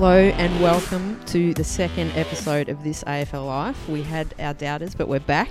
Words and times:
Hello 0.00 0.16
and 0.16 0.62
welcome 0.62 1.22
to 1.26 1.52
the 1.52 1.62
second 1.62 2.10
episode 2.12 2.70
of 2.70 2.82
this 2.82 3.04
AFL 3.04 3.44
Life. 3.46 3.86
We 3.86 4.00
had 4.02 4.34
our 4.38 4.54
doubters, 4.54 4.94
but 4.94 5.08
we're 5.08 5.20
back, 5.20 5.50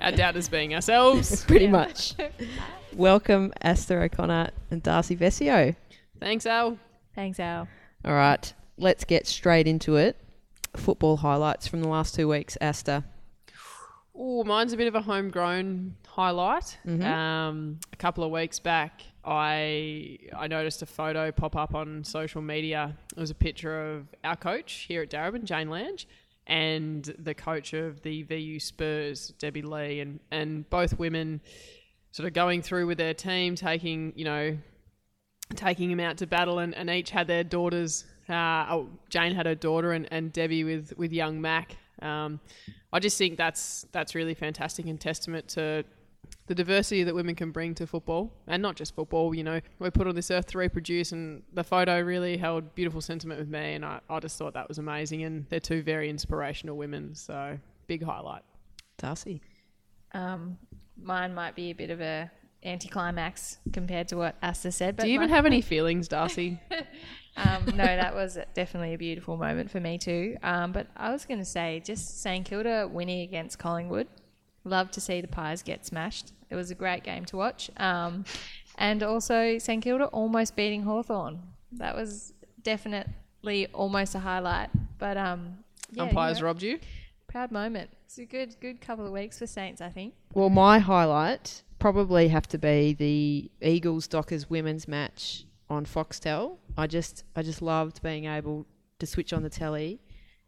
Our 0.00 0.12
doubters 0.12 0.48
being 0.48 0.74
ourselves. 0.74 1.44
pretty 1.46 1.66
much. 1.66 2.14
welcome, 2.94 3.52
Asta 3.60 4.00
O'Connor 4.00 4.48
and 4.70 4.82
Darcy 4.82 5.14
Vescio. 5.14 5.76
Thanks, 6.18 6.46
Al. 6.46 6.78
Thanks, 7.14 7.38
Al. 7.38 7.68
All 8.02 8.14
right, 8.14 8.50
let's 8.78 9.04
get 9.04 9.26
straight 9.26 9.66
into 9.68 9.96
it. 9.96 10.16
Football 10.74 11.18
highlights 11.18 11.66
from 11.66 11.82
the 11.82 11.88
last 11.88 12.14
two 12.14 12.28
weeks, 12.28 12.56
Asta. 12.62 13.04
Oh, 14.14 14.42
mine's 14.42 14.72
a 14.72 14.78
bit 14.78 14.88
of 14.88 14.94
a 14.94 15.02
homegrown 15.02 15.96
highlight. 16.08 16.78
Mhm. 16.86 17.04
Um, 17.04 17.78
a 17.92 17.96
couple 17.96 18.24
of 18.24 18.30
weeks 18.30 18.58
back, 18.58 19.02
I 19.24 20.18
I 20.36 20.46
noticed 20.48 20.82
a 20.82 20.86
photo 20.86 21.30
pop 21.30 21.56
up 21.56 21.74
on 21.74 22.04
social 22.04 22.42
media. 22.42 22.96
It 23.16 23.20
was 23.20 23.30
a 23.30 23.34
picture 23.34 23.92
of 23.92 24.06
our 24.24 24.36
coach 24.36 24.86
here 24.88 25.02
at 25.02 25.10
Darebin, 25.10 25.44
Jane 25.44 25.70
Lange, 25.70 26.06
and 26.46 27.04
the 27.18 27.34
coach 27.34 27.72
of 27.72 28.02
the 28.02 28.22
VU 28.24 28.58
Spurs, 28.58 29.28
Debbie 29.38 29.62
Lee, 29.62 30.00
and 30.00 30.20
and 30.30 30.68
both 30.70 30.98
women 30.98 31.40
sort 32.10 32.26
of 32.26 32.34
going 32.34 32.62
through 32.62 32.86
with 32.86 32.98
their 32.98 33.14
team, 33.14 33.54
taking 33.54 34.12
you 34.16 34.24
know 34.24 34.58
taking 35.54 35.90
him 35.90 36.00
out 36.00 36.16
to 36.18 36.26
battle, 36.26 36.58
and, 36.58 36.74
and 36.74 36.90
each 36.90 37.10
had 37.10 37.26
their 37.26 37.44
daughters. 37.44 38.04
Uh, 38.28 38.66
oh, 38.70 38.88
Jane 39.08 39.34
had 39.34 39.46
her 39.46 39.54
daughter, 39.54 39.92
and, 39.92 40.08
and 40.10 40.32
Debbie 40.32 40.64
with 40.64 40.92
with 40.96 41.12
young 41.12 41.40
Mac. 41.40 41.76
Um, 42.00 42.40
I 42.92 42.98
just 42.98 43.16
think 43.18 43.36
that's 43.36 43.86
that's 43.92 44.14
really 44.14 44.34
fantastic 44.34 44.86
and 44.86 45.00
testament 45.00 45.48
to 45.50 45.84
the 46.46 46.54
diversity 46.54 47.04
that 47.04 47.14
women 47.14 47.34
can 47.34 47.50
bring 47.50 47.74
to 47.76 47.86
football, 47.86 48.32
and 48.46 48.62
not 48.62 48.76
just 48.76 48.94
football. 48.94 49.34
You 49.34 49.44
know, 49.44 49.60
we're 49.78 49.90
put 49.90 50.06
on 50.06 50.14
this 50.14 50.30
earth 50.30 50.46
to 50.48 50.58
reproduce, 50.58 51.12
and 51.12 51.42
the 51.52 51.64
photo 51.64 52.00
really 52.00 52.36
held 52.36 52.74
beautiful 52.74 53.00
sentiment 53.00 53.38
with 53.38 53.48
me, 53.48 53.74
and 53.74 53.84
I, 53.84 54.00
I 54.10 54.20
just 54.20 54.38
thought 54.38 54.54
that 54.54 54.68
was 54.68 54.78
amazing. 54.78 55.22
And 55.22 55.46
they're 55.48 55.60
two 55.60 55.82
very 55.82 56.10
inspirational 56.10 56.76
women, 56.76 57.14
so 57.14 57.58
big 57.86 58.02
highlight. 58.02 58.42
Darcy. 58.98 59.40
Um, 60.12 60.58
mine 61.00 61.34
might 61.34 61.54
be 61.54 61.70
a 61.70 61.74
bit 61.74 61.90
of 61.90 62.00
a 62.00 62.30
anticlimax 62.64 63.58
compared 63.72 64.08
to 64.08 64.16
what 64.16 64.36
Asta 64.42 64.70
said. 64.72 64.96
But 64.96 65.04
Do 65.04 65.08
you 65.08 65.14
even 65.14 65.28
have 65.28 65.46
any 65.46 65.60
feelings, 65.72 66.08
Darcy? 66.08 66.60
um, 67.36 67.64
no, 67.66 67.84
that 67.84 68.14
was 68.14 68.38
definitely 68.54 68.94
a 68.94 68.98
beautiful 68.98 69.36
moment 69.36 69.70
for 69.70 69.80
me 69.80 69.98
too. 69.98 70.36
Um, 70.42 70.72
but 70.72 70.86
I 70.96 71.10
was 71.10 71.24
going 71.24 71.40
to 71.40 71.44
say, 71.44 71.82
just 71.84 72.22
St 72.22 72.44
Kilda 72.44 72.88
winning 72.90 73.22
against 73.22 73.58
Collingwood. 73.58 74.06
Love 74.64 74.90
to 74.92 75.00
see 75.00 75.20
the 75.20 75.28
Pies 75.28 75.62
get 75.62 75.84
smashed. 75.84 76.32
It 76.50 76.56
was 76.56 76.70
a 76.70 76.74
great 76.74 77.02
game 77.02 77.24
to 77.26 77.36
watch. 77.36 77.70
Um, 77.76 78.24
and 78.78 79.02
also 79.02 79.58
St 79.58 79.82
Kilda 79.82 80.06
almost 80.06 80.56
beating 80.56 80.82
Hawthorn. 80.82 81.40
That 81.72 81.96
was 81.96 82.32
definitely 82.62 83.66
almost 83.72 84.14
a 84.14 84.20
highlight. 84.20 84.70
But 84.98 85.16
um, 85.16 85.58
yeah, 85.90 86.04
you 86.04 86.08
Umpires 86.08 86.40
know, 86.40 86.46
robbed 86.46 86.62
you. 86.62 86.78
proud 87.26 87.50
moment. 87.50 87.90
It's 88.04 88.18
a 88.18 88.24
good 88.24 88.56
good 88.60 88.80
couple 88.80 89.06
of 89.06 89.12
weeks 89.12 89.38
for 89.38 89.46
Saints, 89.46 89.80
I 89.80 89.88
think. 89.88 90.14
Well, 90.34 90.50
my 90.50 90.78
highlight 90.78 91.62
probably 91.78 92.28
have 92.28 92.46
to 92.48 92.58
be 92.58 92.92
the 92.92 93.50
Eagles 93.66 94.06
Dockers 94.06 94.48
women's 94.48 94.86
match 94.86 95.44
on 95.68 95.86
Foxtel. 95.86 96.58
I 96.76 96.86
just 96.86 97.24
I 97.34 97.42
just 97.42 97.62
loved 97.62 98.02
being 98.02 98.26
able 98.26 98.66
to 98.98 99.06
switch 99.06 99.32
on 99.32 99.42
the 99.42 99.50
telly 99.50 100.00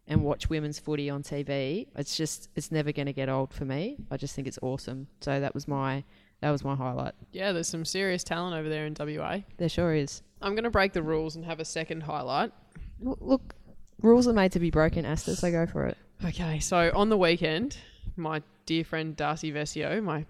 and 0.07 0.23
watch 0.23 0.49
women's 0.49 0.79
footy 0.79 1.09
on 1.09 1.23
TV. 1.23 1.87
It's 1.95 2.15
just 2.15 2.49
it's 2.55 2.71
never 2.71 2.91
going 2.91 3.07
to 3.07 3.13
get 3.13 3.29
old 3.29 3.53
for 3.53 3.65
me. 3.65 3.97
I 4.11 4.17
just 4.17 4.35
think 4.35 4.47
it's 4.47 4.59
awesome. 4.61 5.07
So 5.21 5.39
that 5.39 5.53
was 5.53 5.67
my 5.67 6.03
that 6.41 6.51
was 6.51 6.63
my 6.63 6.75
highlight. 6.75 7.13
Yeah, 7.31 7.51
there's 7.51 7.67
some 7.67 7.85
serious 7.85 8.23
talent 8.23 8.55
over 8.55 8.69
there 8.69 8.85
in 8.85 8.95
WA. 8.97 9.39
There 9.57 9.69
sure 9.69 9.93
is. 9.93 10.21
I'm 10.41 10.53
going 10.53 10.63
to 10.65 10.69
break 10.69 10.93
the 10.93 11.01
rules 11.03 11.35
and 11.35 11.45
have 11.45 11.59
a 11.59 11.65
second 11.65 12.01
highlight. 12.01 12.51
Look, 12.99 13.55
rules 14.01 14.27
are 14.27 14.33
made 14.33 14.51
to 14.51 14.59
be 14.59 14.69
broken, 14.69 15.05
Asta. 15.05 15.35
So 15.35 15.49
go 15.51 15.65
for 15.65 15.85
it. 15.85 15.97
Okay, 16.23 16.59
so 16.59 16.91
on 16.93 17.09
the 17.09 17.17
weekend, 17.17 17.77
my 18.15 18.41
dear 18.65 18.83
friend 18.83 19.15
Darcy 19.15 19.51
Vescio, 19.51 20.03
my 20.03 20.25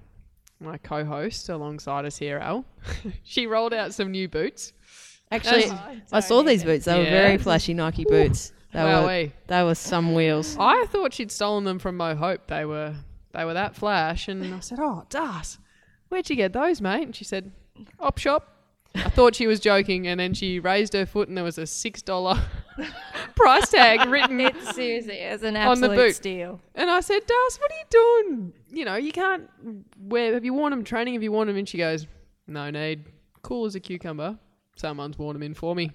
my 0.62 0.78
co-host 0.78 1.50
alongside 1.50 2.06
us 2.06 2.18
here, 2.18 2.38
Al, 2.38 2.66
she 3.24 3.46
rolled 3.46 3.74
out 3.74 3.94
some 3.94 4.12
new 4.12 4.28
boots. 4.28 4.74
Actually, 5.32 5.70
I 6.12 6.20
saw 6.22 6.44
these 6.44 6.64
boots. 6.64 6.86
They 6.86 6.98
were 6.98 7.04
very 7.04 7.38
flashy 7.38 7.74
Nike 7.74 8.06
boots. 8.06 8.54
They 8.76 8.84
were 8.84 8.90
Wowee. 9.08 9.32
they 9.48 9.64
were 9.64 9.76
some 9.76 10.14
wheels. 10.14 10.56
I 10.60 10.86
thought 10.88 11.14
she'd 11.14 11.32
stolen 11.32 11.64
them 11.64 11.80
from 11.80 11.98
Mo 11.98 12.16
Hope. 12.16 12.48
They 12.48 12.66
were 12.66 12.96
they 13.34 13.44
were 13.46 13.54
that 13.54 13.76
flash, 13.76 14.28
and 14.28 14.54
I 14.54 14.60
said, 14.60 14.80
"Oh, 14.82 15.04
Das, 15.10 15.58
where'd 16.10 16.30
you 16.30 16.36
get 16.36 16.54
those, 16.54 16.82
mate?" 16.82 17.04
And 17.04 17.16
she 17.16 17.24
said, 17.24 17.52
"Op 18.00 18.18
shop." 18.18 18.52
I 18.98 19.10
thought 19.10 19.36
she 19.36 19.46
was 19.46 19.60
joking, 19.60 20.08
and 20.08 20.18
then 20.20 20.34
she 20.34 20.60
raised 20.62 20.94
her 20.94 21.06
foot, 21.06 21.28
and 21.28 21.36
there 21.38 21.44
was 21.44 21.58
a 21.58 21.68
six 21.68 22.02
dollar 22.02 22.42
price 23.36 23.70
tag 23.70 24.08
written 24.10 24.40
It's 24.40 24.74
seriously, 24.74 25.16
it's 25.16 25.44
an 25.44 25.58
On 25.58 25.82
the 25.82 25.88
absolute 25.88 25.96
boot. 26.08 26.16
steal. 26.16 26.62
And 26.76 26.90
I 26.90 27.02
said, 27.02 27.20
Das, 27.28 27.60
what 27.60 27.72
are 27.72 27.76
you 27.76 27.86
doing? 27.90 28.54
You 28.72 28.86
know, 28.86 28.96
you 28.96 29.12
can't 29.12 29.50
wear. 30.00 30.34
Have 30.34 30.46
you 30.46 30.54
worn 30.54 30.72
them 30.72 30.86
training? 30.86 31.14
Have 31.16 31.24
you 31.24 31.32
worn 31.34 31.48
them? 31.48 31.58
And 31.58 31.68
she 31.68 31.78
goes, 31.78 32.08
No 32.48 32.70
need. 32.70 33.04
Cool 33.42 33.66
as 33.66 33.76
a 33.76 33.82
cucumber. 33.82 34.38
Someone's 34.78 35.18
worn 35.20 35.34
them 35.34 35.44
in 35.44 35.54
for 35.54 35.76
me. 35.76 35.92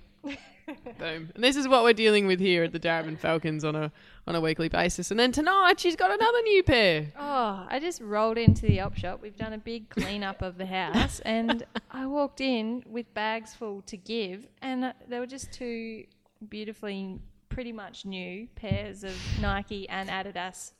Boom. 0.98 1.30
And 1.34 1.44
this 1.44 1.56
is 1.56 1.68
what 1.68 1.82
we're 1.82 1.92
dealing 1.92 2.26
with 2.26 2.40
here 2.40 2.64
at 2.64 2.72
the 2.72 2.80
Darebin 2.80 3.18
Falcons 3.18 3.64
on 3.64 3.74
a 3.76 3.92
on 4.26 4.34
a 4.34 4.40
weekly 4.40 4.68
basis. 4.68 5.10
And 5.10 5.18
then 5.18 5.32
tonight 5.32 5.80
she's 5.80 5.96
got 5.96 6.10
another 6.10 6.42
new 6.42 6.62
pair. 6.62 7.12
Oh, 7.18 7.66
I 7.68 7.78
just 7.80 8.00
rolled 8.00 8.38
into 8.38 8.66
the 8.66 8.80
op 8.80 8.96
shop. 8.96 9.20
We've 9.22 9.36
done 9.36 9.52
a 9.52 9.58
big 9.58 9.88
cleanup 9.88 10.42
of 10.42 10.58
the 10.58 10.66
house, 10.66 11.20
and 11.20 11.64
I 11.90 12.06
walked 12.06 12.40
in 12.40 12.82
with 12.86 13.12
bags 13.14 13.54
full 13.54 13.82
to 13.82 13.96
give, 13.96 14.46
and 14.62 14.94
there 15.08 15.20
were 15.20 15.26
just 15.26 15.52
two 15.52 16.04
beautifully, 16.48 17.18
pretty 17.48 17.72
much 17.72 18.04
new 18.04 18.46
pairs 18.54 19.04
of 19.04 19.14
Nike 19.40 19.88
and 19.88 20.08
Adidas 20.08 20.72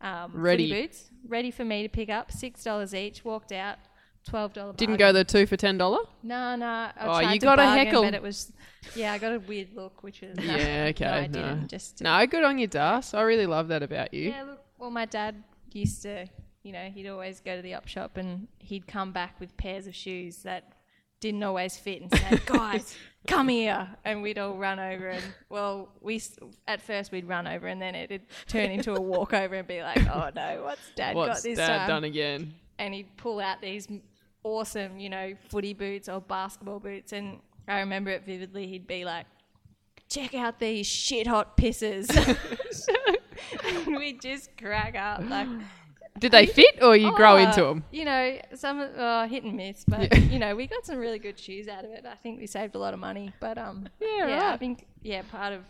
um, 0.00 0.32
Ready. 0.34 0.70
boots, 0.70 1.10
ready 1.26 1.50
for 1.50 1.64
me 1.64 1.82
to 1.82 1.88
pick 1.88 2.10
up. 2.10 2.30
Six 2.30 2.62
dollars 2.62 2.94
each. 2.94 3.24
Walked 3.24 3.52
out. 3.52 3.78
Twelve 4.28 4.52
dollar. 4.54 4.72
Didn't 4.72 4.96
go 4.96 5.12
the 5.12 5.24
two 5.24 5.46
for 5.46 5.56
ten 5.56 5.76
dollar. 5.78 5.98
No, 6.22 6.56
no. 6.56 6.66
I 6.66 6.92
Oh, 7.00 7.04
tried 7.20 7.32
you 7.34 7.40
to 7.40 7.46
got 7.46 7.58
a 7.58 7.66
heckle. 7.66 8.02
but 8.02 8.14
it 8.14 8.22
was. 8.22 8.52
Yeah, 8.94 9.12
I 9.12 9.18
got 9.18 9.32
a 9.32 9.38
weird 9.38 9.74
look, 9.74 10.02
which 10.02 10.20
was. 10.22 10.36
No, 10.36 10.42
Yeah, 10.44 10.86
okay, 10.90 11.04
No, 11.04 11.12
I 11.12 11.26
didn't. 11.26 11.68
Just 11.68 12.00
No, 12.00 12.26
good 12.26 12.44
on 12.44 12.58
you, 12.58 12.66
Das. 12.66 13.12
I 13.14 13.22
really 13.22 13.46
love 13.46 13.68
that 13.68 13.82
about 13.82 14.12
you. 14.14 14.30
Yeah, 14.30 14.42
look, 14.44 14.60
well, 14.78 14.90
my 14.90 15.04
dad 15.06 15.42
used 15.72 16.02
to, 16.02 16.26
you 16.62 16.72
know, 16.72 16.90
he'd 16.94 17.06
always 17.08 17.40
go 17.40 17.56
to 17.56 17.62
the 17.62 17.74
op 17.74 17.86
shop 17.86 18.16
and 18.16 18.48
he'd 18.58 18.86
come 18.86 19.12
back 19.12 19.38
with 19.40 19.56
pairs 19.56 19.86
of 19.86 19.94
shoes 19.94 20.38
that 20.44 20.72
didn't 21.20 21.42
always 21.42 21.76
fit 21.76 22.02
and 22.02 22.14
say, 22.14 22.38
guys, 22.46 22.94
come 23.26 23.48
here. 23.48 23.88
And 24.04 24.20
we'd 24.22 24.38
all 24.38 24.56
run 24.56 24.78
over 24.78 25.08
and, 25.08 25.24
well, 25.48 25.88
we, 26.00 26.20
at 26.68 26.80
first 26.82 27.10
we'd 27.12 27.26
run 27.26 27.46
over 27.46 27.66
and 27.66 27.80
then 27.80 27.94
it'd 27.94 28.22
turn 28.48 28.70
into 28.70 28.94
a 28.94 29.00
walk 29.00 29.32
over 29.32 29.54
and 29.54 29.66
be 29.68 29.82
like, 29.82 30.06
oh 30.14 30.30
no, 30.34 30.62
what's 30.64 30.80
dad 30.96 31.16
What's 31.16 31.42
got 31.42 31.42
this 31.48 31.56
Dad 31.58 31.78
time? 31.78 31.88
done 31.88 32.04
again? 32.04 32.54
and 32.78 32.92
he'd 32.92 33.16
pull 33.16 33.38
out 33.40 33.62
these 33.62 33.88
awesome, 34.44 34.98
you 35.00 35.08
know, 35.10 35.34
footy 35.48 35.74
boots 35.74 36.08
or 36.08 36.20
basketball 36.20 36.78
boots. 36.78 37.12
And 37.12 37.40
I 37.66 37.80
remember 37.80 38.10
it 38.10 38.24
vividly. 38.24 38.66
He'd 38.68 38.86
be 38.86 39.04
like, 39.04 39.26
check 40.08 40.34
out 40.34 40.58
these 40.60 40.86
shit 40.86 41.26
hot 41.26 41.56
pisses. 41.56 42.08
and 43.86 43.96
we'd 43.96 44.20
just 44.20 44.56
crack 44.56 44.94
up. 44.96 45.28
Like, 45.28 45.48
Did 46.18 46.30
they 46.32 46.46
fit 46.46 46.78
or 46.82 46.94
you 46.94 47.12
grow 47.16 47.32
"Oh, 47.34 47.36
into 47.38 47.62
them? 47.62 47.84
You 47.90 48.04
know, 48.04 48.38
some 48.54 48.80
uh, 48.80 49.26
hit 49.26 49.42
and 49.42 49.56
miss, 49.56 49.84
but 49.88 50.16
you 50.30 50.38
know, 50.38 50.54
we 50.54 50.66
got 50.68 50.86
some 50.86 50.98
really 50.98 51.18
good 51.18 51.38
shoes 51.38 51.66
out 51.66 51.84
of 51.84 51.90
it. 51.90 52.04
I 52.08 52.14
think 52.14 52.38
we 52.38 52.46
saved 52.46 52.76
a 52.76 52.78
lot 52.78 52.94
of 52.94 53.00
money. 53.00 53.32
But 53.40 53.58
um, 53.58 53.88
Yeah, 54.00 54.28
yeah, 54.28 54.50
I 54.52 54.56
think 54.56 54.86
yeah, 55.02 55.22
part 55.30 55.52
of 55.54 55.62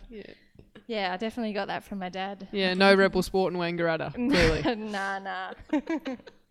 yeah, 0.86 1.14
I 1.14 1.16
definitely 1.16 1.54
got 1.54 1.68
that 1.68 1.82
from 1.82 1.98
my 1.98 2.10
dad. 2.10 2.46
Yeah, 2.52 2.74
no 2.74 2.94
rebel 2.94 3.22
sport 3.22 3.54
and 3.54 3.62
Wangaratta, 3.62 4.12
clearly. 4.14 4.76
nah, 4.76 5.18
nah. 5.18 5.52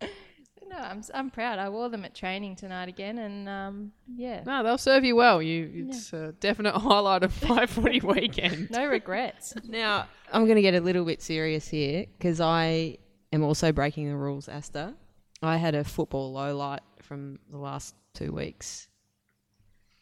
no, 0.68 0.76
I'm 0.76 0.98
s- 0.98 1.10
I'm 1.14 1.30
proud. 1.30 1.58
I 1.58 1.68
wore 1.68 1.88
them 1.88 2.04
at 2.04 2.14
training 2.14 2.56
tonight 2.56 2.88
again, 2.88 3.18
and 3.18 3.48
um, 3.48 3.92
yeah, 4.16 4.42
No, 4.44 4.62
they'll 4.62 4.78
serve 4.78 5.04
you 5.04 5.16
well. 5.16 5.42
You, 5.42 5.86
it's 5.88 6.12
a 6.12 6.32
definite 6.40 6.74
highlight 6.78 7.22
of 7.22 7.48
my 7.48 7.66
footy 7.74 8.00
weekend. 8.00 8.70
no 8.70 8.86
regrets. 8.86 9.54
Now, 9.68 10.06
I'm 10.32 10.44
going 10.44 10.56
to 10.56 10.62
get 10.62 10.74
a 10.74 10.80
little 10.80 11.04
bit 11.04 11.22
serious 11.22 11.68
here 11.68 12.06
because 12.18 12.40
I 12.40 12.98
am 13.32 13.42
also 13.42 13.72
breaking 13.72 14.08
the 14.08 14.16
rules, 14.16 14.48
Asta. 14.48 14.94
I 15.42 15.56
had 15.58 15.74
a 15.74 15.84
football 15.84 16.32
low 16.32 16.56
light 16.56 16.82
from 17.02 17.38
the 17.50 17.58
last 17.58 17.94
two 18.14 18.32
weeks, 18.32 18.88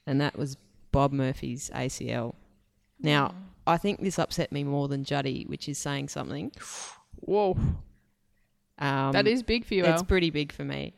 and 0.06 0.20
that 0.20 0.36
was 0.38 0.56
Bob 0.92 1.12
Murphy's 1.12 1.70
ACL. 1.74 2.34
Now, 3.00 3.34
I 3.66 3.76
think 3.78 4.00
this 4.00 4.18
upset 4.18 4.52
me 4.52 4.62
more 4.64 4.88
than 4.88 5.04
Juddy, 5.04 5.44
which 5.48 5.68
is 5.68 5.78
saying 5.78 6.08
something. 6.08 6.52
Whoa, 7.16 7.56
Um, 8.82 9.12
that 9.12 9.26
is 9.26 9.42
big 9.42 9.64
for 9.64 9.74
you, 9.74 9.84
it's 9.84 10.02
pretty 10.02 10.30
big 10.30 10.52
for 10.52 10.64
me. 10.64 10.94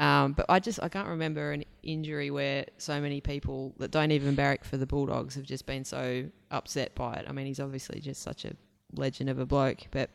Um, 0.00 0.32
but 0.32 0.46
I 0.48 0.60
just 0.60 0.80
I 0.82 0.88
can't 0.88 1.08
remember 1.08 1.50
an 1.52 1.64
injury 1.82 2.30
where 2.30 2.66
so 2.76 3.00
many 3.00 3.20
people 3.20 3.74
that 3.78 3.90
don't 3.90 4.12
even 4.12 4.34
barrack 4.34 4.64
for 4.64 4.76
the 4.76 4.86
Bulldogs 4.86 5.34
have 5.34 5.44
just 5.44 5.66
been 5.66 5.84
so 5.84 6.24
upset 6.50 6.94
by 6.94 7.14
it. 7.14 7.26
I 7.28 7.32
mean, 7.32 7.46
he's 7.46 7.58
obviously 7.60 8.00
just 8.00 8.22
such 8.22 8.44
a 8.44 8.52
legend 8.94 9.28
of 9.30 9.38
a 9.38 9.46
bloke, 9.46 9.80
but 9.90 10.10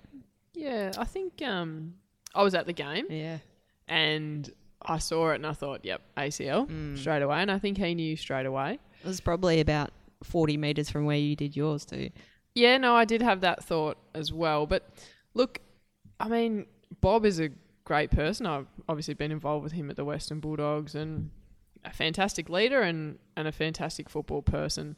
Yeah, 0.53 0.91
I 0.97 1.03
think 1.03 1.41
um, 1.41 1.95
I 2.35 2.43
was 2.43 2.55
at 2.55 2.65
the 2.65 2.73
game 2.73 3.07
yeah, 3.09 3.39
and 3.87 4.49
I 4.81 4.97
saw 4.99 5.31
it 5.31 5.35
and 5.35 5.47
I 5.47 5.53
thought, 5.53 5.83
yep, 5.83 6.01
ACL 6.17 6.67
Mm. 6.69 6.97
straight 6.97 7.21
away. 7.21 7.41
And 7.41 7.51
I 7.51 7.59
think 7.59 7.77
he 7.77 7.93
knew 7.95 8.15
straight 8.15 8.45
away. 8.45 8.79
it 9.03 9.07
was 9.07 9.19
probably 9.21 9.59
about 9.59 9.91
40 10.23 10.55
metres 10.57 10.89
from 10.89 11.05
where 11.05 11.17
you 11.17 11.35
did 11.35 11.55
yours 11.55 11.83
too. 11.85 12.09
Yeah, 12.55 12.77
no, 12.77 12.95
I 12.95 13.03
did 13.05 13.21
have 13.21 13.41
that 13.41 13.63
thought 13.63 13.97
as 14.13 14.31
well. 14.31 14.65
But 14.65 14.89
look, 15.33 15.59
I 16.19 16.27
mean, 16.29 16.67
Bob 17.01 17.25
is 17.25 17.39
a 17.39 17.49
great 17.85 18.11
person. 18.11 18.45
I've 18.45 18.67
obviously 18.87 19.13
been 19.13 19.31
involved 19.31 19.63
with 19.63 19.73
him 19.73 19.89
at 19.89 19.95
the 19.95 20.05
Western 20.05 20.39
Bulldogs 20.39 20.95
and 20.95 21.29
a 21.85 21.91
fantastic 21.91 22.49
leader 22.49 22.81
and, 22.81 23.17
and 23.35 23.47
a 23.47 23.51
fantastic 23.51 24.09
football 24.09 24.41
person. 24.41 24.97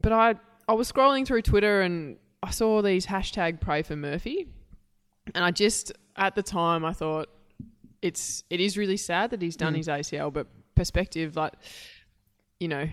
But 0.00 0.12
I 0.12 0.34
I 0.68 0.74
was 0.74 0.90
scrolling 0.90 1.26
through 1.26 1.42
Twitter 1.42 1.82
and 1.82 2.16
I 2.42 2.50
saw 2.50 2.82
these 2.82 3.06
hashtag 3.06 3.60
pray 3.60 3.82
for 3.82 3.96
Murphy. 3.96 4.48
And 5.34 5.44
I 5.44 5.50
just 5.50 5.92
at 6.16 6.34
the 6.34 6.42
time 6.42 6.84
I 6.84 6.92
thought 6.92 7.28
it's 8.02 8.44
it 8.50 8.60
is 8.60 8.76
really 8.76 8.96
sad 8.96 9.30
that 9.30 9.42
he's 9.42 9.56
done 9.56 9.74
Mm. 9.74 9.78
his 9.78 9.88
ACL, 9.88 10.32
but 10.32 10.46
perspective 10.74 11.34
like 11.36 11.54
you 12.60 12.68
know, 12.68 12.88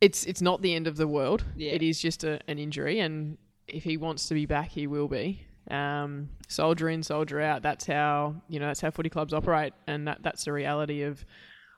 it's 0.00 0.24
it's 0.24 0.42
not 0.42 0.62
the 0.62 0.74
end 0.74 0.86
of 0.86 0.96
the 0.96 1.06
world. 1.08 1.44
Yeah. 1.56 1.72
It 1.72 1.82
is 1.82 2.00
just 2.00 2.24
a, 2.24 2.40
an 2.48 2.58
injury, 2.58 3.00
and 3.00 3.38
if 3.68 3.84
he 3.84 3.96
wants 3.96 4.28
to 4.28 4.34
be 4.34 4.44
back, 4.46 4.70
he 4.70 4.86
will 4.86 5.08
be. 5.08 5.45
Um, 5.70 6.28
soldier 6.48 6.88
in, 6.88 7.02
soldier 7.02 7.40
out. 7.40 7.62
That's 7.62 7.86
how 7.86 8.36
you 8.48 8.60
know. 8.60 8.66
That's 8.66 8.80
how 8.80 8.90
footy 8.90 9.08
clubs 9.10 9.32
operate, 9.34 9.72
and 9.86 10.06
that 10.08 10.18
that's 10.22 10.44
the 10.44 10.52
reality 10.52 11.02
of 11.02 11.24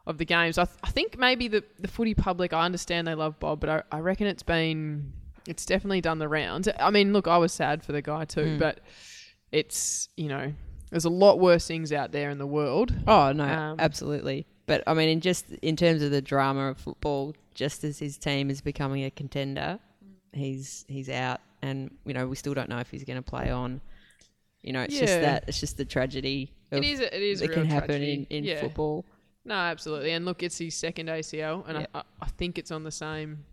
of 0.06 0.18
the 0.18 0.24
games. 0.24 0.58
I, 0.58 0.64
th- 0.64 0.78
I 0.82 0.90
think 0.90 1.18
maybe 1.18 1.48
the 1.48 1.64
the 1.78 1.88
footy 1.88 2.14
public. 2.14 2.52
I 2.52 2.64
understand 2.64 3.06
they 3.06 3.14
love 3.14 3.38
Bob, 3.40 3.60
but 3.60 3.68
I, 3.70 3.82
I 3.96 4.00
reckon 4.00 4.26
it's 4.26 4.42
been 4.42 5.12
it's 5.46 5.64
definitely 5.64 6.00
done 6.02 6.18
the 6.18 6.28
rounds. 6.28 6.68
I 6.78 6.90
mean, 6.90 7.12
look, 7.14 7.26
I 7.26 7.38
was 7.38 7.52
sad 7.52 7.82
for 7.82 7.92
the 7.92 8.02
guy 8.02 8.24
too, 8.26 8.42
Mm. 8.42 8.58
but 8.58 8.80
it's 9.52 10.08
you 10.16 10.28
know. 10.28 10.52
There's 10.90 11.04
a 11.04 11.10
lot 11.10 11.38
worse 11.38 11.66
things 11.66 11.92
out 11.92 12.12
there 12.12 12.30
in 12.30 12.38
the 12.38 12.46
world. 12.46 12.94
Oh 13.06 13.32
no, 13.32 13.44
Um, 13.44 13.76
absolutely. 13.78 14.46
But 14.66 14.82
I 14.86 14.94
mean, 14.94 15.10
in 15.10 15.20
just 15.20 15.50
in 15.60 15.76
terms 15.76 16.00
of 16.02 16.10
the 16.10 16.22
drama 16.22 16.68
of 16.68 16.78
football, 16.78 17.34
just 17.54 17.84
as 17.84 17.98
his 17.98 18.16
team 18.16 18.48
is 18.50 18.62
becoming 18.62 19.04
a 19.04 19.10
contender, 19.10 19.80
he's 20.32 20.86
he's 20.88 21.10
out, 21.10 21.40
and 21.62 21.90
you 22.04 22.14
know 22.14 22.26
we 22.26 22.36
still 22.36 22.54
don't 22.54 22.68
know 22.68 22.78
if 22.78 22.90
he's 22.90 23.04
going 23.04 23.16
to 23.22 23.22
play 23.30 23.50
on. 23.50 23.80
You 24.62 24.72
know, 24.72 24.82
it's 24.82 24.98
just 24.98 25.20
that 25.20 25.44
it's 25.48 25.60
just 25.60 25.76
the 25.76 25.84
tragedy 25.84 26.52
of 26.72 26.78
It 26.82 26.84
is. 26.84 27.00
a- 27.00 27.16
It 27.16 27.22
is. 27.22 27.42
a 27.42 27.46
that 27.46 27.54
can 27.54 27.66
happen 27.66 27.88
tragedy. 27.88 28.26
in, 28.30 28.38
in 28.38 28.44
Yeah. 28.44 28.60
football. 28.60 29.04
No, 29.44 29.54
absolutely. 29.54 30.12
And 30.12 30.24
look, 30.24 30.42
it's 30.42 30.58
his 30.58 30.74
second 30.74 31.08
ACL, 31.08 31.64
and 31.68 31.78
I, 31.94 32.02
I 32.20 32.26
think 32.36 32.58
it's 32.58 32.70
on 32.70 32.82
the 32.82 32.90
same, 32.90 33.44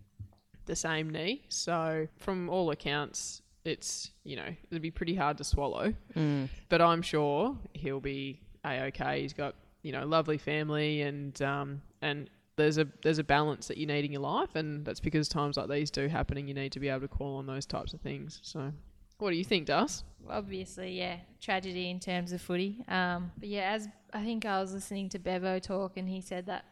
the 0.66 0.76
same 0.76 1.10
knee. 1.10 1.44
So 1.48 2.08
from 2.18 2.50
all 2.50 2.72
accounts, 2.72 3.42
it's 3.64 4.12
you 4.24 4.36
know 4.36 4.48
it'd 4.72 4.82
be 4.82 4.92
pretty 4.92 5.16
hard 5.16 5.38
to 5.38 5.44
swallow. 5.44 5.94
Mm. 6.16 6.50
But 6.70 6.82
I'm 6.82 7.02
sure 7.02 7.58
he'll 7.74 8.00
be 8.02 8.42
a 8.66 8.86
okay. 8.88 9.22
He's 9.22 9.34
got 9.34 9.56
you 9.84 9.92
know 9.92 10.06
lovely 10.06 10.38
family, 10.40 11.02
and 11.04 11.40
um 11.44 11.82
and 12.02 12.30
there's 12.58 12.78
a 12.78 12.88
there's 13.04 13.20
a 13.20 13.24
balance 13.24 13.68
that 13.68 13.78
you 13.78 13.86
need 13.86 14.06
in 14.06 14.12
your 14.12 14.22
life, 14.22 14.56
and 14.56 14.86
that's 14.86 15.00
because 15.00 15.28
times 15.28 15.58
like 15.58 15.70
these 15.70 15.92
do 15.92 16.08
happen, 16.08 16.38
and 16.38 16.48
you 16.48 16.54
need 16.54 16.72
to 16.72 16.80
be 16.80 16.90
able 16.90 17.02
to 17.02 17.08
call 17.08 17.38
on 17.38 17.46
those 17.46 17.66
types 17.66 17.94
of 17.94 18.02
things. 18.02 18.40
So, 18.44 18.72
what 19.18 19.32
do 19.32 19.36
you 19.36 19.44
think, 19.44 19.68
Das? 19.68 20.04
obviously, 20.30 20.98
yeah, 20.98 21.18
tragedy 21.42 21.90
in 21.90 22.00
terms 22.00 22.32
of 22.32 22.42
footy. 22.42 22.84
Um, 22.88 23.32
but 23.38 23.50
yeah, 23.50 23.72
as 23.72 23.88
I 24.14 24.24
think 24.24 24.46
I 24.46 24.60
was 24.60 24.74
listening 24.74 25.10
to 25.10 25.20
Bevo 25.20 25.60
talk, 25.60 25.98
and 25.98 26.08
he 26.08 26.22
said 26.22 26.46
that 26.48 26.66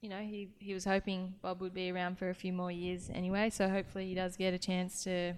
you 0.00 0.08
know 0.08 0.20
he 0.20 0.50
he 0.58 0.74
was 0.74 0.84
hoping 0.84 1.34
Bob 1.42 1.60
would 1.60 1.74
be 1.74 1.90
around 1.90 2.18
for 2.18 2.30
a 2.30 2.34
few 2.34 2.52
more 2.52 2.70
years 2.70 3.10
anyway. 3.12 3.50
So 3.50 3.68
hopefully 3.68 4.06
he 4.06 4.14
does 4.14 4.36
get 4.36 4.54
a 4.54 4.58
chance 4.58 5.04
to 5.04 5.34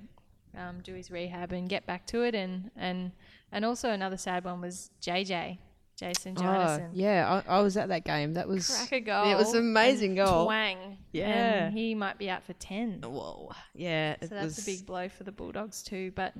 um, 0.57 0.81
do 0.83 0.95
his 0.95 1.11
rehab 1.11 1.53
and 1.53 1.69
get 1.69 1.87
back 1.87 2.07
to 2.09 2.23
it. 2.23 2.35
And 2.35 2.71
and 2.77 3.13
and 3.51 3.65
also 3.65 3.91
another 3.91 4.17
sad 4.17 4.45
one 4.45 4.61
was 4.61 4.91
JJ 5.01 5.59
Jason 5.97 6.35
Oh, 6.39 6.89
yeah, 6.93 7.43
I, 7.47 7.59
I 7.59 7.61
was 7.61 7.77
at 7.77 7.89
that 7.89 8.05
game. 8.05 8.35
That 8.35 8.49
was 8.49 8.67
Crack 8.69 8.93
a 8.93 9.01
goal. 9.01 9.31
It 9.31 9.37
was 9.37 9.53
an 9.55 9.61
amazing 9.61 10.15
goal. 10.17 10.47
Twang. 10.47 10.99
Yeah. 11.13 11.67
And 11.67 11.77
he 11.79 11.95
might 11.95 12.19
be 12.19 12.29
out 12.31 12.43
for 12.45 12.55
10. 12.55 13.03
whoa, 13.03 13.53
yeah. 13.75 14.13
It 14.21 14.29
So 14.29 14.35
that's 14.35 14.57
was, 14.57 14.59
a 14.59 14.65
big 14.71 14.87
blow 14.87 15.09
for 15.09 15.25
the 15.25 15.33
Bulldogs 15.33 15.83
too. 15.83 16.13
But 16.15 16.35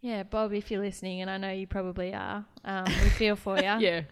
yeah, 0.00 0.22
Bob, 0.22 0.52
if 0.52 0.70
you're 0.70 0.80
listening, 0.80 1.20
and 1.20 1.30
I 1.30 1.36
know 1.36 1.50
you 1.50 1.66
probably 1.66 2.14
are, 2.14 2.46
um, 2.64 2.84
we 2.86 3.08
feel 3.10 3.36
for 3.36 3.56
you. 3.58 3.64
Yeah. 3.78 4.02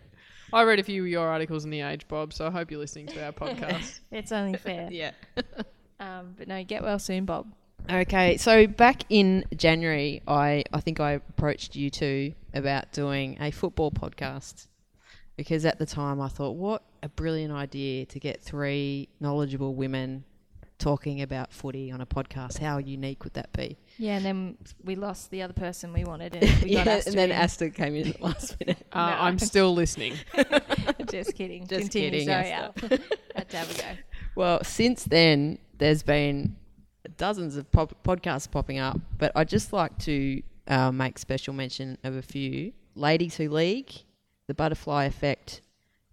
I 0.52 0.62
read 0.62 0.78
a 0.78 0.82
few 0.82 1.02
of 1.02 1.08
your 1.08 1.28
articles 1.28 1.64
in 1.64 1.70
the 1.70 1.82
Age, 1.82 2.08
Bob, 2.08 2.32
so 2.32 2.46
I 2.46 2.50
hope 2.50 2.70
you're 2.70 2.80
listening 2.80 3.06
to 3.08 3.24
our 3.24 3.32
podcast. 3.32 4.00
It's 4.10 4.32
only 4.32 4.58
fair. 4.58 4.88
Yeah. 4.92 5.12
Um, 6.00 6.34
but 6.36 6.48
no, 6.48 6.62
get 6.64 6.82
well 6.82 6.98
soon, 6.98 7.24
Bob. 7.24 7.52
Okay, 7.90 8.36
so 8.36 8.66
back 8.66 9.02
in 9.08 9.44
January, 9.56 10.22
I, 10.28 10.64
I 10.72 10.80
think 10.80 11.00
I 11.00 11.12
approached 11.12 11.74
you 11.74 11.90
two 11.90 12.34
about 12.58 12.92
doing 12.92 13.38
a 13.40 13.50
football 13.50 13.90
podcast 13.90 14.66
because 15.36 15.64
at 15.64 15.78
the 15.78 15.86
time 15.86 16.20
I 16.20 16.28
thought, 16.28 16.56
what 16.56 16.82
a 17.02 17.08
brilliant 17.08 17.52
idea 17.52 18.04
to 18.06 18.18
get 18.20 18.42
three 18.42 19.08
knowledgeable 19.20 19.74
women 19.74 20.24
talking 20.78 21.22
about 21.22 21.52
footy 21.52 21.90
on 21.90 22.00
a 22.00 22.06
podcast. 22.06 22.58
How 22.58 22.78
unique 22.78 23.24
would 23.24 23.34
that 23.34 23.52
be? 23.52 23.78
Yeah, 23.96 24.16
and 24.16 24.24
then 24.24 24.58
we 24.84 24.94
lost 24.94 25.30
the 25.30 25.42
other 25.42 25.52
person 25.52 25.92
we 25.92 26.04
wanted, 26.04 26.34
and 26.36 26.62
we 26.62 26.74
got 26.74 26.86
yeah, 26.86 26.96
Asta 26.96 27.10
and 27.10 27.18
then 27.18 27.30
in. 27.30 27.36
Asta 27.36 27.70
came 27.70 27.94
in 27.96 28.08
at 28.08 28.20
last 28.20 28.56
minute. 28.60 28.78
Uh, 28.92 29.10
No. 29.10 29.16
I'm 29.20 29.38
still 29.38 29.74
listening. 29.74 30.14
Just 31.10 31.34
kidding. 31.34 31.66
Just 31.66 31.82
Continue. 31.82 32.10
kidding, 32.10 32.28
Sorry, 32.28 32.52
Asta. 32.52 32.84
Al. 32.92 32.98
Had 33.36 33.48
to 33.50 33.56
have 33.56 33.70
a 33.70 33.74
go. 33.80 33.88
Well, 34.34 34.62
since 34.64 35.04
then, 35.04 35.58
there's 35.78 36.02
been 36.02 36.56
dozens 37.16 37.56
of 37.56 37.70
pop- 37.72 38.02
podcasts 38.04 38.50
popping 38.50 38.78
up, 38.78 39.00
but 39.18 39.32
I'd 39.34 39.48
just 39.48 39.72
like 39.72 39.96
to 40.00 40.42
uh, 40.68 40.92
make 40.92 41.18
special 41.18 41.54
mention 41.54 41.98
of 42.04 42.14
a 42.16 42.22
few 42.22 42.72
Ladies 42.94 43.36
Who 43.36 43.48
League, 43.48 43.92
The 44.46 44.54
Butterfly 44.54 45.04
Effect, 45.04 45.62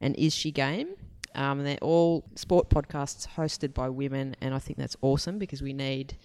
and 0.02 0.16
Is 0.16 0.34
She 0.34 0.52
Game? 0.52 0.90
Um, 1.36 1.64
they're 1.64 1.78
all 1.82 2.24
sport 2.36 2.70
podcasts 2.70 3.28
hosted 3.28 3.74
by 3.74 3.90
women, 3.90 4.36
and 4.42 4.54
I 4.54 4.60
think 4.60 4.80
that's 4.80 4.96
awesome 5.02 5.38
because 5.38 5.62
we 5.62 5.74
need 5.74 6.18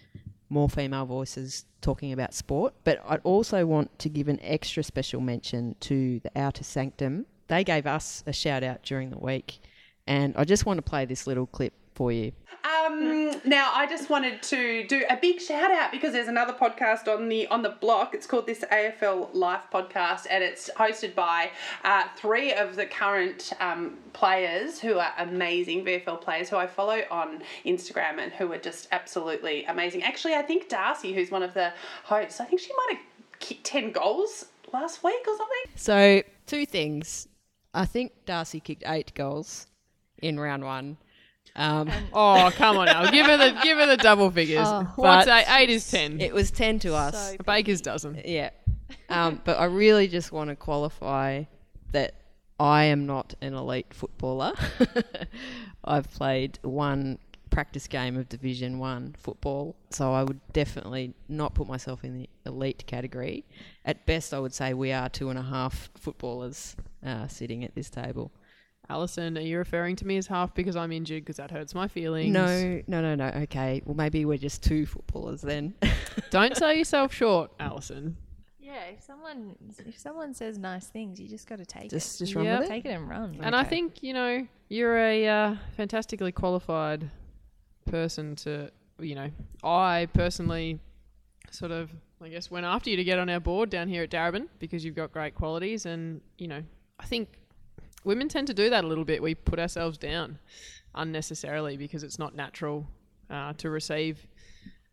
more 0.48 0.68
female 0.68 1.06
voices 1.06 1.64
talking 1.80 2.12
about 2.12 2.32
sport. 2.32 2.74
But 2.84 3.02
I'd 3.08 3.20
also 3.24 3.66
want 3.66 3.98
to 4.00 4.08
give 4.08 4.28
an 4.28 4.38
extra 4.42 4.82
special 4.82 5.20
mention 5.20 5.74
to 5.80 6.20
the 6.20 6.30
Outer 6.36 6.64
Sanctum. 6.64 7.26
They 7.48 7.64
gave 7.64 7.86
us 7.86 8.22
a 8.26 8.32
shout 8.32 8.62
out 8.62 8.82
during 8.84 9.10
the 9.10 9.18
week, 9.18 9.58
and 10.06 10.36
I 10.36 10.44
just 10.44 10.66
want 10.66 10.78
to 10.78 10.82
play 10.82 11.04
this 11.04 11.26
little 11.26 11.46
clip 11.46 11.72
for 12.00 12.10
you. 12.10 12.32
Um, 12.64 13.42
now 13.44 13.72
I 13.74 13.86
just 13.86 14.08
wanted 14.08 14.42
to 14.44 14.86
do 14.86 15.04
a 15.10 15.16
big 15.16 15.38
shout 15.38 15.70
out 15.70 15.92
because 15.92 16.14
there's 16.14 16.28
another 16.28 16.54
podcast 16.54 17.14
on 17.14 17.28
the 17.28 17.46
on 17.48 17.60
the 17.60 17.76
block. 17.78 18.14
It's 18.14 18.26
called 18.26 18.46
this 18.46 18.60
AFL 18.72 19.34
Life 19.34 19.64
podcast, 19.70 20.26
and 20.30 20.42
it's 20.42 20.70
hosted 20.78 21.14
by 21.14 21.50
uh, 21.84 22.04
three 22.16 22.54
of 22.54 22.76
the 22.76 22.86
current 22.86 23.52
um, 23.60 23.98
players 24.14 24.80
who 24.80 24.98
are 24.98 25.12
amazing 25.18 25.84
VFL 25.84 26.22
players 26.22 26.48
who 26.48 26.56
I 26.56 26.66
follow 26.66 27.02
on 27.10 27.42
Instagram 27.66 28.18
and 28.18 28.32
who 28.32 28.50
are 28.50 28.58
just 28.58 28.88
absolutely 28.92 29.66
amazing. 29.66 30.02
Actually, 30.02 30.36
I 30.36 30.42
think 30.42 30.70
Darcy, 30.70 31.12
who's 31.12 31.30
one 31.30 31.42
of 31.42 31.52
the 31.52 31.74
hosts, 32.04 32.40
I 32.40 32.46
think 32.46 32.62
she 32.62 32.72
might 32.78 32.96
have 32.96 33.04
kicked 33.40 33.64
ten 33.64 33.92
goals 33.92 34.46
last 34.72 35.04
week 35.04 35.20
or 35.28 35.36
something. 35.36 35.76
So, 35.76 36.22
two 36.46 36.64
things. 36.64 37.28
I 37.74 37.84
think 37.84 38.12
Darcy 38.24 38.58
kicked 38.58 38.84
eight 38.86 39.12
goals 39.12 39.66
in 40.22 40.40
round 40.40 40.64
one. 40.64 40.96
Um, 41.56 41.90
Oh, 42.12 42.50
come 42.54 42.76
on 42.78 42.86
now. 42.86 43.10
Give 43.10 43.26
her 43.26 43.36
the 43.36 43.58
give 43.62 43.76
her 43.78 43.86
the 43.86 43.96
double 43.96 44.30
figures. 44.30 44.66
Oh. 44.68 44.90
What's 44.96 45.26
eight? 45.28 45.44
Eight 45.48 45.70
is 45.70 45.90
ten. 45.90 46.20
it 46.20 46.32
was 46.32 46.50
10 46.50 46.78
to 46.80 46.94
us. 46.94 47.30
So 47.30 47.36
A 47.40 47.42
baker's 47.44 47.80
dozen. 47.80 48.20
Yeah. 48.24 48.50
Um, 49.08 49.40
but 49.44 49.58
I 49.58 49.64
really 49.64 50.08
just 50.08 50.32
want 50.32 50.50
to 50.50 50.56
qualify 50.56 51.44
that 51.92 52.14
I 52.58 52.84
am 52.84 53.06
not 53.06 53.34
an 53.40 53.54
elite 53.54 53.92
footballer. 53.92 54.52
I've 55.84 56.10
played 56.12 56.58
one 56.62 57.18
practice 57.50 57.88
game 57.88 58.16
of 58.16 58.28
Division 58.28 58.78
One 58.78 59.14
football, 59.18 59.74
so 59.90 60.12
I 60.12 60.22
would 60.22 60.40
definitely 60.52 61.14
not 61.28 61.54
put 61.54 61.66
myself 61.66 62.04
in 62.04 62.14
the 62.16 62.28
elite 62.46 62.84
category. 62.86 63.44
At 63.84 64.06
best, 64.06 64.32
I 64.32 64.38
would 64.38 64.54
say 64.54 64.72
we 64.74 64.92
are 64.92 65.08
two 65.08 65.30
and 65.30 65.38
a 65.38 65.42
half 65.42 65.90
footballers 65.96 66.76
uh, 67.04 67.26
sitting 67.26 67.64
at 67.64 67.74
this 67.74 67.90
table. 67.90 68.30
Alison, 68.90 69.38
are 69.38 69.40
you 69.40 69.56
referring 69.56 69.94
to 69.96 70.06
me 70.06 70.16
as 70.16 70.26
half 70.26 70.52
because 70.52 70.74
I'm 70.74 70.90
injured? 70.90 71.22
Because 71.22 71.36
that 71.36 71.52
hurts 71.52 71.76
my 71.76 71.86
feelings. 71.86 72.32
No, 72.32 72.82
no, 72.88 73.00
no, 73.00 73.14
no. 73.14 73.26
Okay, 73.42 73.80
well 73.86 73.94
maybe 73.94 74.24
we're 74.24 74.36
just 74.36 74.64
two 74.64 74.84
footballers 74.84 75.42
then. 75.42 75.74
Don't 76.30 76.56
sell 76.56 76.72
yourself 76.74 77.14
short, 77.14 77.52
Alison. 77.60 78.16
Yeah, 78.58 78.82
if 78.86 79.02
someone 79.02 79.54
if 79.86 79.96
someone 79.96 80.34
says 80.34 80.58
nice 80.58 80.88
things, 80.88 81.20
you 81.20 81.28
just 81.28 81.48
got 81.48 81.58
to 81.58 81.66
take 81.66 81.90
just, 81.90 82.16
it. 82.20 82.24
just 82.24 82.34
run 82.34 82.44
Yeah. 82.44 82.58
with 82.58 82.66
it. 82.66 82.70
Take 82.70 82.84
it 82.84 82.90
and 82.90 83.08
run. 83.08 83.38
And 83.40 83.54
I 83.54 83.62
think 83.62 84.02
you 84.02 84.12
know 84.12 84.46
you're 84.68 84.98
a 84.98 85.28
uh, 85.28 85.56
fantastically 85.76 86.32
qualified 86.32 87.08
person 87.86 88.34
to. 88.36 88.70
You 88.98 89.14
know, 89.14 89.30
I 89.64 90.08
personally 90.12 90.78
sort 91.50 91.70
of, 91.70 91.90
I 92.22 92.28
guess, 92.28 92.50
went 92.50 92.66
after 92.66 92.90
you 92.90 92.96
to 92.96 93.04
get 93.04 93.18
on 93.18 93.30
our 93.30 93.40
board 93.40 93.70
down 93.70 93.88
here 93.88 94.02
at 94.02 94.10
Darebin 94.10 94.48
because 94.58 94.84
you've 94.84 94.94
got 94.94 95.10
great 95.10 95.34
qualities, 95.34 95.86
and 95.86 96.20
you 96.36 96.48
know, 96.48 96.62
I 96.98 97.06
think 97.06 97.28
women 98.04 98.28
tend 98.28 98.46
to 98.48 98.54
do 98.54 98.70
that 98.70 98.84
a 98.84 98.86
little 98.86 99.04
bit. 99.04 99.22
We 99.22 99.34
put 99.34 99.58
ourselves 99.58 99.98
down 99.98 100.38
unnecessarily 100.94 101.76
because 101.76 102.02
it's 102.02 102.18
not 102.18 102.34
natural 102.34 102.86
uh, 103.30 103.52
to 103.58 103.70
receive 103.70 104.26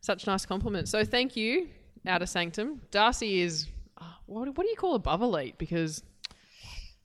such 0.02 0.28
nice 0.28 0.46
compliments. 0.46 0.92
So 0.92 1.04
thank 1.04 1.36
you, 1.36 1.70
Outer 2.06 2.26
Sanctum. 2.26 2.82
Darcy 2.92 3.42
is. 3.42 3.68
uh, 4.00 4.04
What, 4.26 4.48
what 4.58 4.64
do 4.64 4.70
you 4.70 4.76
call 4.76 4.96
above 4.96 5.22
elite? 5.22 5.58
Because 5.58 6.04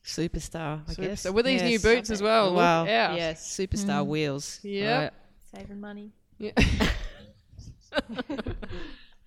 Superstar, 0.04 0.82
I 0.88 0.90
Super- 0.92 1.08
guess. 1.08 1.20
So 1.22 1.32
with 1.32 1.46
these 1.46 1.62
new 1.62 1.78
boots 1.78 2.10
as 2.10 2.20
well. 2.22 2.54
Well, 2.54 2.82
look 2.82 2.90
out. 2.90 3.16
yes, 3.16 3.56
superstar 3.56 4.04
wheels. 4.06 4.58
Yep. 4.62 5.12
Right. 5.54 5.58
saving 5.60 5.80
money. 5.80 6.10
Yeah. 6.38 6.52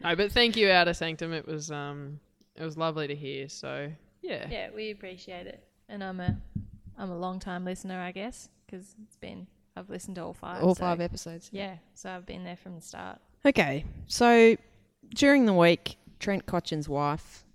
no, 0.03 0.15
but 0.15 0.31
thank 0.31 0.55
you, 0.57 0.69
Outer 0.69 0.93
Sanctum. 0.93 1.33
It 1.33 1.47
was 1.47 1.71
um, 1.71 2.19
it 2.55 2.63
was 2.63 2.77
lovely 2.77 3.07
to 3.07 3.15
hear. 3.15 3.47
So 3.49 3.91
yeah, 4.21 4.47
Yeah, 4.49 4.69
we 4.75 4.91
appreciate 4.91 5.47
it, 5.47 5.63
and 5.89 6.03
I'm 6.03 6.19
a 6.19 6.37
I'm 6.97 7.11
a 7.11 7.17
long 7.17 7.39
time 7.39 7.65
listener, 7.65 7.99
I 7.99 8.11
guess, 8.11 8.49
because 8.65 8.95
it's 9.03 9.17
been 9.17 9.47
I've 9.75 9.89
listened 9.89 10.15
to 10.15 10.23
all 10.23 10.33
five. 10.33 10.63
All 10.63 10.75
so- 10.75 10.81
five 10.81 11.01
episodes. 11.01 11.49
Yeah, 11.51 11.75
so 11.93 12.09
I've 12.09 12.25
been 12.25 12.43
there 12.43 12.55
from 12.57 12.75
the 12.75 12.81
start. 12.81 13.19
Okay, 13.45 13.85
so 14.07 14.55
during 15.13 15.45
the 15.45 15.53
week, 15.53 15.97
Trent 16.19 16.45
Cotchin's 16.45 16.89
wife 16.89 17.45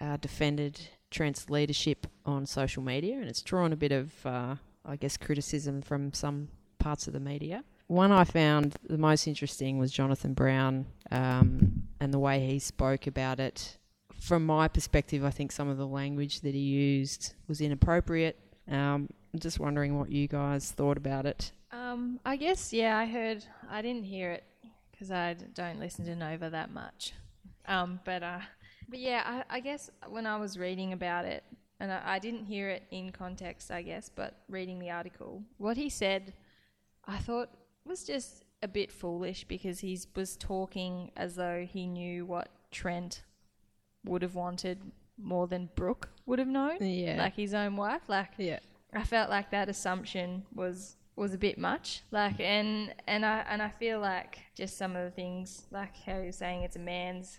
uh, 0.00 0.16
defended 0.16 0.80
Trent's 1.10 1.50
leadership 1.50 2.06
on 2.24 2.46
social 2.46 2.82
media, 2.82 3.16
and 3.16 3.28
it's 3.28 3.42
drawn 3.42 3.72
a 3.72 3.76
bit 3.76 3.92
of, 3.92 4.26
uh, 4.26 4.56
I 4.84 4.96
guess, 4.96 5.16
criticism 5.16 5.82
from 5.82 6.12
some 6.12 6.48
parts 6.78 7.06
of 7.06 7.12
the 7.12 7.20
media. 7.20 7.62
One 7.86 8.12
I 8.12 8.24
found 8.24 8.76
the 8.88 8.98
most 8.98 9.26
interesting 9.26 9.78
was 9.78 9.92
Jonathan 9.92 10.34
Brown 10.34 10.86
um, 11.10 11.82
and 12.00 12.14
the 12.14 12.18
way 12.18 12.46
he 12.46 12.58
spoke 12.58 13.06
about 13.06 13.40
it. 13.40 13.78
From 14.20 14.44
my 14.44 14.68
perspective, 14.68 15.24
I 15.24 15.30
think 15.30 15.50
some 15.50 15.68
of 15.68 15.78
the 15.78 15.86
language 15.86 16.42
that 16.42 16.54
he 16.54 16.60
used 16.60 17.34
was 17.48 17.60
inappropriate. 17.60 18.38
Um, 18.68 19.08
I'm 19.32 19.40
just 19.40 19.58
wondering 19.58 19.98
what 19.98 20.10
you 20.12 20.28
guys 20.28 20.70
thought 20.70 20.98
about 20.98 21.24
it. 21.24 21.52
Um, 21.72 22.20
I 22.24 22.36
guess 22.36 22.72
yeah, 22.72 22.98
I 22.98 23.06
heard. 23.06 23.44
I 23.68 23.80
didn't 23.80 24.04
hear 24.04 24.30
it 24.32 24.44
because 24.92 25.10
I 25.10 25.34
don't 25.54 25.80
listen 25.80 26.04
to 26.04 26.14
Nova 26.14 26.50
that 26.50 26.72
much. 26.72 27.14
Um, 27.66 28.00
but 28.04 28.22
uh, 28.22 28.40
but 28.88 28.98
yeah, 28.98 29.22
I, 29.24 29.56
I 29.56 29.60
guess 29.60 29.90
when 30.08 30.26
I 30.26 30.36
was 30.36 30.58
reading 30.58 30.92
about 30.92 31.24
it, 31.24 31.42
and 31.80 31.90
I, 31.90 32.02
I 32.04 32.18
didn't 32.18 32.44
hear 32.44 32.68
it 32.68 32.82
in 32.90 33.12
context, 33.12 33.70
I 33.70 33.82
guess, 33.82 34.10
but 34.14 34.34
reading 34.48 34.78
the 34.78 34.90
article, 34.90 35.42
what 35.56 35.76
he 35.76 35.88
said, 35.88 36.34
I 37.06 37.16
thought 37.18 37.48
was 37.86 38.04
just 38.04 38.44
a 38.62 38.68
bit 38.68 38.92
foolish 38.92 39.44
because 39.44 39.80
he 39.80 39.98
was 40.14 40.36
talking 40.36 41.10
as 41.16 41.36
though 41.36 41.66
he 41.68 41.86
knew 41.86 42.26
what 42.26 42.48
Trent 42.70 43.22
would 44.04 44.22
have 44.22 44.34
wanted 44.34 44.78
more 45.18 45.46
than 45.46 45.68
Brooke 45.74 46.08
would 46.26 46.38
have 46.38 46.48
known, 46.48 46.78
Yeah. 46.80 47.16
like 47.18 47.34
his 47.34 47.52
own 47.54 47.76
wife, 47.76 48.02
like. 48.08 48.30
yeah. 48.38 48.58
I 48.92 49.04
felt 49.04 49.30
like 49.30 49.50
that 49.52 49.68
assumption 49.68 50.44
was 50.54 50.96
was 51.16 51.32
a 51.34 51.38
bit 51.38 51.58
much. 51.58 52.02
Like 52.10 52.40
and 52.40 52.92
and 53.06 53.24
I 53.24 53.44
and 53.48 53.60
I 53.62 53.68
feel 53.68 54.00
like 54.00 54.38
just 54.56 54.76
some 54.78 54.96
of 54.96 55.04
the 55.04 55.10
things 55.12 55.66
like 55.70 55.94
how 56.06 56.18
you're 56.18 56.32
saying 56.32 56.62
it's 56.62 56.76
a 56.76 56.80
man's 56.80 57.38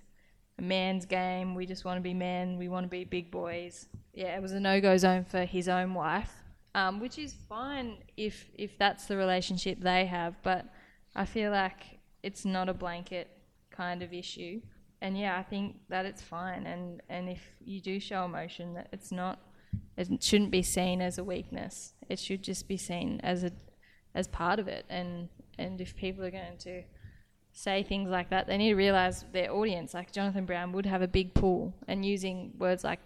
a 0.60 0.62
man's 0.62 1.06
game. 1.06 1.56
We 1.56 1.66
just 1.66 1.84
want 1.84 1.98
to 1.98 2.02
be 2.02 2.14
men. 2.14 2.58
We 2.58 2.70
want 2.70 2.86
to 2.86 2.90
be 2.90 3.04
big 3.04 3.32
boys. 3.32 3.88
Yeah, 4.14 4.36
it 4.38 4.42
was 4.42 4.52
a 4.54 4.60
no 4.60 4.80
go 4.80 4.96
zone 4.98 5.26
for 5.26 5.44
his 5.44 5.68
own 5.68 5.94
wife, 5.94 6.32
um, 6.76 7.00
which 7.02 7.18
is 7.18 7.34
fine 7.50 7.98
if 8.16 8.50
if 8.56 8.78
that's 8.78 9.06
the 9.08 9.18
relationship 9.18 9.80
they 9.82 10.06
have. 10.06 10.36
But 10.44 10.68
I 11.16 11.26
feel 11.26 11.52
like 11.52 12.00
it's 12.24 12.46
not 12.46 12.70
a 12.70 12.74
blanket 12.74 13.30
kind 13.72 14.02
of 14.04 14.14
issue. 14.14 14.62
And 15.02 15.18
yeah, 15.18 15.38
I 15.38 15.44
think 15.44 15.78
that 15.90 16.06
it's 16.06 16.22
fine. 16.22 16.68
And 16.68 17.02
and 17.10 17.28
if 17.28 17.42
you 17.64 17.82
do 17.82 18.00
show 18.00 18.24
emotion, 18.26 18.76
that 18.76 18.88
it's 18.92 19.12
not 19.12 19.40
it 19.98 20.24
shouldn't 20.24 20.52
be 20.52 20.62
seen 20.62 21.02
as 21.02 21.18
a 21.18 21.24
weakness. 21.24 21.94
It 22.10 22.20
should 22.20 22.44
just 22.44 22.68
be 22.68 22.78
seen 22.78 23.20
as 23.24 23.44
a 23.44 23.52
as 24.14 24.28
part 24.28 24.60
of 24.60 24.68
it. 24.68 24.86
And 24.90 25.30
and 25.58 25.82
if 25.82 25.96
people 25.96 26.24
are 26.24 26.32
going 26.32 26.58
to 26.60 26.84
say 27.52 27.84
things 27.84 28.10
like 28.10 28.30
that, 28.30 28.48
they 28.48 28.58
need 28.58 28.70
to 28.70 28.76
realize 28.76 29.26
their 29.32 29.52
audience. 29.52 29.94
Like 29.94 30.12
Jonathan 30.12 30.46
Brown 30.46 30.72
would 30.74 30.86
have 30.86 31.02
a 31.02 31.08
big 31.08 31.34
pool, 31.34 31.74
and 31.88 32.06
using 32.06 32.54
words 32.58 32.84
like, 32.84 33.00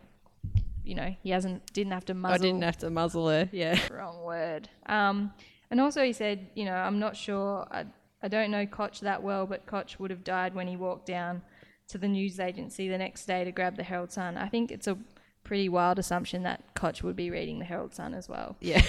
you 0.84 0.96
know, 0.96 1.16
he 1.24 1.30
hasn't 1.32 1.74
didn't 1.74 1.94
have 1.94 2.06
to 2.06 2.14
muzzle. 2.14 2.36
I 2.36 2.38
didn't 2.38 2.64
have 2.64 2.78
to 2.80 2.90
muzzle 2.90 3.30
her. 3.30 3.50
Yeah. 3.52 3.80
wrong 3.92 4.24
word. 4.24 4.70
Um, 4.86 5.34
and 5.72 5.82
also 5.82 6.04
he 6.04 6.14
said, 6.14 6.48
you 6.56 6.66
know, 6.66 6.76
I'm 6.76 7.00
not 7.00 7.16
sure. 7.18 7.68
I, 7.72 7.86
I 8.22 8.28
don't 8.28 8.52
know 8.52 8.66
Cotch 8.66 9.02
that 9.02 9.22
well, 9.22 9.46
but 9.46 9.66
Cotch 9.66 10.00
would 10.00 10.12
have 10.12 10.24
died 10.24 10.56
when 10.56 10.68
he 10.68 10.76
walked 10.76 11.06
down 11.06 11.42
to 11.90 11.98
the 11.98 12.08
news 12.08 12.40
agency 12.40 12.90
the 12.90 12.98
next 12.98 13.26
day 13.26 13.44
to 13.44 13.52
grab 13.52 13.78
the 13.78 13.84
Herald 13.84 14.12
Sun. 14.12 14.38
I 14.38 14.48
think 14.48 14.72
it's 14.72 14.88
a 14.88 14.98
pretty 15.44 15.70
wild 15.70 16.00
assumption 16.00 16.44
that 16.44 16.74
Cotch 16.74 17.04
would 17.04 17.16
be 17.16 17.30
reading 17.30 17.60
the 17.60 17.66
Herald 17.66 17.94
Sun 17.94 18.14
as 18.14 18.28
well. 18.28 18.58
Yeah. 18.60 18.82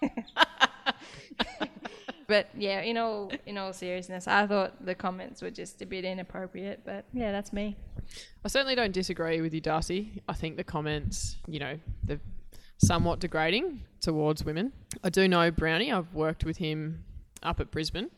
But 2.32 2.48
yeah, 2.56 2.80
in 2.80 2.96
all 2.96 3.30
in 3.44 3.58
all 3.58 3.74
seriousness, 3.74 4.26
I 4.26 4.46
thought 4.46 4.86
the 4.86 4.94
comments 4.94 5.42
were 5.42 5.50
just 5.50 5.82
a 5.82 5.86
bit 5.86 6.06
inappropriate. 6.06 6.80
But 6.82 7.04
yeah, 7.12 7.30
that's 7.30 7.52
me. 7.52 7.76
I 8.42 8.48
certainly 8.48 8.74
don't 8.74 8.94
disagree 8.94 9.42
with 9.42 9.52
you, 9.52 9.60
Darcy. 9.60 10.22
I 10.26 10.32
think 10.32 10.56
the 10.56 10.64
comments, 10.64 11.36
you 11.46 11.58
know, 11.58 11.78
they're 12.02 12.22
somewhat 12.78 13.20
degrading 13.20 13.82
towards 14.00 14.44
women. 14.44 14.72
I 15.04 15.10
do 15.10 15.28
know 15.28 15.50
Brownie. 15.50 15.92
I've 15.92 16.14
worked 16.14 16.42
with 16.42 16.56
him 16.56 17.04
up 17.42 17.60
at 17.60 17.70
Brisbane. 17.70 18.10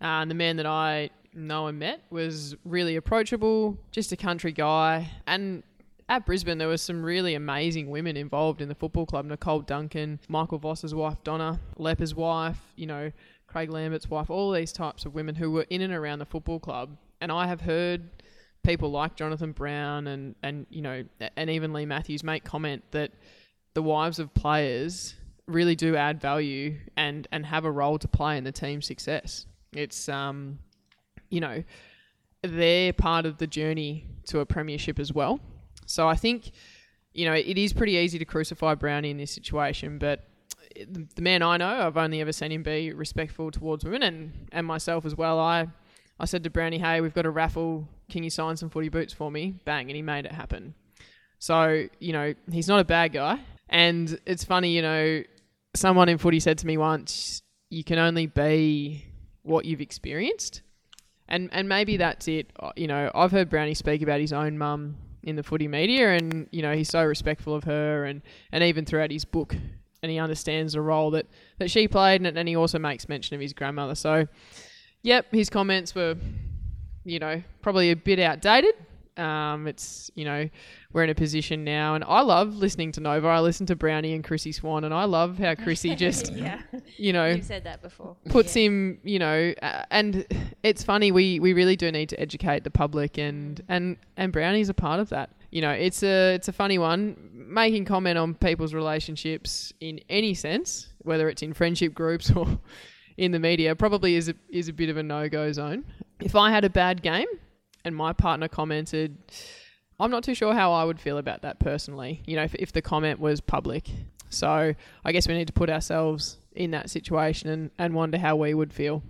Uh, 0.00 0.24
and 0.24 0.30
the 0.30 0.34
man 0.34 0.56
that 0.56 0.64
I 0.64 1.10
and 1.32 1.78
met 1.78 2.02
was 2.10 2.56
really 2.64 2.96
approachable, 2.96 3.78
just 3.90 4.12
a 4.12 4.16
country 4.16 4.52
guy. 4.52 5.10
And 5.26 5.62
at 6.08 6.26
Brisbane, 6.26 6.58
there 6.58 6.68
was 6.68 6.82
some 6.82 7.02
really 7.02 7.34
amazing 7.34 7.88
women 7.88 8.16
involved 8.16 8.60
in 8.60 8.68
the 8.68 8.74
football 8.74 9.06
club. 9.06 9.26
Nicole 9.26 9.60
Duncan, 9.60 10.18
Michael 10.28 10.58
Voss's 10.58 10.94
wife, 10.94 11.22
Donna, 11.22 11.60
Lepper's 11.76 12.14
wife, 12.14 12.58
you 12.74 12.86
know, 12.86 13.12
Craig 13.46 13.70
Lambert's 13.70 14.10
wife, 14.10 14.30
all 14.30 14.52
these 14.52 14.72
types 14.72 15.04
of 15.04 15.14
women 15.14 15.34
who 15.34 15.50
were 15.50 15.66
in 15.70 15.82
and 15.82 15.92
around 15.92 16.18
the 16.18 16.26
football 16.26 16.58
club. 16.58 16.96
And 17.20 17.30
I 17.30 17.46
have 17.46 17.60
heard 17.60 18.10
people 18.64 18.90
like 18.90 19.16
Jonathan 19.16 19.52
Brown 19.52 20.06
and, 20.08 20.34
and 20.42 20.66
you 20.68 20.82
know, 20.82 21.04
and 21.36 21.48
even 21.48 21.72
Leigh 21.72 21.86
Matthews 21.86 22.24
make 22.24 22.44
comment 22.44 22.82
that 22.90 23.12
the 23.74 23.82
wives 23.82 24.18
of 24.18 24.34
players 24.34 25.14
really 25.46 25.76
do 25.76 25.96
add 25.96 26.20
value 26.20 26.76
and, 26.96 27.26
and 27.32 27.46
have 27.46 27.64
a 27.64 27.70
role 27.70 27.98
to 27.98 28.08
play 28.08 28.36
in 28.36 28.44
the 28.44 28.52
team's 28.52 28.86
success. 28.86 29.46
It's, 29.72 30.08
um, 30.08 30.58
you 31.30 31.40
know, 31.40 31.62
they're 32.42 32.92
part 32.92 33.26
of 33.26 33.38
the 33.38 33.46
journey 33.46 34.06
to 34.26 34.40
a 34.40 34.46
premiership 34.46 34.98
as 34.98 35.12
well. 35.12 35.40
So 35.86 36.08
I 36.08 36.14
think, 36.14 36.50
you 37.12 37.24
know, 37.24 37.34
it 37.34 37.58
is 37.58 37.72
pretty 37.72 37.92
easy 37.92 38.18
to 38.18 38.24
crucify 38.24 38.74
Brownie 38.74 39.10
in 39.10 39.16
this 39.16 39.30
situation, 39.30 39.98
but 39.98 40.26
the 40.76 41.22
man 41.22 41.42
I 41.42 41.56
know, 41.56 41.86
I've 41.86 41.96
only 41.96 42.20
ever 42.20 42.32
seen 42.32 42.52
him 42.52 42.62
be 42.62 42.92
respectful 42.92 43.50
towards 43.50 43.84
women 43.84 44.02
and, 44.02 44.48
and 44.52 44.66
myself 44.66 45.04
as 45.04 45.16
well. 45.16 45.38
I 45.38 45.68
I 46.20 46.26
said 46.26 46.44
to 46.44 46.50
Brownie, 46.50 46.78
hey, 46.78 47.00
we've 47.00 47.14
got 47.14 47.24
a 47.24 47.30
raffle. 47.30 47.88
Can 48.10 48.22
you 48.22 48.28
sign 48.28 48.54
some 48.56 48.68
footy 48.68 48.90
boots 48.90 49.12
for 49.12 49.30
me? 49.30 49.54
Bang, 49.64 49.88
and 49.88 49.96
he 49.96 50.02
made 50.02 50.26
it 50.26 50.32
happen. 50.32 50.74
So, 51.38 51.86
you 51.98 52.12
know, 52.12 52.34
he's 52.52 52.68
not 52.68 52.78
a 52.78 52.84
bad 52.84 53.14
guy. 53.14 53.40
And 53.70 54.20
it's 54.26 54.44
funny, 54.44 54.70
you 54.76 54.82
know, 54.82 55.22
someone 55.74 56.10
in 56.10 56.18
footy 56.18 56.38
said 56.38 56.58
to 56.58 56.66
me 56.66 56.76
once, 56.76 57.40
you 57.70 57.84
can 57.84 57.98
only 57.98 58.26
be 58.26 59.06
what 59.42 59.64
you've 59.64 59.80
experienced. 59.80 60.60
And 61.30 61.48
and 61.52 61.68
maybe 61.68 61.96
that's 61.96 62.28
it. 62.28 62.52
Uh, 62.58 62.72
You 62.76 62.88
know, 62.88 63.10
I've 63.14 63.30
heard 63.30 63.48
Brownie 63.48 63.74
speak 63.74 64.02
about 64.02 64.20
his 64.20 64.32
own 64.32 64.58
mum 64.58 64.96
in 65.22 65.36
the 65.36 65.42
footy 65.42 65.68
media 65.68 66.14
and, 66.14 66.48
you 66.50 66.62
know, 66.62 66.74
he's 66.74 66.88
so 66.88 67.04
respectful 67.04 67.54
of 67.54 67.64
her 67.64 68.04
and, 68.04 68.22
and 68.52 68.64
even 68.64 68.84
throughout 68.86 69.10
his 69.10 69.24
book 69.24 69.54
and 70.02 70.10
he 70.10 70.18
understands 70.18 70.72
the 70.72 70.80
role 70.80 71.10
that, 71.10 71.26
that 71.58 71.70
she 71.70 71.86
played 71.86 72.22
and, 72.22 72.38
and 72.38 72.48
he 72.48 72.56
also 72.56 72.78
makes 72.78 73.06
mention 73.06 73.34
of 73.34 73.40
his 73.40 73.52
grandmother. 73.52 73.94
So, 73.94 74.26
yep, 75.02 75.26
his 75.30 75.50
comments 75.50 75.94
were, 75.94 76.16
you 77.04 77.18
know, 77.18 77.42
probably 77.60 77.90
a 77.90 77.96
bit 77.96 78.18
outdated. 78.18 78.74
Um, 79.20 79.66
it's 79.66 80.10
you 80.14 80.24
know 80.24 80.48
we're 80.92 81.04
in 81.04 81.10
a 81.10 81.14
position 81.14 81.62
now, 81.64 81.94
and 81.94 82.02
I 82.04 82.22
love 82.22 82.56
listening 82.56 82.92
to 82.92 83.00
Nova. 83.00 83.28
I 83.28 83.40
listen 83.40 83.66
to 83.66 83.76
Brownie 83.76 84.14
and 84.14 84.24
Chrissy 84.24 84.52
Swan, 84.52 84.84
and 84.84 84.94
I 84.94 85.04
love 85.04 85.38
how 85.38 85.54
Chrissy 85.54 85.94
just 86.06 86.32
yeah, 86.32 86.60
you 86.96 87.12
know 87.12 87.26
you've 87.26 87.44
said 87.44 87.64
that 87.64 87.82
before. 87.82 88.16
puts 88.30 88.56
Yeah. 88.56 88.62
him, 88.64 88.98
you 89.04 89.18
know, 89.18 89.52
uh, 89.62 89.82
and 89.90 90.26
it's 90.62 90.82
funny. 90.82 91.12
We 91.12 91.38
we 91.40 91.52
really 91.52 91.76
do 91.76 91.92
need 91.92 92.08
to 92.08 92.20
educate 92.20 92.64
the 92.64 92.70
public, 92.70 93.18
and 93.18 93.60
and 93.68 93.96
and 94.16 94.32
Brownie's 94.32 94.68
a 94.70 94.74
part 94.74 95.00
of 95.00 95.10
that. 95.10 95.30
You 95.50 95.60
know, 95.62 95.70
it's 95.72 96.02
a 96.02 96.34
it's 96.34 96.48
a 96.48 96.52
funny 96.52 96.78
one. 96.78 97.16
Making 97.32 97.84
comment 97.84 98.16
on 98.16 98.34
people's 98.34 98.72
relationships 98.72 99.72
in 99.80 100.00
any 100.08 100.34
sense, 100.34 100.88
whether 101.00 101.28
it's 101.28 101.42
in 101.42 101.52
friendship 101.52 101.92
groups 101.94 102.30
or 102.30 102.46
in 103.16 103.32
the 103.32 103.40
media, 103.40 103.74
probably 103.74 104.14
is 104.14 104.28
a, 104.28 104.34
is 104.50 104.68
a 104.68 104.72
bit 104.72 104.88
of 104.88 104.96
a 104.96 105.02
no 105.02 105.28
go 105.28 105.50
zone. 105.52 105.84
If 106.20 106.36
I 106.36 106.50
had 106.52 106.64
a 106.64 106.70
bad 106.70 107.02
game 107.02 107.26
and 107.84 107.94
my 107.94 108.12
partner 108.12 108.48
commented, 108.48 109.16
I'm 109.98 110.10
not 110.10 110.24
too 110.24 110.34
sure 110.34 110.54
how 110.54 110.72
I 110.72 110.84
would 110.84 111.00
feel 111.00 111.18
about 111.18 111.42
that 111.42 111.58
personally. 111.58 112.22
You 112.26 112.36
know, 112.36 112.44
if, 112.44 112.54
if 112.54 112.72
the 112.72 112.82
comment 112.82 113.20
was 113.20 113.40
public. 113.40 113.88
So 114.30 114.74
I 115.04 115.12
guess 115.12 115.26
we 115.26 115.34
need 115.34 115.48
to 115.48 115.52
put 115.52 115.68
ourselves 115.68 116.38
in 116.52 116.70
that 116.70 116.90
situation 116.90 117.50
and, 117.50 117.70
and 117.78 117.94
wonder 117.94 118.18
how 118.18 118.36
we 118.36 118.54
would 118.54 118.72
feel. 118.72 119.02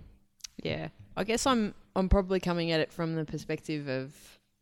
Yeah, 0.63 0.89
I 1.15 1.23
guess 1.23 1.45
I'm 1.45 1.73
I'm 1.95 2.09
probably 2.09 2.39
coming 2.39 2.71
at 2.71 2.79
it 2.79 2.91
from 2.91 3.15
the 3.15 3.25
perspective 3.25 3.87
of 3.87 4.13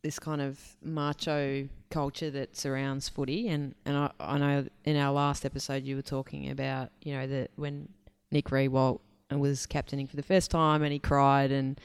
this 0.03 0.17
kind 0.17 0.41
of 0.41 0.59
macho 0.81 1.67
culture 1.89 2.29
that 2.31 2.55
surrounds 2.55 3.09
footy, 3.09 3.47
and 3.49 3.75
and 3.85 3.97
I, 3.97 4.11
I 4.19 4.37
know 4.37 4.65
in 4.85 4.95
our 4.97 5.11
last 5.11 5.45
episode 5.45 5.83
you 5.83 5.95
were 5.95 6.01
talking 6.01 6.49
about 6.49 6.91
you 7.01 7.13
know 7.13 7.27
that 7.27 7.51
when 7.55 7.89
Nick 8.31 8.45
Riewoldt 8.45 8.99
was 9.31 9.65
captaining 9.65 10.07
for 10.07 10.15
the 10.15 10.23
first 10.23 10.51
time 10.51 10.83
and 10.83 10.93
he 10.93 10.99
cried, 10.99 11.51
and 11.51 11.79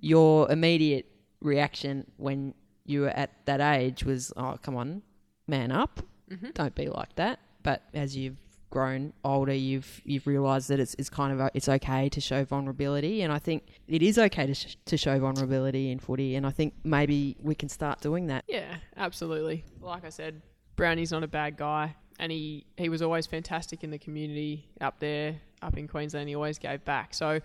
your 0.00 0.50
immediate 0.50 1.06
reaction 1.44 2.10
when 2.16 2.54
you 2.84 3.02
were 3.02 3.10
at 3.10 3.30
that 3.46 3.60
age 3.60 4.02
was, 4.04 4.32
oh 4.36 4.58
come 4.62 4.76
on, 4.76 5.02
man 5.46 5.70
up, 5.70 6.00
Mm-hmm. 6.30 6.50
don't 6.54 6.74
be 6.74 6.88
like 6.88 7.14
that. 7.16 7.38
But 7.62 7.82
as 7.92 8.16
you've 8.16 8.36
grown 8.70 9.12
older, 9.24 9.52
you've 9.54 10.00
you've 10.04 10.26
realised 10.26 10.68
that 10.70 10.80
it's 10.80 10.94
it's 10.98 11.10
kind 11.10 11.32
of 11.34 11.38
a, 11.40 11.50
it's 11.54 11.68
okay 11.68 12.08
to 12.08 12.20
show 12.20 12.44
vulnerability, 12.44 13.20
and 13.22 13.30
I 13.32 13.38
think 13.38 13.62
it 13.86 14.02
is 14.02 14.18
okay 14.18 14.46
to 14.46 14.54
sh- 14.54 14.76
to 14.86 14.96
show 14.96 15.18
vulnerability 15.20 15.90
in 15.90 15.98
footy, 15.98 16.34
and 16.36 16.46
I 16.46 16.50
think 16.50 16.72
maybe 16.82 17.36
we 17.42 17.54
can 17.54 17.68
start 17.68 18.00
doing 18.00 18.26
that. 18.28 18.44
Yeah, 18.48 18.74
absolutely. 18.96 19.64
Like 19.80 20.04
I 20.04 20.08
said, 20.08 20.40
Brownie's 20.76 21.12
not 21.12 21.22
a 21.22 21.28
bad 21.28 21.56
guy, 21.58 21.94
and 22.18 22.32
he 22.32 22.64
he 22.78 22.88
was 22.88 23.02
always 23.02 23.26
fantastic 23.26 23.84
in 23.84 23.90
the 23.90 23.98
community 23.98 24.66
up 24.80 24.98
there, 25.00 25.36
up 25.62 25.76
in 25.76 25.86
Queensland. 25.88 26.28
He 26.30 26.34
always 26.34 26.58
gave 26.58 26.84
back. 26.86 27.12
So 27.14 27.40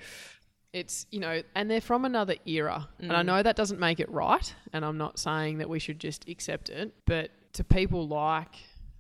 it's 0.74 1.08
you 1.12 1.20
know, 1.20 1.42
and 1.56 1.70
they're 1.70 1.82
from 1.82 2.06
another 2.06 2.36
era, 2.46 2.88
and 3.00 3.12
I 3.12 3.24
know 3.24 3.42
that 3.42 3.56
doesn't 3.56 3.80
make 3.80 4.00
it 4.00 4.10
right, 4.10 4.54
and 4.74 4.86
I'm 4.86 4.98
not 4.98 5.18
saying 5.18 5.58
that 5.60 5.70
we 5.70 5.80
should 5.80 6.00
just 6.00 6.28
accept 6.30 6.70
it, 6.70 6.94
but 7.06 7.32
to 7.54 7.64
people 7.64 8.08
like 8.08 8.56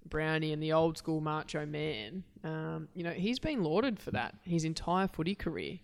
Brownie 0.08 0.52
and 0.52 0.62
the 0.62 0.74
old 0.74 0.98
school 0.98 1.22
macho 1.22 1.66
man, 1.66 2.24
um, 2.44 2.88
you 2.96 3.04
know, 3.04 3.12
he's 3.12 3.40
been 3.40 3.64
lauded 3.64 4.00
for 4.00 4.12
that 4.12 4.36
his 4.44 4.66
entire 4.66 5.08
footy 5.08 5.36
career. 5.36 5.80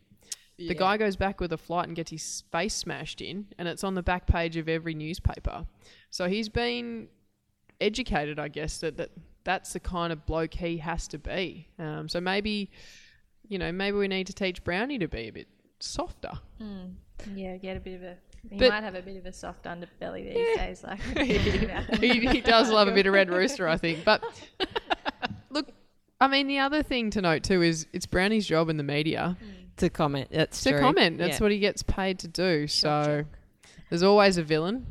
The 0.57 0.73
guy 0.73 0.95
goes 0.95 1.17
back 1.17 1.41
with 1.41 1.51
a 1.51 1.57
flight 1.57 1.87
and 1.87 1.95
gets 1.97 2.11
his 2.11 2.43
face 2.51 2.73
smashed 2.73 3.21
in, 3.21 3.47
and 3.57 3.67
it's 3.67 3.83
on 3.83 3.93
the 3.93 4.01
back 4.01 4.25
page 4.25 4.55
of 4.55 4.69
every 4.69 4.93
newspaper. 4.93 5.65
So 6.11 6.29
he's 6.29 6.47
been 6.47 7.09
educated, 7.81 8.39
I 8.39 8.47
guess, 8.47 8.79
that, 8.79 8.95
that 8.97 9.11
that's 9.43 9.73
the 9.73 9.81
kind 9.81 10.13
of 10.13 10.25
bloke 10.25 10.53
he 10.53 10.77
has 10.77 11.09
to 11.09 11.17
be. 11.17 11.67
Um, 11.77 12.07
so 12.07 12.21
maybe, 12.21 12.71
you 13.49 13.59
know, 13.59 13.71
maybe 13.73 13.97
we 13.97 14.07
need 14.07 14.27
to 14.27 14.33
teach 14.33 14.63
Brownie 14.63 14.97
to 14.99 15.09
be 15.09 15.27
a 15.27 15.31
bit 15.31 15.47
softer. 15.85 16.31
Hmm. 16.59 16.85
Yeah, 17.33 17.57
get 17.57 17.77
a 17.77 17.79
bit 17.79 17.95
of 17.95 18.03
a. 18.03 18.17
He 18.49 18.57
But- 18.59 18.69
might 18.69 18.83
have 18.83 18.95
a 18.95 19.01
bit 19.01 19.17
of 19.17 19.25
a 19.25 19.33
soft 19.33 19.65
underbelly 19.65 20.33
these 20.33 20.57
days. 20.57 20.83
Like 20.83 20.99
we 21.15 21.27
were 21.27 21.43
talking 21.43 21.63
about. 21.65 21.97
he, 21.97 22.19
he 22.27 22.41
does 22.41 22.69
love 22.69 22.87
a 22.87 22.91
bit 22.91 23.07
of 23.07 23.13
red 23.13 23.29
rooster, 23.29 23.67
I 23.67 23.77
think. 23.77 24.03
But 24.03 24.23
look, 25.49 25.69
I 26.19 26.27
mean, 26.27 26.47
the 26.47 26.59
other 26.59 26.83
thing 26.83 27.09
to 27.11 27.21
note 27.21 27.43
too 27.43 27.61
is 27.61 27.87
it's 27.93 28.05
Brownie's 28.05 28.45
job 28.45 28.69
in 28.69 28.77
the 28.77 28.83
media 28.83 29.37
hmm. 29.39 29.49
To 29.77 29.89
comment, 29.89 30.29
that's 30.31 30.63
to 30.63 30.71
true. 30.71 30.79
comment. 30.79 31.17
That's 31.17 31.39
Yeah. 31.39 31.43
what 31.43 31.51
he 31.51 31.59
gets 31.59 31.83
paid 31.83 32.19
to 32.19 32.29
do. 32.29 32.65
So 32.65 33.25
there's 33.89 34.03
always 34.03 34.37
a 34.37 34.43
villain. 34.43 34.87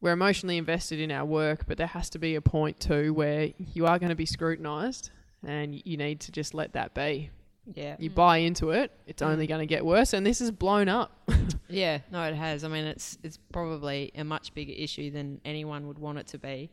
We're 0.00 0.12
emotionally 0.12 0.58
invested 0.58 1.00
in 1.00 1.10
our 1.10 1.24
work, 1.24 1.64
but 1.66 1.76
there 1.76 1.88
has 1.88 2.08
to 2.10 2.20
be 2.20 2.36
a 2.36 2.40
point 2.40 2.78
too 2.78 3.12
where 3.12 3.50
you 3.58 3.86
are 3.86 3.98
going 3.98 4.10
to 4.10 4.14
be 4.14 4.26
scrutinised, 4.26 5.10
and 5.44 5.74
you 5.84 5.96
need 5.96 6.20
to 6.20 6.30
just 6.30 6.54
let 6.54 6.74
that 6.74 6.94
be. 6.94 7.30
Yeah, 7.74 7.96
You 7.98 8.10
buy 8.10 8.38
into 8.38 8.70
it, 8.70 8.90
it's 9.06 9.20
only 9.22 9.46
going 9.46 9.60
to 9.60 9.66
get 9.66 9.84
worse, 9.84 10.12
and 10.14 10.24
this 10.26 10.40
is 10.40 10.50
blown 10.50 10.88
up. 10.88 11.12
yeah. 11.68 11.98
No, 12.10 12.22
it 12.24 12.34
has. 12.34 12.64
I 12.64 12.68
mean, 12.68 12.84
it's 12.84 13.18
it's 13.22 13.38
probably 13.52 14.10
a 14.14 14.24
much 14.24 14.54
bigger 14.54 14.72
issue 14.72 15.10
than 15.10 15.40
anyone 15.44 15.86
would 15.88 15.98
want 15.98 16.18
it 16.18 16.26
to 16.28 16.38
be. 16.38 16.70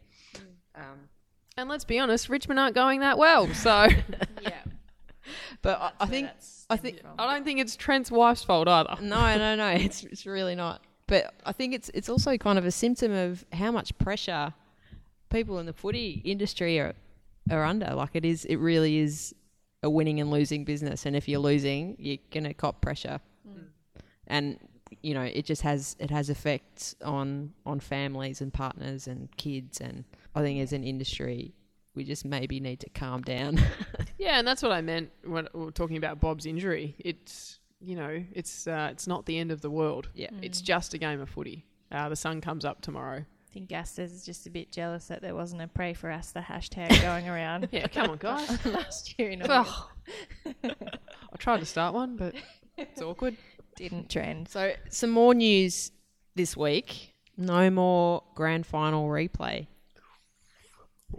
Um, 0.76 1.10
And 1.58 1.70
let's 1.70 1.86
be 1.86 2.00
honest, 2.00 2.30
Richmond 2.30 2.60
aren't 2.60 2.76
going 2.76 3.02
that 3.02 3.18
well. 3.18 3.48
So 3.54 3.88
yeah, 4.42 4.62
but 5.62 5.80
I, 5.82 5.92
I 6.00 6.06
think 6.06 6.30
I 6.70 6.78
think 6.78 7.02
I 7.20 7.34
don't 7.34 7.44
think 7.44 7.60
it's 7.60 7.76
Trent's 7.76 8.12
wife's 8.12 8.44
fault 8.44 8.68
either. 8.68 8.96
no, 9.02 9.38
no, 9.38 9.56
no. 9.56 9.68
It's 9.70 10.04
it's 10.04 10.26
really 10.26 10.56
not. 10.56 10.82
But 11.08 11.34
I 11.46 11.52
think 11.52 11.74
it's 11.74 11.90
it's 11.94 12.10
also 12.10 12.38
kind 12.38 12.58
of 12.58 12.66
a 12.66 12.72
symptom 12.72 13.12
of 13.12 13.46
how 13.52 13.72
much 13.72 13.98
pressure 13.98 14.54
people 15.30 15.60
in 15.60 15.66
the 15.66 15.74
footy 15.74 16.22
industry 16.24 16.80
are 16.80 16.94
are 17.52 17.64
under. 17.64 17.94
Like 17.94 18.12
it 18.14 18.26
is, 18.26 18.46
it 18.46 18.56
really 18.58 18.98
is 18.98 19.36
a 19.86 19.90
winning 19.90 20.20
and 20.20 20.30
losing 20.32 20.66
business. 20.66 21.06
And 21.06 21.16
if 21.16 21.30
you're 21.30 21.40
losing, 21.40 21.96
you're 22.00 22.18
gonna 22.32 22.54
cop 22.54 22.82
pressure. 22.82 23.20
And 24.28 24.60
you 25.02 25.14
know, 25.14 25.22
it 25.22 25.46
just 25.46 25.62
has 25.62 25.96
it 26.00 26.10
has 26.12 26.30
effects 26.30 26.96
on 27.04 27.54
on 27.66 27.80
families 27.80 28.42
and 28.42 28.52
partners 28.54 29.08
and 29.08 29.30
kids. 29.38 29.80
And 29.80 30.04
I 30.34 30.42
think 30.42 30.60
as 30.62 30.74
an 30.74 30.84
industry, 30.84 31.54
we 31.96 32.04
just 32.04 32.26
maybe 32.26 32.60
need 32.60 32.80
to 32.82 32.90
calm 32.90 33.22
down. 33.22 33.60
Yeah, 34.18 34.40
and 34.40 34.48
that's 34.48 34.64
what 34.64 34.72
I 34.72 34.82
meant 34.82 35.12
when 35.24 35.48
we 35.54 35.66
were 35.66 35.72
talking 35.72 35.98
about 35.98 36.20
Bob's 36.20 36.46
injury. 36.48 36.96
It's 36.98 37.60
you 37.80 37.96
know, 37.96 38.24
it's 38.34 38.66
uh, 38.66 38.88
it's 38.92 39.06
not 39.08 39.26
the 39.28 39.38
end 39.38 39.52
of 39.52 39.62
the 39.62 39.70
world. 39.70 40.10
yeah. 40.16 40.32
It's 40.42 40.62
just 40.62 40.94
a 40.96 40.98
game 40.98 41.22
of 41.22 41.30
footy. 41.30 41.66
Uh, 41.92 42.10
the 42.10 42.16
sun 42.16 42.42
comes 42.42 42.66
up 42.66 42.82
tomorrow. 42.82 43.26
I 43.56 43.58
think 43.58 43.70
Gastas 43.70 44.14
is 44.14 44.26
just 44.26 44.46
a 44.48 44.50
bit 44.50 44.70
jealous 44.70 45.06
that 45.06 45.22
there 45.22 45.34
wasn't 45.34 45.62
a 45.62 45.68
pray 45.70 45.94
for 45.94 46.12
us 46.12 46.32
the 46.32 46.42
hashtag 46.42 46.90
going 47.02 47.30
around 47.30 47.70
Yeah, 47.72 47.88
come 47.88 48.10
on, 48.10 48.18
guys. 48.18 48.66
last 48.66 49.18
year 49.18 49.30
in 49.30 49.44
August. 49.44 49.72
Ugh. 50.46 50.54
I 50.76 51.38
tried 51.38 51.62
to 51.62 51.66
start 51.66 51.94
one, 51.94 52.18
but 52.18 52.36
it's 52.78 53.02
awkward. 53.02 53.38
Didn't 53.78 54.10
trend. 54.10 54.50
So, 54.50 54.74
some 54.90 55.10
more 55.10 55.34
news 55.34 55.94
this 56.36 56.58
week. 56.58 57.14
No 57.38 57.70
more 57.70 58.24
grand 58.36 58.66
final 58.66 59.08
replay. 59.08 59.68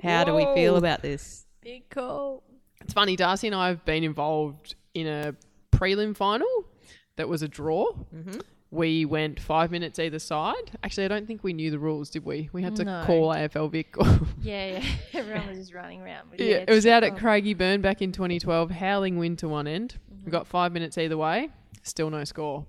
How 0.02 0.24
do 0.24 0.34
we 0.34 0.44
feel 0.54 0.76
about 0.76 1.00
this? 1.00 1.46
Big 1.62 1.88
call. 1.88 2.42
It's 2.82 2.92
funny, 2.92 3.16
Darcy 3.16 3.46
and 3.46 3.56
I 3.56 3.68
have 3.68 3.82
been 3.86 4.04
involved 4.04 4.74
in 4.92 5.06
a 5.06 5.34
prelim 5.72 6.14
final 6.14 6.66
that 7.16 7.30
was 7.30 7.40
a 7.40 7.48
draw. 7.48 7.92
Mm-hmm. 8.14 8.40
We 8.72 9.04
went 9.04 9.38
five 9.40 9.70
minutes 9.70 9.98
either 9.98 10.18
side. 10.18 10.72
Actually, 10.82 11.04
I 11.04 11.08
don't 11.08 11.26
think 11.26 11.44
we 11.44 11.52
knew 11.52 11.70
the 11.70 11.78
rules, 11.78 12.10
did 12.10 12.24
we? 12.24 12.50
We 12.52 12.62
had 12.62 12.74
to 12.76 12.84
No. 12.84 13.04
call 13.06 13.28
AFL 13.28 13.70
Vic. 13.70 13.94
Yeah, 14.42 14.78
yeah. 14.78 14.84
Everyone 15.20 15.48
was 15.48 15.58
just 15.58 15.72
running 15.74 16.02
around. 16.02 16.28
Yeah, 16.36 16.44
yeah, 16.46 16.56
it 16.66 16.70
was 16.70 16.84
it's 16.84 16.86
out 16.92 17.02
at 17.04 17.12
cool. 17.16 17.20
Craigieburn 17.28 17.80
back 17.82 18.02
in 18.02 18.12
2012, 18.12 18.70
howling 18.72 19.18
wind 19.18 19.38
to 19.40 19.48
one 19.48 19.66
end. 19.66 19.96
We 20.24 20.30
got 20.30 20.46
five 20.46 20.72
minutes 20.72 20.98
either 20.98 21.16
way, 21.16 21.48
still 21.82 22.10
no 22.10 22.24
score. 22.24 22.66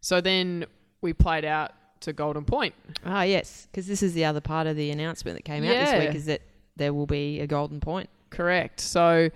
So 0.00 0.20
then 0.20 0.64
we 1.00 1.12
played 1.12 1.44
out 1.44 1.72
to 2.00 2.12
Golden 2.12 2.44
Point. 2.44 2.74
Ah, 3.04 3.22
yes, 3.22 3.68
because 3.70 3.86
this 3.86 4.02
is 4.02 4.14
the 4.14 4.24
other 4.26 4.40
part 4.40 4.66
of 4.66 4.76
the 4.76 4.90
announcement 4.90 5.36
that 5.36 5.44
came 5.44 5.64
out 5.64 5.68
this 5.68 6.06
week 6.06 6.14
is 6.14 6.26
that 6.26 6.42
there 6.76 6.94
will 6.94 7.06
be 7.06 7.40
a 7.40 7.46
golden 7.46 7.80
point. 7.80 8.08
Correct. 8.30 8.80
So 8.80 9.28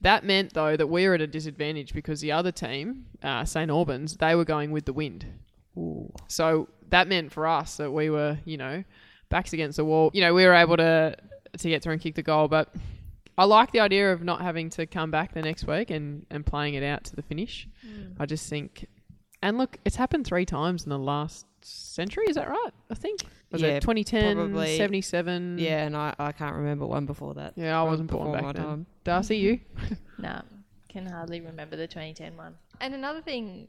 that 0.00 0.24
meant 0.24 0.54
though 0.54 0.76
that 0.76 0.86
we 0.86 1.06
were 1.06 1.14
at 1.14 1.20
a 1.20 1.26
disadvantage 1.26 1.92
because 1.92 2.20
the 2.20 2.32
other 2.32 2.52
team, 2.52 3.06
uh, 3.22 3.44
St 3.44 3.70
Albans, 3.70 4.16
they 4.16 4.34
were 4.34 4.44
going 4.44 4.70
with 4.70 4.84
the 4.86 4.92
wind. 4.92 5.26
So 6.28 6.68
that 6.88 7.08
meant 7.08 7.32
for 7.32 7.46
us 7.46 7.76
that 7.76 7.92
we 7.92 8.10
were, 8.10 8.38
you 8.44 8.56
know, 8.56 8.84
backs 9.28 9.52
against 9.52 9.76
the 9.76 9.84
wall. 9.84 10.10
You 10.12 10.20
know, 10.22 10.34
we 10.34 10.44
were 10.44 10.54
able 10.54 10.76
to 10.76 11.16
to 11.58 11.68
get 11.68 11.82
through 11.82 11.94
and 11.94 12.02
kick 12.02 12.14
the 12.14 12.22
goal, 12.22 12.48
but 12.48 12.72
I 13.36 13.44
like 13.44 13.72
the 13.72 13.80
idea 13.80 14.12
of 14.12 14.22
not 14.22 14.40
having 14.42 14.70
to 14.70 14.86
come 14.86 15.10
back 15.10 15.32
the 15.32 15.42
next 15.42 15.66
week 15.66 15.90
and, 15.90 16.26
and 16.30 16.44
playing 16.44 16.74
it 16.74 16.82
out 16.82 17.04
to 17.04 17.16
the 17.16 17.22
finish. 17.22 17.66
I 18.18 18.26
just 18.26 18.48
think, 18.48 18.86
and 19.42 19.56
look, 19.56 19.78
it's 19.84 19.96
happened 19.96 20.26
three 20.26 20.44
times 20.44 20.84
in 20.84 20.90
the 20.90 20.98
last 20.98 21.46
century. 21.62 22.24
Is 22.28 22.36
that 22.36 22.48
right? 22.48 22.70
I 22.90 22.94
think 22.94 23.20
was 23.50 23.62
Yeah, 23.62 23.68
it 23.68 23.80
2010, 23.80 24.36
probably. 24.36 24.76
77? 24.76 25.58
Yeah, 25.58 25.84
and 25.84 25.96
I, 25.96 26.14
I 26.18 26.32
can't 26.32 26.56
remember 26.56 26.86
one 26.86 27.06
before 27.06 27.34
that. 27.34 27.54
yeah. 27.56 27.78
I 27.80 27.82
wasn't 27.84 28.10
born 28.10 28.32
back 28.32 28.42
my 28.42 28.52
then. 28.52 28.62
time. 28.64 28.86
Darcy, 29.04 29.36
you? 29.38 29.60
Nah, 30.18 30.42
can 30.88 31.06
hardly 31.06 31.40
remember 31.40 31.76
the 31.76 31.86
2010 31.86 32.36
one. 32.36 32.54
And 32.80 32.94
another 32.94 33.22
thing 33.22 33.68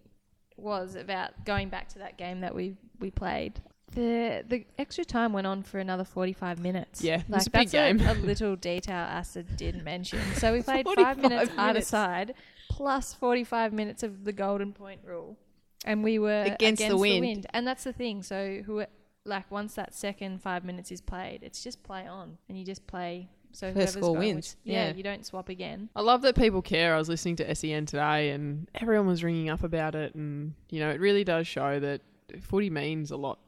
was 0.58 0.96
about 0.96 1.46
going 1.46 1.70
back 1.70 1.88
to 1.90 2.00
that 2.00 2.18
game 2.18 2.42
that 2.42 2.54
we 2.54 2.76
we 3.00 3.10
played. 3.10 3.62
The 3.94 4.44
the 4.48 4.66
extra 4.78 5.04
time 5.06 5.34
went 5.34 5.48
on 5.48 5.64
for 5.64 5.80
another 5.80 6.04
45 6.04 6.60
minutes. 6.60 7.02
Yeah, 7.02 7.16
it 7.22 7.30
like 7.30 7.40
was 7.40 7.48
a 7.48 7.50
big 7.52 7.70
that's 7.70 7.72
game. 7.72 8.00
A, 8.02 8.12
a 8.12 8.16
little 8.16 8.56
detail 8.56 9.06
Asa 9.10 9.44
didn't 9.44 9.84
mention. 9.84 10.20
So 10.36 10.54
we 10.54 10.62
played 10.70 10.86
five 10.96 11.18
minutes 11.18 11.52
either 11.58 11.74
minutes. 11.74 11.88
side, 11.88 12.34
plus 12.70 13.14
45 13.14 13.74
minutes 13.74 14.04
of 14.04 14.24
the 14.26 14.32
golden 14.34 14.72
point 14.74 15.02
rule, 15.06 15.38
and 15.86 16.04
we 16.04 16.20
were 16.20 16.44
Against 16.44 16.86
the 16.88 16.98
wind. 16.98 17.48
And 17.54 17.66
that's 17.68 17.84
the 17.86 17.94
thing. 17.94 18.24
So 18.24 18.62
who 18.66 18.84
like 19.26 19.50
once 19.52 19.76
that 19.76 19.94
second 19.94 20.42
five 20.42 20.64
minutes 20.64 20.92
is 20.92 21.02
played, 21.02 21.44
it's 21.44 21.64
just 21.64 21.84
play 21.84 22.08
on, 22.08 22.38
and 22.50 22.58
you 22.58 22.66
just 22.66 22.86
play. 22.88 23.30
So 23.54 23.68
First 23.74 23.76
whoever's 23.76 23.94
score 23.96 24.18
wins. 24.18 24.56
which- 24.64 24.74
yeah, 24.74 24.88
Yeah. 24.88 24.94
you 24.96 25.04
don't 25.04 25.26
swap 25.26 25.50
again. 25.50 25.90
I 25.96 26.02
love 26.02 26.22
that 26.22 26.36
people 26.38 26.62
care. 26.62 26.96
I 26.96 26.98
was 26.98 27.10
listening 27.10 27.36
to 27.38 27.50
SEN 27.54 27.86
today 27.86 28.30
and 28.30 28.70
everyone 28.74 29.08
was 29.08 29.26
ringing 29.26 29.50
up 29.50 29.62
about 29.62 29.94
it. 29.94 30.16
And, 30.16 30.54
you 30.70 30.80
know, 30.80 30.90
it 30.90 31.02
really 31.02 31.26
does 31.26 31.48
show 31.48 31.78
that 31.82 32.00
footy 32.40 32.70
means 32.70 33.12
a 33.12 33.18
lot 33.18 33.40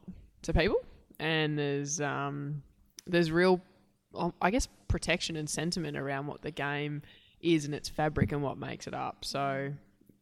to 0.41 0.51
people. 0.51 0.75
And 1.21 1.57
there's, 1.57 2.01
um, 2.01 2.63
there's 3.05 3.31
real, 3.31 3.61
um, 4.13 4.33
I 4.41 4.51
guess, 4.51 4.67
protection 4.89 5.37
and 5.37 5.49
sentiment 5.49 5.95
around 5.95 6.27
what 6.27 6.41
the 6.41 6.51
game 6.51 7.01
is 7.39 7.63
and 7.63 7.73
its 7.73 7.87
fabric 7.87 8.33
and 8.33 8.43
what 8.43 8.57
makes 8.57 8.87
it 8.87 8.93
up. 8.93 9.23
So, 9.23 9.71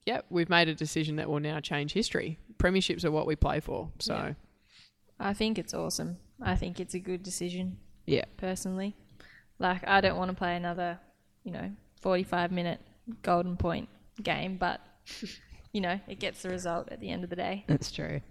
yeah, 0.06 0.22
we've 0.30 0.50
made 0.50 0.70
a 0.70 0.76
decision 0.76 1.16
that 1.16 1.28
will 1.28 1.40
now 1.40 1.60
change 1.60 1.94
history. 1.94 2.38
Premierships 2.60 3.04
are 3.04 3.10
what 3.12 3.26
we 3.26 3.36
play 3.36 3.60
for. 3.60 3.90
So, 3.98 4.14
Yeah. 4.14 4.34
I 5.22 5.34
think 5.34 5.58
it's 5.60 5.74
awesome. 5.74 6.18
I 6.42 6.56
think 6.56 6.80
it's 6.80 6.94
a 6.96 7.00
good 7.00 7.22
decision, 7.24 7.78
Yeah. 8.06 8.26
personally. 8.38 8.96
Like, 9.60 9.88
I 9.88 10.02
don't 10.02 10.18
want 10.18 10.30
to 10.32 10.36
play 10.36 10.56
another, 10.56 11.00
you 11.44 11.52
know, 11.52 11.72
45 12.02 12.52
minute 12.52 12.80
golden 13.22 13.56
point 13.58 13.90
game, 14.24 14.58
but, 14.58 14.82
you 15.74 15.82
know, 15.82 16.00
it 16.08 16.20
gets 16.20 16.42
the 16.42 16.50
result 16.50 16.90
at 16.92 17.00
the 17.00 17.10
end 17.10 17.24
of 17.24 17.30
the 17.30 17.36
day. 17.36 17.64
That's 17.68 17.92
true. 17.92 18.22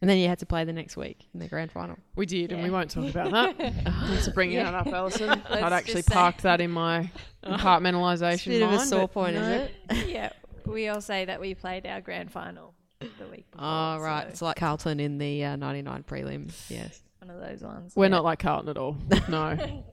And 0.00 0.08
then 0.08 0.16
you 0.16 0.28
had 0.28 0.38
to 0.38 0.46
play 0.46 0.64
the 0.64 0.72
next 0.72 0.96
week 0.96 1.26
in 1.34 1.40
the 1.40 1.48
grand 1.48 1.70
final. 1.72 1.96
we 2.16 2.24
did, 2.24 2.52
and 2.52 2.62
we 2.62 2.70
won't 2.70 2.90
talk 2.90 3.10
about 3.10 3.32
that. 3.32 3.56
Thanks 3.84 4.26
for 4.28 4.32
bringing 4.32 4.56
that 4.56 4.72
up, 4.74 4.86
Alison. 4.92 5.28
I'd 5.28 5.72
actually 5.74 5.94
just 5.96 6.08
parked 6.10 6.42
that 6.44 6.60
in 6.62 6.70
my 6.70 7.10
compartmentalisation 7.44 8.46
Bit 8.46 8.62
of 8.62 8.72
a 8.72 8.78
sore 8.80 9.08
point, 9.08 9.34
no. 9.34 9.42
is 9.42 9.70
it? 9.90 10.08
yeah, 10.08 10.30
we 10.66 10.88
all 10.88 11.00
say 11.02 11.26
that 11.26 11.38
we 11.40 11.54
played 11.54 11.84
our 11.86 12.00
grand 12.00 12.30
final 12.32 12.72
the 13.18 13.26
week 13.30 13.50
before. 13.50 13.66
Oh, 13.66 13.98
right. 14.00 14.24
so 14.24 14.28
It's 14.28 14.42
like 14.42 14.56
Carlton 14.56 15.00
in 15.00 15.18
the 15.18 15.44
uh, 15.44 15.56
99 15.56 16.04
prelim. 16.04 16.50
Yes. 16.68 17.00
one 17.20 17.30
of 17.34 17.40
those 17.40 17.62
ones. 17.62 17.92
We're 17.96 18.04
Yeah. 18.06 18.08
not 18.10 18.24
like 18.24 18.38
Carlton 18.38 18.68
at 18.68 18.76
all. 18.76 18.96
No. 19.28 19.84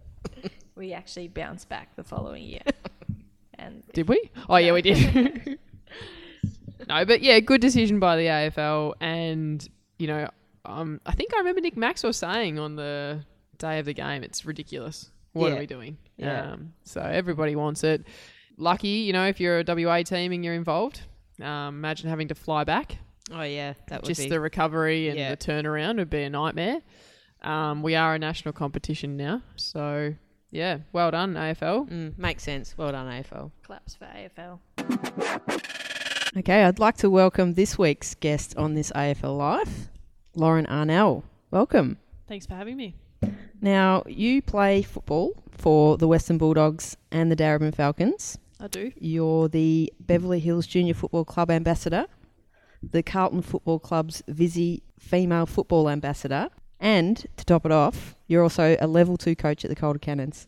We 0.76 0.94
actually 0.94 1.28
bounced 1.28 1.70
back 1.70 1.96
the 1.96 2.04
following 2.04 2.44
year. 2.44 2.62
and 3.56 3.84
Did 3.94 4.08
we? 4.10 4.30
Oh 4.50 4.58
yeah, 4.58 4.74
we 4.74 4.82
did. 4.84 5.58
no, 6.88 7.06
but 7.06 7.22
yeah, 7.22 7.40
good 7.40 7.62
decision 7.62 8.00
by 8.00 8.16
the 8.16 8.24
AFL, 8.26 8.94
and 9.02 9.68
you 9.98 10.08
know, 10.08 10.30
um, 10.66 11.02
I 11.06 11.14
think 11.14 11.34
I 11.34 11.38
remember 11.40 11.62
Nick 11.62 11.78
Maxwell 11.78 12.14
saying 12.14 12.60
on 12.60 12.76
the 12.76 13.22
day 13.58 13.80
of 13.80 13.86
the 13.86 13.94
game, 13.94 14.24
"It's 14.24 14.46
ridiculous. 14.46 15.10
What 15.34 15.48
Yeah. 15.50 15.56
are 15.56 15.60
we 15.60 15.66
doing?" 15.66 15.98
Yeah. 16.18 16.52
Um, 16.52 16.74
so 16.84 17.02
everybody 17.02 17.56
wants 17.56 17.84
it. 17.84 18.06
Lucky, 18.58 18.88
you 18.90 19.14
know, 19.14 19.26
if 19.28 19.40
you're 19.40 19.60
a 19.60 19.64
WA 19.64 20.04
team 20.04 20.32
and 20.32 20.44
you're 20.46 20.54
involved. 20.56 21.02
Um, 21.42 21.76
imagine 21.78 22.10
having 22.10 22.28
to 22.30 22.36
fly 22.36 22.64
back. 22.64 22.98
Oh 23.32 23.42
yeah, 23.44 23.74
that 23.90 24.02
would 24.02 24.08
Just 24.08 24.22
be. 24.24 24.30
the 24.30 24.40
recovery 24.40 25.10
and 25.10 25.18
Yeah. 25.18 25.32
the 25.32 25.38
turnaround 25.38 25.98
would 25.98 26.10
be 26.10 26.24
a 26.24 26.30
nightmare. 26.30 26.82
Um, 27.44 27.84
we 27.84 27.96
are 27.96 28.16
a 28.16 28.20
national 28.20 28.54
competition 28.54 29.18
now, 29.18 29.42
so 29.56 30.14
yeah, 30.50 30.80
well 30.94 31.12
done 31.12 31.36
AFL. 31.36 31.88
Mm, 31.90 32.18
makes 32.18 32.44
sense. 32.44 32.78
Well 32.78 32.92
done, 32.92 33.06
AFL. 33.08 33.52
claps 33.64 33.96
for 33.96 34.06
AFL. 34.06 34.60
Okay, 36.38 36.64
I'd 36.64 36.80
like 36.80 36.98
to 36.98 37.10
welcome 37.10 37.54
this 37.56 37.78
week's 37.78 38.14
guest 38.16 38.56
on 38.58 38.74
this 38.76 38.92
AFL 38.96 39.38
Life, 39.38 39.90
Lauren 40.36 40.66
Arnell. 40.68 41.24
Welcome. 41.52 41.98
Thanks 42.28 42.46
for 42.46 42.54
having 42.56 42.78
me. 42.78 42.96
Now, 43.60 44.04
you 44.08 44.42
play 44.42 44.84
football 44.84 45.32
for 45.52 45.98
the 45.98 46.08
Western 46.08 46.38
Bulldogs 46.38 46.96
and 47.12 47.32
the 47.32 47.36
Darebin 47.36 47.74
Falcons. 47.74 48.38
I 48.60 48.68
do. 48.68 48.92
You're 49.00 49.48
the 49.48 49.94
Beverly 50.00 50.40
Hills 50.40 50.66
Junior 50.68 50.94
Football 50.94 51.26
Club 51.26 51.52
ambassador, 51.52 52.06
the 52.82 53.04
Carlton 53.04 53.42
Football 53.42 53.80
Club's 53.80 54.24
Visy 54.28 54.82
Female 55.00 55.46
Football 55.46 55.90
Ambassador, 55.90 56.50
and 56.80 57.18
to 57.38 57.46
top 57.46 57.66
it 57.66 57.72
off, 57.72 58.16
you're 58.28 58.44
also 58.44 58.76
a 58.80 58.88
level 58.88 59.18
two 59.18 59.36
coach 59.36 59.64
at 59.64 59.70
the 59.70 59.76
Calder 59.76 60.00
Cannons. 60.00 60.48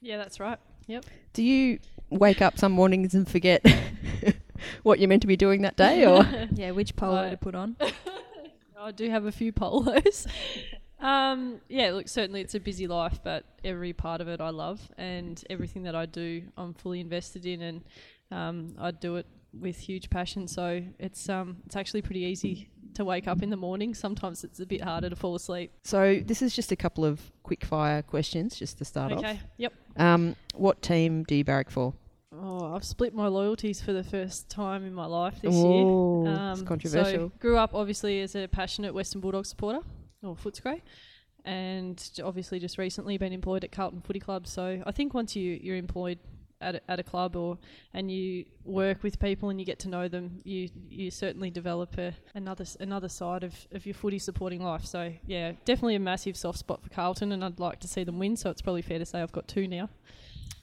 Yeah, 0.00 0.16
that's 0.18 0.38
right. 0.40 0.58
Yep. 0.86 1.04
Do 1.32 1.42
you 1.42 1.78
wake 2.10 2.40
up 2.40 2.58
some 2.58 2.72
mornings 2.72 3.14
and 3.14 3.28
forget 3.28 3.64
what 4.82 4.98
you're 4.98 5.08
meant 5.08 5.22
to 5.22 5.28
be 5.28 5.36
doing 5.36 5.62
that 5.62 5.76
day, 5.76 6.06
or 6.06 6.24
Yeah, 6.52 6.70
which 6.70 6.94
polo 6.96 7.22
Right. 7.22 7.30
to 7.30 7.36
put 7.36 7.54
on? 7.54 7.76
I 8.80 8.92
do 8.92 9.10
have 9.10 9.24
a 9.26 9.32
few 9.32 9.52
polos. 9.52 10.26
Um, 11.00 11.60
yeah, 11.68 11.90
look, 11.90 12.08
certainly 12.08 12.40
it's 12.40 12.54
a 12.54 12.60
busy 12.60 12.86
life, 12.86 13.20
but 13.22 13.44
every 13.64 13.92
part 13.92 14.20
of 14.20 14.28
it 14.28 14.40
I 14.40 14.50
love, 14.50 14.80
and 14.98 15.42
everything 15.48 15.84
that 15.84 15.94
I 15.94 16.06
do, 16.06 16.42
I'm 16.56 16.74
fully 16.74 17.00
invested 17.00 17.46
in, 17.46 17.62
and 17.62 17.84
um, 18.30 18.74
I 18.78 18.90
do 18.90 19.16
it 19.16 19.26
with 19.58 19.78
huge 19.78 20.10
passion. 20.10 20.46
So 20.48 20.82
it's 20.98 21.28
um, 21.28 21.58
it's 21.66 21.76
actually 21.76 22.02
pretty 22.02 22.20
easy 22.20 22.68
to 22.94 23.04
wake 23.04 23.28
up 23.28 23.42
in 23.42 23.50
the 23.50 23.56
morning. 23.56 23.94
Sometimes 23.94 24.42
it's 24.44 24.60
a 24.60 24.66
bit 24.66 24.82
harder 24.82 25.08
to 25.08 25.16
fall 25.16 25.34
asleep. 25.36 25.72
so? 25.84 26.20
This 26.24 26.42
is 26.42 26.54
just 26.54 26.72
a 26.72 26.76
couple 26.76 27.04
of 27.04 27.20
quick 27.42 27.64
fire 27.64 28.02
questions 28.02 28.56
just 28.56 28.78
to 28.78 28.84
start 28.84 29.12
off. 29.12 29.18
Okay. 29.20 29.40
Yep. 29.58 29.72
Um, 29.96 30.34
what 30.54 30.82
team 30.82 31.22
do 31.24 31.34
you 31.36 31.44
barrack 31.44 31.70
for? 31.70 31.94
Oh, 32.40 32.74
I've 32.74 32.84
split 32.84 33.14
my 33.14 33.26
loyalties 33.28 33.80
for 33.80 33.92
the 33.92 34.04
first 34.04 34.48
time 34.48 34.84
in 34.84 34.92
my 34.94 35.06
life 35.06 35.40
this 35.40 35.54
Ooh, 35.54 36.24
year. 36.24 36.32
it's 36.32 36.60
Um, 36.60 36.66
controversial. 36.66 37.28
So 37.28 37.32
grew 37.38 37.56
up 37.56 37.72
obviously 37.74 38.20
as 38.20 38.34
a 38.36 38.46
passionate 38.48 38.92
Western 38.94 39.20
Bulldog 39.20 39.46
supporter, 39.46 39.80
or 40.22 40.36
Footscray, 40.36 40.80
and 41.44 42.10
obviously 42.24 42.58
just 42.58 42.78
recently 42.78 43.18
been 43.18 43.32
employed 43.32 43.64
at 43.64 43.72
Carlton 43.72 44.00
Footy 44.00 44.20
Club. 44.20 44.46
So 44.46 44.82
I 44.86 44.92
think 44.92 45.14
once 45.14 45.36
you 45.36 45.58
you're 45.62 45.76
employed 45.76 46.18
at 46.60 46.76
a, 46.76 46.90
at 46.90 46.98
a 46.98 47.02
club 47.02 47.36
or 47.36 47.56
and 47.94 48.10
you 48.10 48.44
work 48.64 49.02
with 49.02 49.18
people 49.20 49.48
and 49.48 49.60
you 49.60 49.66
get 49.66 49.78
to 49.80 49.88
know 49.88 50.08
them, 50.08 50.40
you 50.44 50.68
you 50.88 51.10
certainly 51.10 51.50
develop 51.50 51.96
a, 51.98 52.12
another 52.34 52.64
another 52.80 53.08
side 53.08 53.44
of, 53.44 53.54
of 53.72 53.86
your 53.86 53.94
footy 53.94 54.18
supporting 54.18 54.62
life. 54.62 54.84
So 54.84 55.12
yeah, 55.26 55.52
definitely 55.64 55.94
a 55.94 56.00
massive 56.00 56.36
soft 56.36 56.58
spot 56.58 56.82
for 56.82 56.88
Carlton, 56.90 57.32
and 57.32 57.44
I'd 57.44 57.60
like 57.60 57.80
to 57.80 57.88
see 57.88 58.04
them 58.04 58.18
win. 58.18 58.36
So 58.36 58.50
it's 58.50 58.62
probably 58.62 58.82
fair 58.82 58.98
to 58.98 59.06
say 59.06 59.20
I've 59.20 59.32
got 59.32 59.48
two 59.48 59.68
now. 59.68 59.88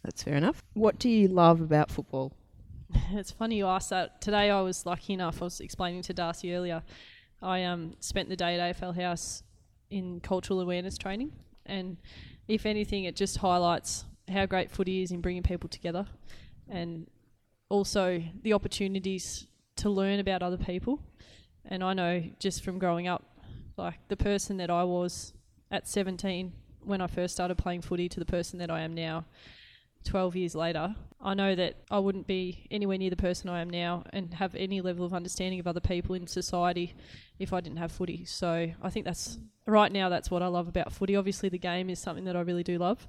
That's 0.03 0.23
fair 0.23 0.35
enough. 0.35 0.61
What 0.73 0.99
do 0.99 1.09
you 1.09 1.27
love 1.27 1.61
about 1.61 1.91
football? 1.91 2.33
It's 3.11 3.31
funny 3.31 3.57
you 3.57 3.67
asked 3.67 3.89
that. 3.89 4.21
Today 4.21 4.49
I 4.49 4.61
was 4.61 4.85
lucky 4.85 5.13
enough, 5.13 5.41
I 5.41 5.45
was 5.45 5.59
explaining 5.59 6.03
to 6.03 6.13
Darcy 6.13 6.53
earlier, 6.53 6.83
I 7.41 7.63
um, 7.63 7.95
spent 7.99 8.29
the 8.29 8.35
day 8.35 8.59
at 8.59 8.77
AFL 8.77 8.99
House 8.99 9.43
in 9.89 10.19
cultural 10.19 10.61
awareness 10.61 10.97
training. 10.97 11.31
And 11.65 11.97
if 12.47 12.65
anything, 12.65 13.05
it 13.05 13.15
just 13.15 13.37
highlights 13.37 14.05
how 14.29 14.45
great 14.45 14.71
footy 14.71 15.03
is 15.03 15.11
in 15.11 15.21
bringing 15.21 15.43
people 15.43 15.69
together 15.69 16.05
and 16.69 17.07
also 17.69 18.23
the 18.43 18.53
opportunities 18.53 19.47
to 19.77 19.89
learn 19.89 20.19
about 20.19 20.41
other 20.41 20.57
people. 20.57 20.99
And 21.65 21.83
I 21.83 21.93
know 21.93 22.23
just 22.39 22.63
from 22.63 22.79
growing 22.79 23.07
up, 23.07 23.23
like 23.77 23.99
the 24.07 24.17
person 24.17 24.57
that 24.57 24.69
I 24.69 24.83
was 24.83 25.33
at 25.71 25.87
17 25.87 26.53
when 26.83 27.01
I 27.01 27.07
first 27.07 27.33
started 27.33 27.57
playing 27.57 27.81
footy 27.81 28.07
to 28.09 28.19
the 28.19 28.25
person 28.25 28.59
that 28.59 28.69
I 28.69 28.81
am 28.81 28.93
now 28.93 29.25
12 30.05 30.35
years 30.35 30.55
later, 30.55 30.95
I 31.21 31.33
know 31.33 31.55
that 31.55 31.75
I 31.89 31.99
wouldn't 31.99 32.27
be 32.27 32.67
anywhere 32.69 32.97
near 32.97 33.09
the 33.09 33.15
person 33.15 33.49
I 33.49 33.61
am 33.61 33.69
now 33.69 34.03
and 34.13 34.33
have 34.35 34.53
any 34.55 34.79
level 34.81 35.05
of 35.05 35.13
understanding 35.13 35.59
of 35.59 35.67
other 35.67 35.79
people 35.79 36.15
in 36.15 36.27
society 36.27 36.95
if 37.39 37.51
I 37.51 37.61
didn't 37.61 37.77
have 37.77 37.91
footy. 37.91 38.25
So 38.25 38.71
I 38.81 38.89
think 38.89 39.05
that's 39.05 39.39
right 39.65 39.91
now 39.91 40.09
that's 40.09 40.29
what 40.29 40.43
I 40.43 40.47
love 40.47 40.67
about 40.67 40.93
footy. 40.93 41.15
Obviously, 41.15 41.49
the 41.49 41.57
game 41.57 41.89
is 41.89 41.99
something 41.99 42.25
that 42.25 42.35
I 42.35 42.41
really 42.41 42.63
do 42.63 42.77
love, 42.77 43.07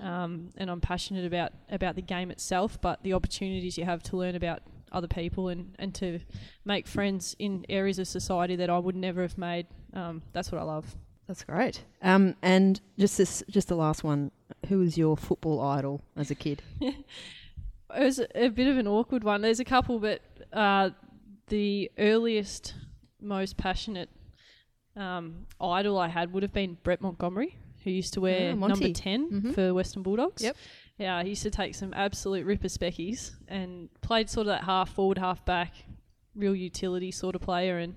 um, 0.00 0.50
and 0.56 0.70
I'm 0.70 0.80
passionate 0.80 1.24
about 1.24 1.52
about 1.70 1.94
the 1.94 2.02
game 2.02 2.30
itself. 2.30 2.80
But 2.80 3.02
the 3.02 3.12
opportunities 3.12 3.78
you 3.78 3.84
have 3.84 4.02
to 4.04 4.16
learn 4.16 4.34
about 4.34 4.62
other 4.90 5.08
people 5.08 5.48
and, 5.48 5.74
and 5.78 5.94
to 5.94 6.20
make 6.64 6.86
friends 6.86 7.34
in 7.38 7.64
areas 7.68 7.98
of 7.98 8.08
society 8.08 8.56
that 8.56 8.70
I 8.70 8.78
would 8.78 8.96
never 8.96 9.22
have 9.22 9.38
made, 9.38 9.66
um, 9.94 10.22
that's 10.32 10.52
what 10.52 10.60
I 10.60 10.64
love. 10.64 10.94
That's 11.26 11.44
great. 11.44 11.84
Um, 12.02 12.34
and 12.42 12.80
just 12.98 13.16
this, 13.16 13.42
just 13.48 13.68
the 13.68 13.76
last 13.76 14.04
one. 14.04 14.30
Who 14.68 14.78
was 14.78 14.96
your 14.96 15.16
football 15.16 15.60
idol 15.60 16.02
as 16.16 16.30
a 16.30 16.34
kid? 16.34 16.62
It 17.94 18.04
was 18.04 18.20
a 18.34 18.48
bit 18.48 18.68
of 18.68 18.78
an 18.78 18.88
awkward 18.88 19.22
one. 19.22 19.42
There's 19.42 19.60
a 19.60 19.66
couple, 19.66 19.98
but 19.98 20.22
uh, 20.50 20.90
the 21.48 21.90
earliest, 21.98 22.72
most 23.20 23.58
passionate 23.58 24.08
um, 24.96 25.46
idol 25.60 25.98
I 25.98 26.08
had 26.08 26.32
would 26.32 26.42
have 26.42 26.54
been 26.54 26.78
Brett 26.82 27.02
Montgomery, 27.02 27.54
who 27.84 27.90
used 27.90 28.14
to 28.14 28.22
wear 28.22 28.52
Ah, 28.52 28.56
Monty. 28.56 28.84
number 28.84 28.94
10 28.98 29.30
Mhm. 29.30 29.54
for 29.54 29.74
Western 29.74 30.02
Bulldogs. 30.02 30.42
Yep. 30.42 30.56
Yeah, 30.98 31.22
he 31.22 31.30
used 31.30 31.42
to 31.42 31.50
take 31.50 31.74
some 31.74 31.92
absolute 31.94 32.46
ripper 32.46 32.68
speckies 32.68 33.32
and 33.46 33.90
played 34.00 34.30
sort 34.30 34.46
of 34.46 34.52
that 34.52 34.64
half 34.64 34.88
forward, 34.94 35.18
half 35.18 35.44
back, 35.44 35.74
real 36.34 36.54
utility 36.56 37.10
sort 37.10 37.34
of 37.34 37.42
player. 37.42 37.76
And 37.76 37.96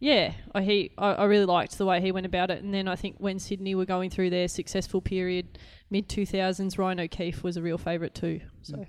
yeah, 0.00 0.32
I, 0.54 0.62
he, 0.62 0.90
I, 0.96 1.08
I 1.12 1.24
really 1.24 1.44
liked 1.46 1.76
the 1.76 1.84
way 1.84 2.00
he 2.00 2.12
went 2.12 2.24
about 2.26 2.50
it. 2.50 2.62
And 2.62 2.72
then 2.72 2.88
I 2.88 2.96
think 2.96 3.16
when 3.18 3.38
Sydney 3.38 3.74
were 3.74 3.84
going 3.86 4.08
through 4.08 4.30
their 4.30 4.48
successful 4.48 5.00
period, 5.02 5.58
mid 5.94 6.08
2000s, 6.08 6.76
Ryan 6.76 6.98
O'Keefe 6.98 7.44
was 7.44 7.56
a 7.56 7.62
real 7.62 7.78
favourite 7.78 8.16
too. 8.16 8.40
So. 8.62 8.84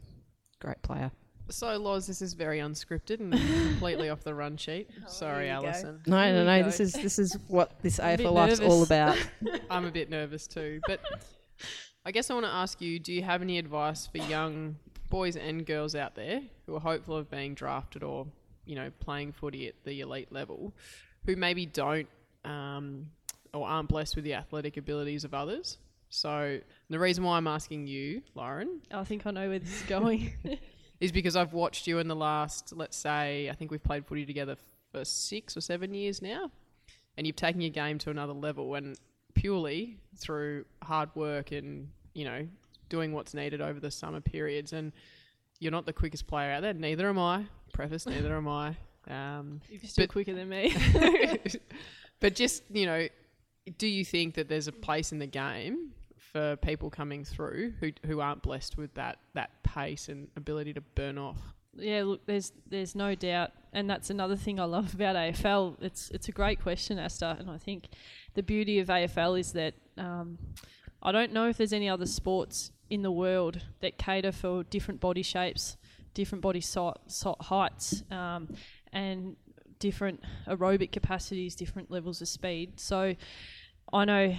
Great 0.59 0.81
player. 0.81 1.11
So, 1.49 1.77
Loz, 1.77 2.07
this 2.07 2.23
is 2.23 2.33
very 2.33 2.57
unscripted 2.57 3.19
and 3.19 3.31
completely 3.69 4.09
off 4.09 4.23
the 4.23 4.33
run 4.33 4.57
sheet. 4.57 4.89
Sorry, 5.07 5.45
here 5.45 5.59
go. 5.61 5.67
Alison. 5.67 6.01
No, 6.07 6.17
There 6.17 6.33
no, 6.33 6.45
no. 6.45 6.59
go. 6.61 6.65
This 6.65 6.79
is 6.79 6.93
this 6.93 7.19
is 7.19 7.37
what 7.47 7.79
this 7.83 7.99
I'm 7.99 8.19
a 8.19 8.23
AFL 8.23 8.31
life's 8.31 8.59
all 8.59 8.81
about. 8.81 9.15
I'm 9.69 9.85
a 9.85 9.91
bit 9.91 10.09
nervous 10.09 10.47
too. 10.47 10.81
But 10.87 10.99
I 12.03 12.11
guess 12.11 12.31
I 12.31 12.33
want 12.33 12.47
to 12.47 12.51
ask 12.51 12.81
you 12.81 12.97
do 12.97 13.13
you 13.13 13.21
have 13.21 13.43
any 13.43 13.59
advice 13.59 14.07
for 14.07 14.17
young 14.17 14.77
boys 15.11 15.35
and 15.35 15.63
girls 15.63 15.93
out 15.93 16.15
there 16.15 16.41
who 16.65 16.75
are 16.75 16.79
hopeful 16.79 17.15
of 17.15 17.29
being 17.29 17.53
drafted 17.53 18.01
or, 18.01 18.25
you 18.65 18.73
know, 18.73 18.89
playing 18.99 19.31
footy 19.31 19.67
at 19.67 19.75
the 19.83 20.01
elite 20.01 20.31
level 20.31 20.73
who 21.27 21.35
maybe 21.35 21.67
don't 21.67 22.07
um, 22.43 23.05
or 23.53 23.67
aren't 23.67 23.89
blessed 23.89 24.15
with 24.15 24.25
the 24.25 24.33
athletic 24.33 24.77
abilities 24.77 25.23
of 25.23 25.35
others? 25.35 25.77
So, 26.09 26.59
the 26.89 26.99
reason 26.99 27.23
why 27.23 27.37
I'm 27.37 27.47
asking 27.47 27.87
you, 27.87 28.21
Lauren, 28.35 28.81
I 28.91 29.03
think 29.03 29.25
I 29.25 29.31
know 29.31 29.49
where 29.49 29.59
this 29.59 29.81
is 29.81 29.81
going. 29.83 30.33
is 30.99 31.11
because 31.11 31.35
I've 31.35 31.53
watched 31.53 31.87
you 31.87 31.99
in 31.99 32.07
the 32.07 32.15
last, 32.15 32.73
let's 32.75 32.95
say, 32.95 33.49
I 33.49 33.53
think 33.53 33.69
we've 33.71 33.83
played 33.83 34.05
footy 34.05 34.25
together 34.25 34.55
for 34.91 35.03
six 35.03 35.57
or 35.57 35.61
seven 35.61 35.93
years 35.93 36.21
now, 36.21 36.51
and 37.17 37.27
you've 37.27 37.35
taken 37.35 37.59
your 37.61 37.71
game 37.71 37.97
to 37.99 38.09
another 38.09 38.33
level, 38.33 38.75
and 38.75 38.97
purely 39.33 39.97
through 40.17 40.63
hard 40.81 41.09
work 41.13 41.51
and 41.51 41.89
you 42.13 42.23
know 42.23 42.47
doing 42.87 43.11
what's 43.11 43.33
needed 43.33 43.59
over 43.61 43.79
the 43.79 43.91
summer 43.91 44.21
periods. 44.21 44.71
And 44.73 44.93
you're 45.59 45.71
not 45.71 45.85
the 45.85 45.93
quickest 45.93 46.27
player 46.27 46.51
out 46.51 46.61
there. 46.61 46.73
Neither 46.73 47.09
am 47.09 47.19
I. 47.19 47.45
Preface. 47.73 48.05
Neither 48.05 48.35
am 48.35 48.47
I. 48.47 48.75
Um, 49.09 49.61
you're 49.69 49.81
still 49.81 50.03
But- 50.03 50.11
quicker 50.11 50.33
than 50.33 50.49
me. 50.49 50.75
but 52.19 52.35
just 52.35 52.63
you 52.71 52.85
know, 52.85 53.07
do 53.77 53.87
you 53.87 54.05
think 54.05 54.35
that 54.35 54.47
there's 54.47 54.67
a 54.67 54.71
place 54.71 55.11
in 55.11 55.19
the 55.19 55.27
game 55.27 55.91
for 56.17 56.55
people 56.57 56.89
coming 56.89 57.23
through 57.23 57.73
who 57.79 57.91
who 58.05 58.19
aren't 58.19 58.41
blessed 58.41 58.77
with 58.77 58.93
that 58.95 59.19
that 59.33 59.51
pace 59.63 60.09
and 60.09 60.27
ability 60.35 60.73
to 60.73 60.81
burn 60.81 61.17
off? 61.17 61.37
yeah, 61.77 62.03
look, 62.03 62.25
there's 62.25 62.51
there's 62.69 62.95
no 62.95 63.15
doubt, 63.15 63.51
and 63.73 63.89
that's 63.89 64.09
another 64.09 64.35
thing 64.35 64.59
I 64.59 64.65
love 64.65 64.93
about 64.93 65.15
AFL. 65.15 65.75
It's 65.81 66.09
it's 66.11 66.27
a 66.29 66.31
great 66.31 66.61
question, 66.61 66.99
Asta, 66.99 67.37
and 67.39 67.49
I 67.49 67.57
think 67.57 67.89
the 68.33 68.43
beauty 68.43 68.79
of 68.79 68.87
AFL 68.87 69.39
is 69.39 69.53
that 69.53 69.73
um, 69.97 70.37
I 71.01 71.11
don't 71.11 71.33
know 71.33 71.49
if 71.49 71.57
there's 71.57 71.73
any 71.73 71.89
other 71.89 72.05
sports 72.05 72.71
in 72.89 73.01
the 73.01 73.11
world 73.11 73.61
that 73.81 73.97
cater 73.97 74.31
for 74.31 74.63
different 74.63 74.99
body 75.01 75.23
shapes, 75.23 75.75
different 76.13 76.41
body 76.41 76.61
so- 76.61 76.95
so- 77.07 77.35
heights, 77.41 78.03
um, 78.11 78.47
and 78.93 79.35
different 79.79 80.23
aerobic 80.47 80.91
capacities, 80.91 81.55
different 81.55 81.91
levels 81.91 82.21
of 82.21 82.27
speed. 82.27 82.79
So. 82.79 83.15
I 83.93 84.05
know 84.05 84.35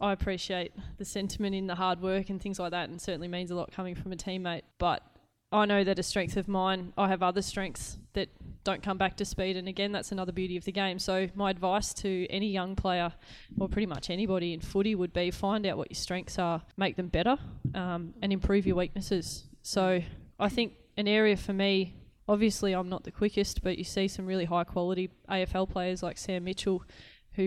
I 0.00 0.12
appreciate 0.12 0.72
the 0.98 1.04
sentiment 1.04 1.54
in 1.54 1.66
the 1.66 1.74
hard 1.74 2.00
work 2.00 2.30
and 2.30 2.40
things 2.40 2.58
like 2.58 2.70
that, 2.72 2.88
and 2.88 3.00
certainly 3.00 3.28
means 3.28 3.50
a 3.50 3.54
lot 3.54 3.72
coming 3.72 3.94
from 3.94 4.12
a 4.12 4.16
teammate. 4.16 4.62
But 4.78 5.02
I 5.52 5.66
know 5.66 5.82
that 5.82 5.98
a 5.98 6.02
strength 6.02 6.36
of 6.36 6.46
mine, 6.46 6.92
I 6.96 7.08
have 7.08 7.22
other 7.22 7.42
strengths 7.42 7.98
that 8.12 8.28
don't 8.62 8.82
come 8.82 8.98
back 8.98 9.16
to 9.16 9.24
speed. 9.24 9.56
And 9.56 9.66
again, 9.68 9.90
that's 9.90 10.12
another 10.12 10.32
beauty 10.32 10.56
of 10.56 10.64
the 10.64 10.72
game. 10.72 10.98
So, 10.98 11.28
my 11.34 11.50
advice 11.50 11.92
to 11.94 12.26
any 12.30 12.48
young 12.50 12.76
player, 12.76 13.12
or 13.58 13.68
pretty 13.68 13.86
much 13.86 14.10
anybody 14.10 14.52
in 14.52 14.60
footy, 14.60 14.94
would 14.94 15.12
be 15.12 15.30
find 15.30 15.66
out 15.66 15.76
what 15.76 15.90
your 15.90 15.96
strengths 15.96 16.38
are, 16.38 16.62
make 16.76 16.96
them 16.96 17.08
better, 17.08 17.36
um, 17.74 18.14
and 18.22 18.32
improve 18.32 18.66
your 18.66 18.76
weaknesses. 18.76 19.44
So, 19.62 20.02
I 20.38 20.48
think 20.48 20.74
an 20.96 21.08
area 21.08 21.36
for 21.36 21.52
me, 21.52 21.96
obviously, 22.28 22.72
I'm 22.72 22.88
not 22.88 23.04
the 23.04 23.10
quickest, 23.10 23.62
but 23.62 23.76
you 23.76 23.84
see 23.84 24.06
some 24.06 24.26
really 24.26 24.44
high 24.44 24.64
quality 24.64 25.10
AFL 25.28 25.68
players 25.68 26.02
like 26.02 26.16
Sam 26.16 26.44
Mitchell. 26.44 26.82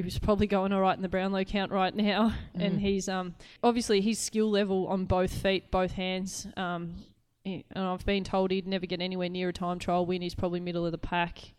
Who's 0.02 0.18
probably 0.18 0.48
going 0.48 0.74
all 0.74 0.82
right 0.82 0.96
in 0.96 1.02
the 1.02 1.10
Brownlow 1.10 1.44
count 1.44 1.72
right 1.72 1.96
now, 1.96 2.34
and 2.56 2.82
he's 2.82 3.08
um, 3.08 3.36
obviously 3.62 4.02
his 4.02 4.18
skill 4.18 4.50
level 4.50 4.88
on 4.88 5.06
both 5.06 5.32
feet, 5.32 5.70
both 5.70 5.92
hands, 5.92 6.48
um, 6.58 6.96
and 7.46 7.64
I've 7.76 8.06
been 8.06 8.24
told 8.24 8.52
he'd 8.52 8.68
never 8.68 8.86
get 8.86 9.02
anywhere 9.02 9.30
near 9.30 9.50
a 9.50 9.54
time 9.54 9.78
trial 9.78 10.06
win. 10.06 10.22
He's 10.22 10.36
probably 10.36 10.60
middle 10.60 10.86
of 10.86 10.92
the 10.92 10.98
pack, 10.98 11.54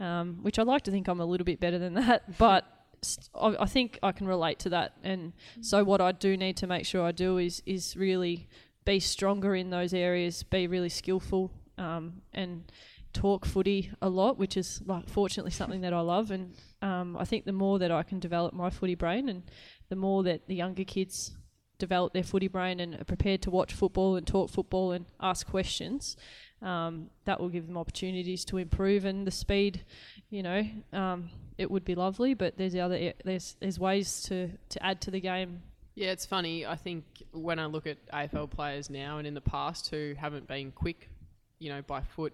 um, 0.00 0.38
which 0.42 0.58
I'd 0.58 0.66
like 0.66 0.82
to 0.82 0.90
think 0.90 1.08
I'm 1.08 1.20
a 1.20 1.24
little 1.24 1.44
bit 1.44 1.60
better 1.60 1.78
than 1.78 1.94
that. 1.94 2.24
But 2.38 2.64
st- 3.02 3.30
I 3.34 3.62
I 3.62 3.66
think 3.66 3.98
I 4.02 4.12
can 4.12 4.26
relate 4.26 4.58
to 4.60 4.68
that. 4.70 4.92
And 5.02 5.32
so 5.60 5.82
what 5.82 6.00
I 6.00 6.12
do 6.12 6.36
need 6.36 6.56
to 6.58 6.66
make 6.66 6.84
sure 6.84 7.04
I 7.04 7.12
do 7.12 7.38
is 7.38 7.62
is 7.64 7.96
really 7.96 8.48
be 8.84 9.00
stronger 9.00 9.54
in 9.54 9.70
those 9.70 9.94
areas, 9.94 10.42
be 10.42 10.66
really 10.66 10.88
skillful, 10.88 11.50
um, 11.78 12.22
and 12.32 12.70
talk 13.12 13.44
footy 13.44 13.90
a 14.00 14.08
lot, 14.08 14.38
which 14.38 14.56
is 14.56 14.82
like 14.86 15.08
fortunately 15.08 15.50
something 15.50 15.80
that 15.82 15.92
I 15.92 16.00
love. 16.00 16.30
And 16.30 16.54
um, 16.82 17.16
I 17.16 17.24
think 17.24 17.44
the 17.44 17.52
more 17.52 17.78
that 17.78 17.90
I 17.90 18.02
can 18.02 18.18
develop 18.18 18.54
my 18.54 18.70
footy 18.70 18.94
brain, 18.94 19.28
and 19.28 19.42
the 19.88 19.96
more 19.96 20.22
that 20.24 20.46
the 20.46 20.54
younger 20.54 20.84
kids 20.84 21.36
develop 21.78 22.12
their 22.12 22.22
footy 22.22 22.48
brain 22.48 22.80
and 22.80 23.00
are 23.00 23.04
prepared 23.04 23.40
to 23.42 23.50
watch 23.50 23.72
football 23.72 24.16
and 24.16 24.26
talk 24.26 24.50
football 24.50 24.92
and 24.92 25.06
ask 25.20 25.46
questions, 25.46 26.16
um, 26.60 27.08
that 27.24 27.40
will 27.40 27.48
give 27.48 27.66
them 27.66 27.78
opportunities 27.78 28.44
to 28.46 28.58
improve. 28.58 29.04
And 29.04 29.26
the 29.26 29.30
speed, 29.30 29.84
you 30.30 30.42
know, 30.42 30.62
um, 30.92 31.30
it 31.56 31.70
would 31.70 31.84
be 31.84 31.94
lovely, 31.94 32.34
but 32.34 32.56
there's 32.56 32.72
the 32.72 32.80
other 32.80 33.12
there's 33.24 33.56
there's 33.60 33.78
ways 33.78 34.22
to 34.22 34.50
to 34.70 34.84
add 34.84 35.00
to 35.02 35.10
the 35.10 35.20
game. 35.20 35.62
Yeah, 35.94 36.12
it's 36.12 36.26
funny. 36.26 36.64
I 36.64 36.76
think 36.76 37.04
when 37.32 37.58
I 37.58 37.66
look 37.66 37.86
at 37.88 37.98
AFL 38.12 38.50
players 38.50 38.88
now 38.88 39.18
and 39.18 39.26
in 39.26 39.34
the 39.34 39.40
past 39.40 39.90
who 39.90 40.14
haven't 40.16 40.46
been 40.46 40.70
quick, 40.70 41.10
you 41.58 41.70
know, 41.70 41.82
by 41.82 42.02
foot, 42.02 42.32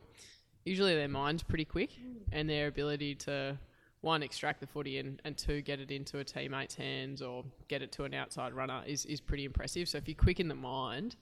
usually 0.64 0.94
their 0.94 1.08
mind's 1.08 1.42
pretty 1.42 1.64
quick 1.64 1.90
and 2.32 2.48
their 2.48 2.68
ability 2.68 3.14
to 3.14 3.58
one 4.00 4.22
extract 4.22 4.60
the 4.60 4.66
footy 4.66 4.98
and, 4.98 5.20
and 5.24 5.36
two 5.36 5.62
get 5.62 5.80
it 5.80 5.90
into 5.90 6.18
a 6.18 6.24
teammate's 6.24 6.74
hands 6.74 7.22
or 7.22 7.42
get 7.68 7.80
it 7.80 7.90
to 7.92 8.04
an 8.04 8.12
outside 8.12 8.52
runner 8.52 8.82
is, 8.86 9.06
is 9.06 9.20
pretty 9.20 9.44
impressive. 9.44 9.88
So 9.88 9.98
if 9.98 10.06
you're 10.06 10.14
quick 10.14 10.40
in 10.40 10.48
the 10.48 10.54
mind, 10.54 11.16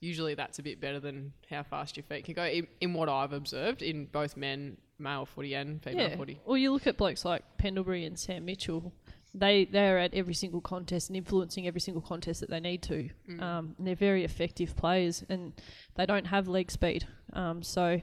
usually 0.00 0.34
that's 0.34 0.58
a 0.58 0.62
bit 0.62 0.80
better 0.80 1.00
than 1.00 1.32
how 1.48 1.62
fast 1.62 1.96
your 1.96 2.04
feet 2.04 2.26
can 2.26 2.34
go. 2.34 2.44
In, 2.44 2.66
in 2.80 2.92
what 2.92 3.08
I've 3.08 3.32
observed 3.32 3.80
in 3.80 4.04
both 4.06 4.36
men, 4.36 4.76
male 4.98 5.24
footy 5.26 5.54
and 5.54 5.82
female 5.82 6.08
footy. 6.16 6.40
Well, 6.44 6.56
you 6.58 6.72
look 6.72 6.86
at 6.86 6.96
blokes 6.96 7.24
like 7.24 7.42
Pendlebury 7.58 8.04
and 8.04 8.18
Sam 8.18 8.44
Mitchell. 8.44 8.92
They 9.34 9.66
they're 9.66 9.98
at 9.98 10.14
every 10.14 10.32
single 10.32 10.62
contest 10.62 11.10
and 11.10 11.16
influencing 11.16 11.66
every 11.66 11.80
single 11.80 12.00
contest 12.02 12.40
that 12.40 12.48
they 12.50 12.60
need 12.60 12.82
to. 12.84 13.08
Um, 13.42 13.74
they're 13.78 13.94
very 13.94 14.24
effective 14.24 14.74
players, 14.76 15.24
and 15.28 15.52
they 15.94 16.06
don't 16.06 16.26
have 16.26 16.48
leg 16.48 16.70
speed. 16.70 17.06
Um, 17.34 17.62
so, 17.62 18.00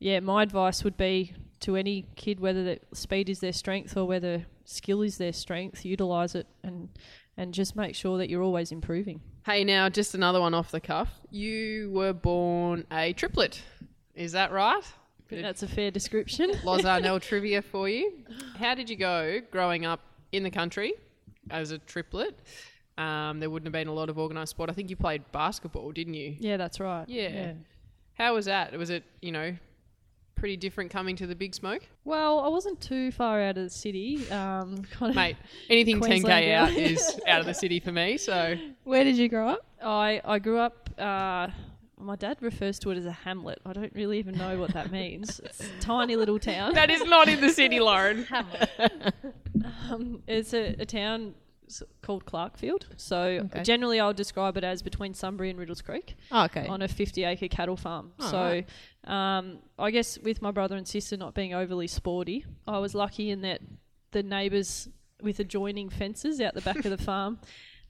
yeah, 0.00 0.20
my 0.20 0.42
advice 0.42 0.82
would 0.82 0.96
be 0.96 1.34
to 1.60 1.76
any 1.76 2.06
kid, 2.16 2.40
whether 2.40 2.64
that 2.64 2.96
speed 2.96 3.28
is 3.28 3.40
their 3.40 3.52
strength 3.52 3.96
or 3.96 4.06
whether 4.06 4.46
skill 4.64 5.02
is 5.02 5.18
their 5.18 5.32
strength, 5.32 5.84
utilize 5.84 6.34
it 6.34 6.46
and 6.62 6.88
and 7.36 7.54
just 7.54 7.76
make 7.76 7.94
sure 7.94 8.18
that 8.18 8.28
you're 8.28 8.42
always 8.42 8.72
improving. 8.72 9.20
Hey, 9.46 9.64
now 9.64 9.88
just 9.88 10.14
another 10.14 10.40
one 10.40 10.52
off 10.52 10.70
the 10.70 10.80
cuff. 10.80 11.08
You 11.30 11.90
were 11.92 12.12
born 12.12 12.86
a 12.90 13.12
triplet. 13.12 13.62
Is 14.14 14.32
that 14.32 14.52
right? 14.52 14.82
That's 15.30 15.62
a 15.62 15.68
fair 15.68 15.90
description. 15.90 16.52
Loz 16.64 16.82
Arnell 16.82 17.20
trivia 17.22 17.62
for 17.62 17.88
you. 17.88 18.12
How 18.58 18.74
did 18.74 18.90
you 18.90 18.96
go 18.96 19.40
growing 19.50 19.86
up 19.86 20.00
in 20.32 20.42
the 20.42 20.50
country 20.50 20.92
as 21.50 21.70
a 21.70 21.78
triplet? 21.78 22.38
Um, 22.98 23.40
there 23.40 23.48
wouldn't 23.48 23.66
have 23.66 23.72
been 23.72 23.88
a 23.88 23.94
lot 23.94 24.10
of 24.10 24.18
organised 24.18 24.50
sport. 24.50 24.68
I 24.68 24.72
think 24.72 24.90
you 24.90 24.96
played 24.96 25.22
basketball, 25.32 25.92
didn't 25.92 26.14
you? 26.14 26.36
Yeah, 26.38 26.56
that's 26.56 26.80
right. 26.80 27.08
Yeah. 27.08 27.52
How 28.14 28.34
was 28.34 28.46
that? 28.46 28.76
Was 28.76 28.90
it, 28.90 29.04
you 29.22 29.32
know, 29.32 29.56
pretty 30.40 30.56
different 30.56 30.90
coming 30.90 31.14
to 31.16 31.26
the 31.26 31.34
big 31.36 31.54
smoke? 31.54 31.82
Well, 32.04 32.40
I 32.40 32.48
wasn't 32.48 32.80
too 32.80 33.12
far 33.12 33.40
out 33.40 33.56
of 33.58 33.64
the 33.64 33.70
city. 33.70 34.28
Um, 34.30 34.82
kind 34.90 35.10
of 35.10 35.14
Mate, 35.16 35.36
anything 35.68 36.00
10k 36.00 36.52
out 36.52 36.70
is 36.72 37.20
out 37.28 37.40
of 37.40 37.46
the 37.46 37.54
city 37.54 37.78
for 37.78 37.92
me. 37.92 38.16
So 38.16 38.56
Where 38.84 39.04
did 39.04 39.16
you 39.16 39.28
grow 39.28 39.48
up? 39.48 39.66
I, 39.82 40.20
I 40.24 40.38
grew 40.40 40.58
up. 40.58 40.90
Uh, 40.98 41.48
my 41.98 42.16
dad 42.16 42.38
refers 42.40 42.78
to 42.80 42.90
it 42.90 42.96
as 42.96 43.04
a 43.04 43.12
hamlet. 43.12 43.60
I 43.66 43.74
don't 43.74 43.92
really 43.94 44.18
even 44.18 44.36
know 44.36 44.58
what 44.58 44.72
that 44.72 44.90
means. 44.90 45.40
It's 45.44 45.60
a 45.60 45.80
tiny 45.80 46.16
little 46.16 46.38
town. 46.38 46.72
that 46.74 46.90
is 46.90 47.04
not 47.04 47.28
in 47.28 47.40
the 47.42 47.50
city, 47.50 47.78
Lauren. 47.78 48.26
Um, 49.90 50.22
it's 50.26 50.54
a, 50.54 50.76
a 50.78 50.86
town 50.86 51.34
s- 51.48 51.49
called 52.02 52.24
Clarkefield. 52.26 52.82
So 52.96 53.20
Okay. 53.46 53.62
generally, 53.62 54.00
I'll 54.00 54.12
describe 54.12 54.56
it 54.56 54.64
as 54.64 54.82
between 54.82 55.14
Sunbury 55.14 55.50
and 55.50 55.58
Riddells 55.58 55.82
Creek 55.84 56.16
Oh, 56.30 56.44
okay. 56.44 56.66
on 56.66 56.82
a 56.82 56.88
50 56.88 57.24
acre 57.24 57.48
cattle 57.48 57.76
farm. 57.76 58.12
Oh, 58.20 58.30
so 58.30 58.38
right. 59.06 59.38
um, 59.38 59.58
I 59.78 59.90
guess 59.90 60.18
with 60.18 60.42
my 60.42 60.50
brother 60.50 60.76
and 60.76 60.86
sister 60.86 61.16
not 61.16 61.34
being 61.34 61.54
overly 61.54 61.86
sporty, 61.86 62.44
I 62.66 62.78
was 62.78 62.94
lucky 62.94 63.30
in 63.30 63.40
that 63.42 63.60
the 64.12 64.22
neighbours 64.22 64.88
with 65.22 65.38
adjoining 65.40 65.88
fences 65.90 66.40
out 66.40 66.54
the 66.54 66.60
back 66.62 66.84
of 66.84 66.90
the 66.90 66.98
farm 67.10 67.38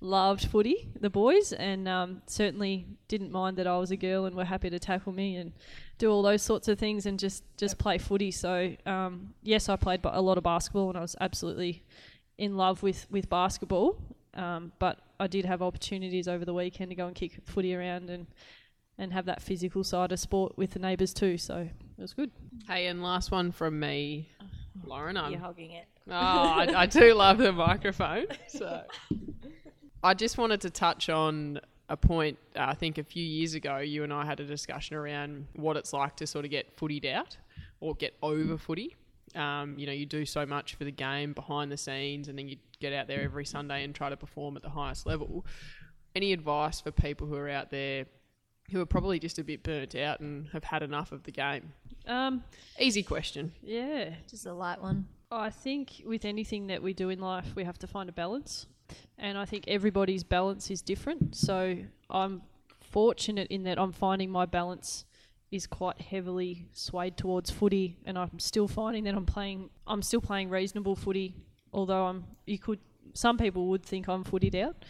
loved 0.03 0.47
footy, 0.49 0.89
the 0.99 1.11
boys, 1.11 1.53
and 1.53 1.87
um, 1.87 2.23
certainly 2.27 2.87
didn't 3.07 3.31
mind 3.31 3.59
that 3.59 3.67
I 3.67 3.77
was 3.77 3.91
a 3.91 3.97
girl 3.99 4.25
and 4.25 4.35
were 4.35 4.47
happy 4.47 4.71
to 4.71 4.79
tackle 4.79 5.13
me 5.13 5.37
and 5.37 5.53
do 5.99 6.11
all 6.11 6.23
those 6.23 6.41
sorts 6.41 6.69
of 6.69 6.79
things 6.79 7.05
and 7.05 7.19
just, 7.19 7.45
just 7.59 7.77
play 7.77 7.99
footy. 7.99 8.31
So 8.31 8.75
um, 8.87 9.35
yes, 9.43 9.69
I 9.69 9.77
played 9.77 10.01
a 10.05 10.23
lot 10.23 10.39
of 10.39 10.45
basketball 10.45 10.89
and 10.89 10.97
I 10.97 11.03
was 11.03 11.17
absolutely 11.21 11.83
in 12.41 12.57
love 12.57 12.83
with, 12.83 13.07
with 13.11 13.29
basketball. 13.29 13.97
Um, 14.35 14.73
but 14.79 14.99
I 15.21 15.27
did 15.27 15.45
have 15.45 15.61
opportunities 15.61 16.27
over 16.27 16.45
the 16.45 16.55
weekend 16.55 16.91
to 16.91 16.97
go 16.97 17.07
and 17.07 17.15
kick 17.15 17.33
footy 17.45 17.75
around 17.75 18.11
and 18.11 18.27
and 18.99 19.15
have 19.15 19.25
that 19.25 19.41
physical 19.41 19.83
side 19.83 20.13
of 20.13 20.21
sport 20.21 20.59
with 20.59 20.73
the 20.73 20.79
neighbours 20.79 21.15
too. 21.15 21.39
So 21.39 21.57
it 21.57 22.01
was 22.01 22.13
good. 22.13 22.31
Hey, 22.67 22.87
and 22.87 23.03
last 23.03 23.31
one 23.31 23.51
from 23.51 23.81
me, 23.81 24.29
Lauren. 24.85 25.17
I'm 25.17 25.33
You're 25.33 25.41
hogging 25.41 25.71
it. 25.71 25.87
Oh, 26.09 26.13
I, 26.13 26.83
I 26.83 26.87
do 26.87 27.15
love 27.15 27.39
the 27.39 27.53
microphone. 27.53 28.27
So, 28.49 28.83
I 30.03 30.13
just 30.13 30.37
wanted 30.37 30.61
to 30.63 30.71
touch 30.71 31.09
on 31.09 31.61
a 31.89 31.97
point. 31.97 32.37
Uh, 32.55 32.67
I 32.69 32.75
think 32.75 32.99
a 32.99 33.05
few 33.05 33.25
years 33.25 33.55
ago, 33.55 33.79
you 33.79 34.05
and 34.05 34.13
I 34.13 34.27
had 34.27 34.39
a 34.39 34.45
discussion 34.45 34.97
around 34.97 35.47
what 35.55 35.79
it's 35.79 35.95
like 35.95 36.17
to 36.17 36.27
sort 36.27 36.45
of 36.45 36.51
get 36.51 36.77
footied 36.77 37.11
out 37.11 37.39
or 37.81 37.95
get 37.95 38.15
over 38.23 38.59
footy. 38.59 38.97
Um, 39.35 39.79
you 39.79 39.87
know, 39.87 39.93
you 39.93 40.07
do 40.07 40.25
so 40.27 40.45
much 40.45 40.75
for 40.75 40.85
the 40.85 40.91
game 40.91 41.33
behind 41.33 41.71
the 41.71 41.77
scenes, 41.77 42.29
and 42.29 42.39
then 42.39 42.49
you 42.49 42.57
get 42.81 42.93
out 42.93 43.07
there 43.07 43.23
every 43.23 43.45
Sunday 43.45 43.85
and 43.85 43.95
try 43.95 44.11
to 44.11 44.17
perform 44.17 44.57
at 44.57 44.63
the 44.63 44.71
highest 44.71 45.07
level. 45.07 45.47
Any 46.15 46.33
advice 46.33 46.81
for 46.81 46.91
people 46.91 47.27
who 47.27 47.37
are 47.37 47.49
out 47.49 47.71
there 47.71 48.07
who 48.73 48.81
are 48.81 48.87
probably 48.87 49.19
just 49.19 49.39
a 49.39 49.45
bit 49.45 49.63
burnt 49.63 49.95
out 49.97 50.21
and 50.21 50.49
have 50.53 50.65
had 50.65 50.83
enough 50.83 51.11
of 51.13 51.25
the 51.25 51.33
game? 51.33 51.73
Um, 52.07 52.45
Easy 52.79 53.03
question. 53.03 53.53
yeah, 53.63 54.11
Just 54.29 54.47
a 54.47 54.53
light 54.53 54.81
one. 54.81 55.07
I 55.33 55.51
think 55.51 56.03
with 56.05 56.25
anything 56.25 56.67
that 56.69 56.83
we 56.83 56.93
do 56.93 57.09
in 57.11 57.21
life, 57.21 57.47
we 57.55 57.65
have 57.65 57.79
to 57.81 57.87
find 57.87 58.09
a 58.09 58.13
balance, 58.13 58.67
and 59.19 59.39
I 59.39 59.45
think 59.45 59.65
everybody's 59.69 60.25
balance 60.25 60.71
is 60.71 60.83
different. 60.83 61.37
So 61.37 61.79
I'm 62.09 62.43
fortunate 62.81 63.47
in 63.49 63.63
that 63.65 63.79
I'm 63.79 63.93
finding 63.93 64.31
my 64.31 64.47
balance 64.47 65.05
is 65.51 65.67
quite 65.67 66.01
heavily 66.01 66.67
swayed 66.73 67.17
towards 67.17 67.51
footy, 67.51 67.99
and 68.05 68.17
I'm 68.19 68.39
still 68.39 68.69
finding 68.69 69.05
that 69.05 69.15
I'm 69.15 69.27
playing. 69.27 69.71
I'm 69.87 70.03
still 70.03 70.21
playing 70.21 70.49
reasonable 70.51 70.97
footy, 70.97 71.35
although 71.73 72.07
I'm. 72.07 72.25
You 72.47 72.59
could. 72.59 72.79
Some 73.15 73.39
people 73.39 73.69
would 73.69 73.85
think 73.85 74.09
I'm 74.09 74.25
footied 74.25 74.55
out. 74.55 74.85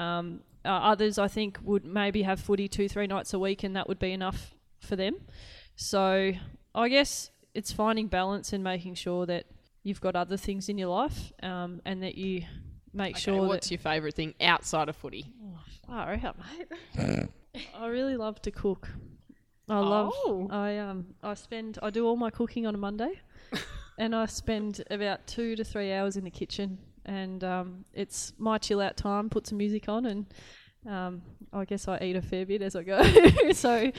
Um, 0.00 0.40
uh, 0.64 0.68
others, 0.68 1.18
I 1.18 1.28
think, 1.28 1.58
would 1.62 1.84
maybe 1.84 2.22
have 2.22 2.38
footy 2.40 2.68
two, 2.68 2.88
three 2.88 3.06
nights 3.06 3.32
a 3.34 3.38
week, 3.38 3.62
and 3.64 3.74
that 3.76 3.88
would 3.88 3.98
be 3.98 4.12
enough 4.12 4.54
for 4.80 4.96
them. 4.96 5.16
So 5.76 6.32
I 6.74 6.88
guess 6.88 7.30
it's 7.54 7.72
finding 7.72 8.08
balance 8.08 8.52
and 8.52 8.62
making 8.62 8.94
sure 8.94 9.26
that 9.26 9.46
you've 9.82 10.00
got 10.00 10.14
other 10.14 10.36
things 10.36 10.68
in 10.68 10.78
your 10.78 10.88
life, 10.88 11.32
um, 11.42 11.80
and 11.84 12.02
that 12.02 12.16
you 12.16 12.42
make 12.92 13.14
Okay, 13.16 13.20
sure 13.22 13.46
what's 13.46 13.70
your 13.70 13.78
favourite 13.78 14.14
thing 14.14 14.34
outside 14.40 14.88
of 14.90 14.96
footy? 14.96 15.32
that 15.42 15.86
far 15.86 16.12
out, 16.22 16.36
mate. 16.96 17.28
I 17.78 17.86
really 17.86 18.16
love 18.16 18.40
to 18.42 18.50
cook. 18.50 18.88
I 19.68 19.78
love. 19.78 20.12
Oh. 20.14 20.48
I 20.50 20.78
um. 20.78 21.06
I 21.22 21.34
spend. 21.34 21.78
I 21.82 21.90
do 21.90 22.06
all 22.06 22.16
my 22.16 22.30
cooking 22.30 22.66
on 22.66 22.74
a 22.74 22.78
Monday, 22.78 23.20
and 23.98 24.14
I 24.14 24.26
spend 24.26 24.82
about 24.90 25.26
two 25.26 25.56
to 25.56 25.64
three 25.64 25.92
hours 25.92 26.16
in 26.16 26.24
the 26.24 26.30
kitchen, 26.30 26.78
and 27.06 27.42
um, 27.44 27.84
it's 27.94 28.32
my 28.38 28.58
chill 28.58 28.80
out 28.80 28.96
time. 28.96 29.30
Put 29.30 29.46
some 29.46 29.58
music 29.58 29.88
on, 29.88 30.06
and 30.06 30.26
um, 30.88 31.22
I 31.52 31.64
guess 31.64 31.86
I 31.86 31.98
eat 31.98 32.16
a 32.16 32.22
fair 32.22 32.44
bit 32.44 32.60
as 32.62 32.74
I 32.74 32.82
go. 32.82 33.02
so, 33.52 33.80
food, 33.80 33.92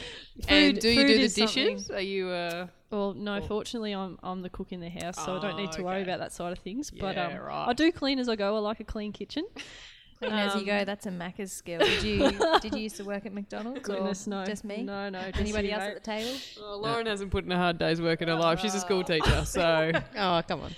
and 0.50 0.80
do 0.80 0.90
you 0.90 1.08
do 1.08 1.28
the 1.28 1.30
dishes? 1.30 1.90
Are 1.90 2.02
you 2.02 2.28
uh 2.28 2.68
Well, 2.92 3.14
no. 3.14 3.38
Or- 3.38 3.42
fortunately, 3.42 3.94
I'm 3.94 4.20
I'm 4.22 4.42
the 4.42 4.50
cook 4.50 4.74
in 4.74 4.82
the 4.82 4.90
house, 4.90 5.16
so 5.24 5.38
I 5.38 5.42
don't 5.42 5.56
need 5.56 5.70
Oh, 5.70 5.78
to 5.78 5.84
worry 5.84 6.02
about 6.04 6.20
that 6.20 6.34
side 6.34 6.52
of 6.52 6.60
things. 6.60 6.92
But 6.92 7.18
um, 7.18 7.36
right. 7.38 7.68
I 7.70 7.74
do 7.74 7.92
clean 7.92 8.20
as 8.20 8.28
I 8.28 8.36
go. 8.36 8.56
I 8.56 8.60
like 8.60 8.80
a 8.82 8.86
clean 8.86 9.14
kitchen. 9.14 9.46
Clean 10.20 10.32
as 10.34 10.54
you 10.56 10.62
Um, 10.62 10.66
go. 10.66 10.86
That's 10.86 11.06
a 11.06 11.12
Macca's 11.12 11.52
skill. 11.52 11.80
Did 11.80 12.04
you 12.04 12.32
did 12.62 12.74
you 12.74 12.82
used 12.82 12.98
to 12.98 13.04
work 13.04 13.26
at 13.26 13.34
McDonald's 13.34 13.82
Goodness, 13.82 14.28
no. 14.28 14.46
just 14.46 14.64
me? 14.64 14.84
No, 14.84 15.10
no. 15.10 15.22
Just 15.30 15.40
Anybody 15.40 15.68
you, 15.70 15.74
else 15.74 15.82
mate. 15.84 15.90
at 15.96 16.04
the 16.04 16.12
table? 16.12 16.40
Oh, 16.62 16.78
Lauren 16.78 17.06
hasn't 17.06 17.32
put 17.32 17.46
in 17.46 17.52
a 17.52 17.58
hard 17.58 17.78
day's 17.78 18.02
work 18.02 18.22
in 18.22 18.28
her 18.28 18.36
life. 18.36 18.60
She's 18.60 18.76
a 18.76 18.80
school 18.80 19.04
teacher, 19.04 19.46
so 19.46 19.92
Oh, 20.18 20.42
come 20.48 20.62
on. 20.62 20.76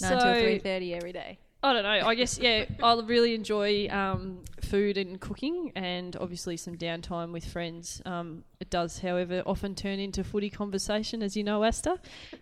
Nine 0.00 0.10
till 0.10 0.20
So- 0.20 0.40
three 0.40 0.58
thirty 0.58 0.94
every 0.94 1.12
day. 1.12 1.38
I 1.62 1.72
don't 1.72 1.82
know. 1.82 2.06
I 2.06 2.14
guess 2.14 2.38
yeah, 2.38 2.66
I 2.82 2.94
really 3.04 3.34
enjoy 3.34 3.88
um, 3.88 4.42
food 4.60 4.96
and 4.98 5.18
cooking, 5.20 5.72
and 5.74 6.14
obviously 6.20 6.56
some 6.56 6.76
downtime 6.76 7.32
with 7.32 7.44
friends. 7.44 8.00
Um, 8.06 8.44
it 8.60 8.70
does, 8.70 9.00
however, 9.00 9.42
often 9.46 9.74
turn 9.74 9.98
into 9.98 10.22
footy 10.22 10.48
conversation, 10.50 11.22
as 11.22 11.36
you 11.36 11.42
know, 11.42 11.64
Asta. 11.64 11.98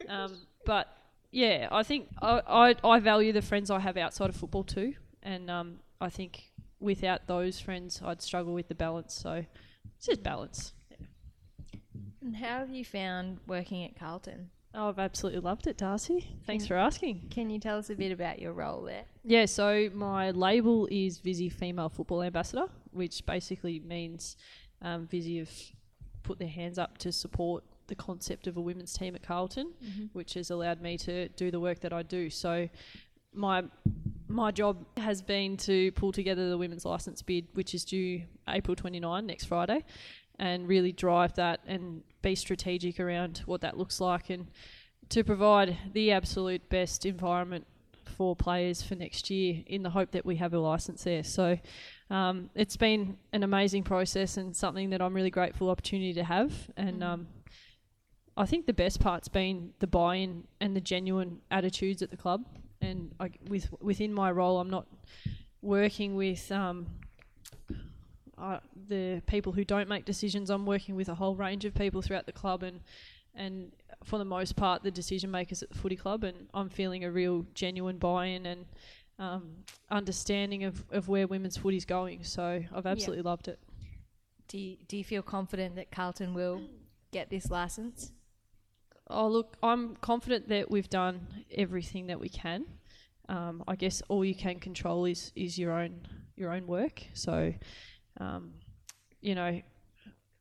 Um, 0.08 0.36
but 0.66 0.88
yeah, 1.30 1.68
I 1.70 1.84
think 1.84 2.08
I, 2.20 2.42
I 2.46 2.74
I 2.86 2.98
value 2.98 3.32
the 3.32 3.40
friends 3.40 3.70
I 3.70 3.78
have 3.78 3.96
outside 3.96 4.28
of 4.28 4.36
football 4.36 4.64
too, 4.64 4.94
and 5.22 5.48
um, 5.48 5.78
I 6.00 6.10
think 6.10 6.52
without 6.80 7.26
those 7.26 7.60
friends, 7.60 8.00
I'd 8.04 8.22
struggle 8.22 8.54
with 8.54 8.68
the 8.68 8.74
balance. 8.74 9.14
So 9.14 9.44
it's 9.96 10.06
just 10.06 10.22
balance. 10.22 10.72
And 12.20 12.36
how 12.36 12.58
have 12.58 12.70
you 12.70 12.84
found 12.84 13.38
working 13.46 13.84
at 13.84 13.98
Carlton? 13.98 14.50
Oh, 14.74 14.88
I've 14.88 14.98
absolutely 14.98 15.40
loved 15.40 15.68
it, 15.68 15.76
Darcy. 15.76 16.36
Thanks 16.46 16.66
for 16.66 16.74
asking. 16.74 17.28
Can 17.30 17.48
you 17.48 17.60
tell 17.60 17.78
us 17.78 17.90
a 17.90 17.94
bit 17.94 18.10
about 18.10 18.40
your 18.40 18.52
role 18.52 18.82
there? 18.82 19.04
Yeah, 19.22 19.46
so 19.46 19.88
my 19.94 20.32
label 20.32 20.88
is 20.90 21.18
Visy 21.18 21.48
Female 21.48 21.88
Football 21.88 22.24
Ambassador, 22.24 22.66
which 22.90 23.24
basically 23.24 23.78
means 23.78 24.36
um, 24.82 25.06
Visy 25.06 25.38
have 25.38 25.52
put 26.24 26.40
their 26.40 26.48
hands 26.48 26.76
up 26.76 26.98
to 26.98 27.12
support 27.12 27.62
the 27.86 27.94
concept 27.94 28.46
of 28.46 28.56
a 28.56 28.60
women's 28.60 28.94
team 28.94 29.14
at 29.14 29.22
Carlton, 29.22 29.74
which 30.12 30.34
has 30.34 30.50
allowed 30.50 30.80
me 30.80 30.96
to 30.98 31.28
do 31.28 31.50
the 31.50 31.60
work 31.60 31.80
that 31.80 31.92
I 31.92 32.02
do. 32.02 32.30
So 32.30 32.68
my 33.34 33.64
my 34.26 34.50
job 34.50 34.84
has 34.96 35.22
been 35.22 35.56
to 35.56 35.92
pull 35.92 36.10
together 36.10 36.48
the 36.48 36.58
women's 36.58 36.84
license 36.84 37.22
bid, 37.22 37.46
which 37.52 37.74
is 37.74 37.84
due 37.84 38.22
April 38.48 38.74
29 38.74 39.26
next 39.26 39.44
Friday, 39.44 39.84
and 40.38 40.66
really 40.66 40.92
drive 40.92 41.34
that 41.34 41.60
and 41.66 42.02
be 42.22 42.34
strategic 42.34 42.98
around 42.98 43.42
what 43.46 43.60
that 43.60 43.76
looks 43.76 44.00
like 44.00 44.30
and 44.30 44.46
to 45.10 45.22
provide 45.22 45.76
the 45.92 46.10
absolute 46.10 46.68
best 46.68 47.04
environment 47.04 47.66
for 48.16 48.34
players 48.34 48.82
for 48.82 48.94
next 48.94 49.30
year 49.30 49.62
in 49.66 49.82
the 49.82 49.90
hope 49.90 50.12
that 50.12 50.24
we 50.24 50.36
have 50.36 50.54
a 50.54 50.58
license 50.58 51.04
there. 51.04 51.24
So 51.24 51.58
um, 52.10 52.50
it's 52.54 52.76
been 52.76 53.16
an 53.32 53.42
amazing 53.42 53.82
process 53.82 54.36
and 54.36 54.54
something 54.54 54.90
that 54.90 55.02
I'm 55.02 55.14
really 55.14 55.30
grateful 55.30 55.70
opportunity 55.70 56.14
to 56.14 56.24
have. 56.24 56.52
And 56.76 57.02
um, 57.02 57.26
I 58.36 58.46
think 58.46 58.66
the 58.66 58.72
best 58.72 59.00
part's 59.00 59.28
been 59.28 59.72
the 59.80 59.86
buy-in 59.86 60.44
and 60.60 60.76
the 60.76 60.80
genuine 60.80 61.40
attitudes 61.50 62.02
at 62.02 62.10
the 62.10 62.16
club. 62.16 62.44
And 62.84 63.14
I, 63.20 63.30
with 63.48 63.68
within 63.80 64.12
my 64.12 64.30
role, 64.30 64.58
I'm 64.60 64.70
not 64.70 64.86
working 65.62 66.14
with 66.14 66.50
um, 66.52 66.86
uh, 68.36 68.58
the 68.88 69.22
people 69.26 69.52
who 69.52 69.64
don't 69.64 69.88
make 69.88 70.04
decisions. 70.04 70.50
I'm 70.50 70.66
working 70.66 70.94
with 70.96 71.08
a 71.08 71.14
whole 71.14 71.36
range 71.36 71.64
of 71.64 71.74
people 71.74 72.02
throughout 72.02 72.26
the 72.26 72.32
club, 72.32 72.62
and 72.62 72.80
and 73.34 73.72
for 74.04 74.18
the 74.18 74.24
most 74.24 74.56
part, 74.56 74.82
the 74.82 74.90
decision 74.90 75.30
makers 75.30 75.62
at 75.62 75.70
the 75.70 75.78
footy 75.78 75.96
club. 75.96 76.24
And 76.24 76.48
I'm 76.52 76.68
feeling 76.68 77.04
a 77.04 77.10
real 77.10 77.46
genuine 77.54 77.98
buy-in 77.98 78.46
and 78.46 78.66
um, 79.18 79.50
understanding 79.90 80.64
of, 80.64 80.84
of 80.90 81.08
where 81.08 81.26
women's 81.26 81.56
footy's 81.56 81.84
going. 81.84 82.24
So 82.24 82.62
I've 82.74 82.86
absolutely 82.86 83.22
loved 83.22 83.48
it. 83.48 83.58
Do 84.48 84.58
you, 84.58 84.76
do 84.88 84.96
you 84.96 85.04
feel 85.04 85.22
confident 85.22 85.76
that 85.76 85.90
Carlton 85.90 86.34
will 86.34 86.60
get 87.12 87.30
this 87.30 87.50
license? 87.50 88.12
Oh, 89.08 89.28
look, 89.28 89.56
I'm 89.62 89.96
confident 89.96 90.48
that 90.48 90.70
we've 90.70 90.88
done 90.88 91.26
everything 91.54 92.06
that 92.06 92.18
we 92.18 92.28
can. 92.28 92.64
Um, 93.28 93.62
I 93.68 93.76
guess 93.76 94.02
all 94.08 94.24
you 94.24 94.34
can 94.34 94.60
control 94.60 95.04
is 95.04 95.32
is 95.34 95.58
your 95.58 95.72
own 95.72 96.06
your 96.36 96.52
own 96.52 96.66
work. 96.66 97.02
So, 97.14 97.52
um, 98.18 98.54
you 99.20 99.34
know, 99.34 99.60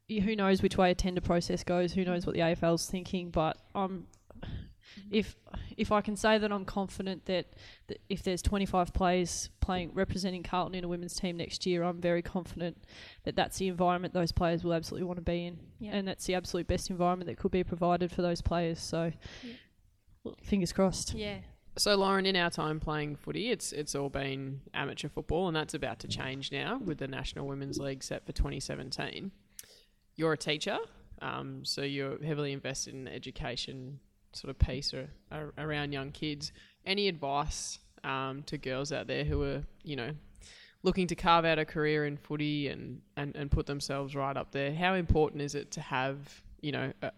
who 0.10 0.36
knows 0.36 0.62
which 0.62 0.78
way 0.78 0.92
a 0.92 0.96
tender 0.96 1.22
process 1.22 1.64
goes? 1.64 1.94
Who 1.94 2.04
knows 2.04 2.26
what 2.26 2.36
the 2.36 2.42
AFL's 2.42 2.90
thinking? 2.90 3.30
But 3.30 3.58
I'm 3.74 4.08
if 5.12 5.36
if 5.78 5.92
I 5.92 6.02
can 6.02 6.16
say 6.16 6.38
that 6.38 6.52
I'm 6.52 6.66
confident 6.66 7.26
that, 7.26 7.54
that 7.88 8.00
if 8.10 8.24
there's 8.24 8.42
25 8.42 8.94
players 8.94 9.50
playing 9.60 9.92
representing 9.94 10.44
Carlton 10.44 10.76
in 10.76 10.84
a 10.84 10.88
women's 10.88 11.16
team 11.16 11.38
next 11.38 11.66
year, 11.66 11.84
I'm 11.84 12.00
very 12.02 12.22
confident 12.22 12.84
that 13.24 13.36
that's 13.36 13.58
the 13.58 13.68
environment 13.68 14.14
those 14.14 14.32
players 14.32 14.64
will 14.64 14.74
absolutely 14.74 15.06
want 15.08 15.18
to 15.18 15.24
be 15.24 15.46
in, 15.46 15.60
Yeah. 15.80 15.92
and 15.96 16.08
that's 16.08 16.26
the 16.26 16.36
absolute 16.36 16.68
best 16.68 16.90
environment 16.90 17.28
that 17.28 17.38
could 17.38 17.52
be 17.52 17.64
provided 17.64 18.12
for 18.12 18.22
those 18.22 18.42
players. 18.42 18.80
So, 18.80 19.12
well, 20.24 20.38
fingers 20.44 20.72
crossed. 20.74 21.14
Yeah. 21.14 21.40
So 21.76 21.96
Lauren, 21.96 22.28
in 22.28 22.36
our 22.36 22.52
time 22.52 22.80
playing 22.80 23.16
footy, 23.16 23.50
it's 23.50 23.72
it's 23.72 23.96
all 23.96 24.10
been 24.10 24.62
amateur 24.76 25.10
football, 25.10 25.48
and 25.48 25.56
that's 25.56 25.74
about 25.74 25.98
to 26.00 26.08
change 26.08 26.52
now 26.52 26.78
with 26.78 27.00
the 27.00 27.08
National 27.08 27.48
Women's 27.48 27.80
League 27.80 28.04
set 28.04 28.26
for 28.26 28.32
2017. 28.32 29.32
You're 30.16 30.34
a 30.34 30.38
teacher, 30.38 30.78
um, 31.24 31.66
so 31.66 31.82
you're 31.82 32.24
heavily 32.24 32.52
invested 32.52 32.94
in 32.94 33.08
education 33.08 34.00
sort 34.36 34.50
of 34.50 34.60
piece 34.60 34.94
or, 34.94 35.10
ar- 35.32 35.54
around 35.58 35.92
young 35.94 36.12
kids. 36.12 36.52
Any 36.86 37.08
advice 37.08 37.80
um, 38.04 38.44
to 38.44 38.58
girls 38.58 38.92
out 38.92 39.08
there 39.08 39.24
who 39.24 39.42
are, 39.44 39.64
you 39.84 39.96
know, 39.96 40.12
looking 40.84 41.08
to 41.08 41.16
carve 41.16 41.46
out 41.46 41.60
a 41.60 41.66
career 41.66 42.06
in 42.06 42.18
footy 42.18 42.68
and, 42.68 43.02
and, 43.16 43.36
and 43.36 43.50
put 43.50 43.66
themselves 43.66 44.16
right 44.16 44.36
up 44.36 44.52
there? 44.52 44.74
How 44.74 44.96
important 44.96 45.42
is 45.42 45.56
it 45.56 45.72
to 45.72 45.82
have, 45.82 46.18
you 46.62 46.72
know, 46.74 46.92
a, 47.02 47.12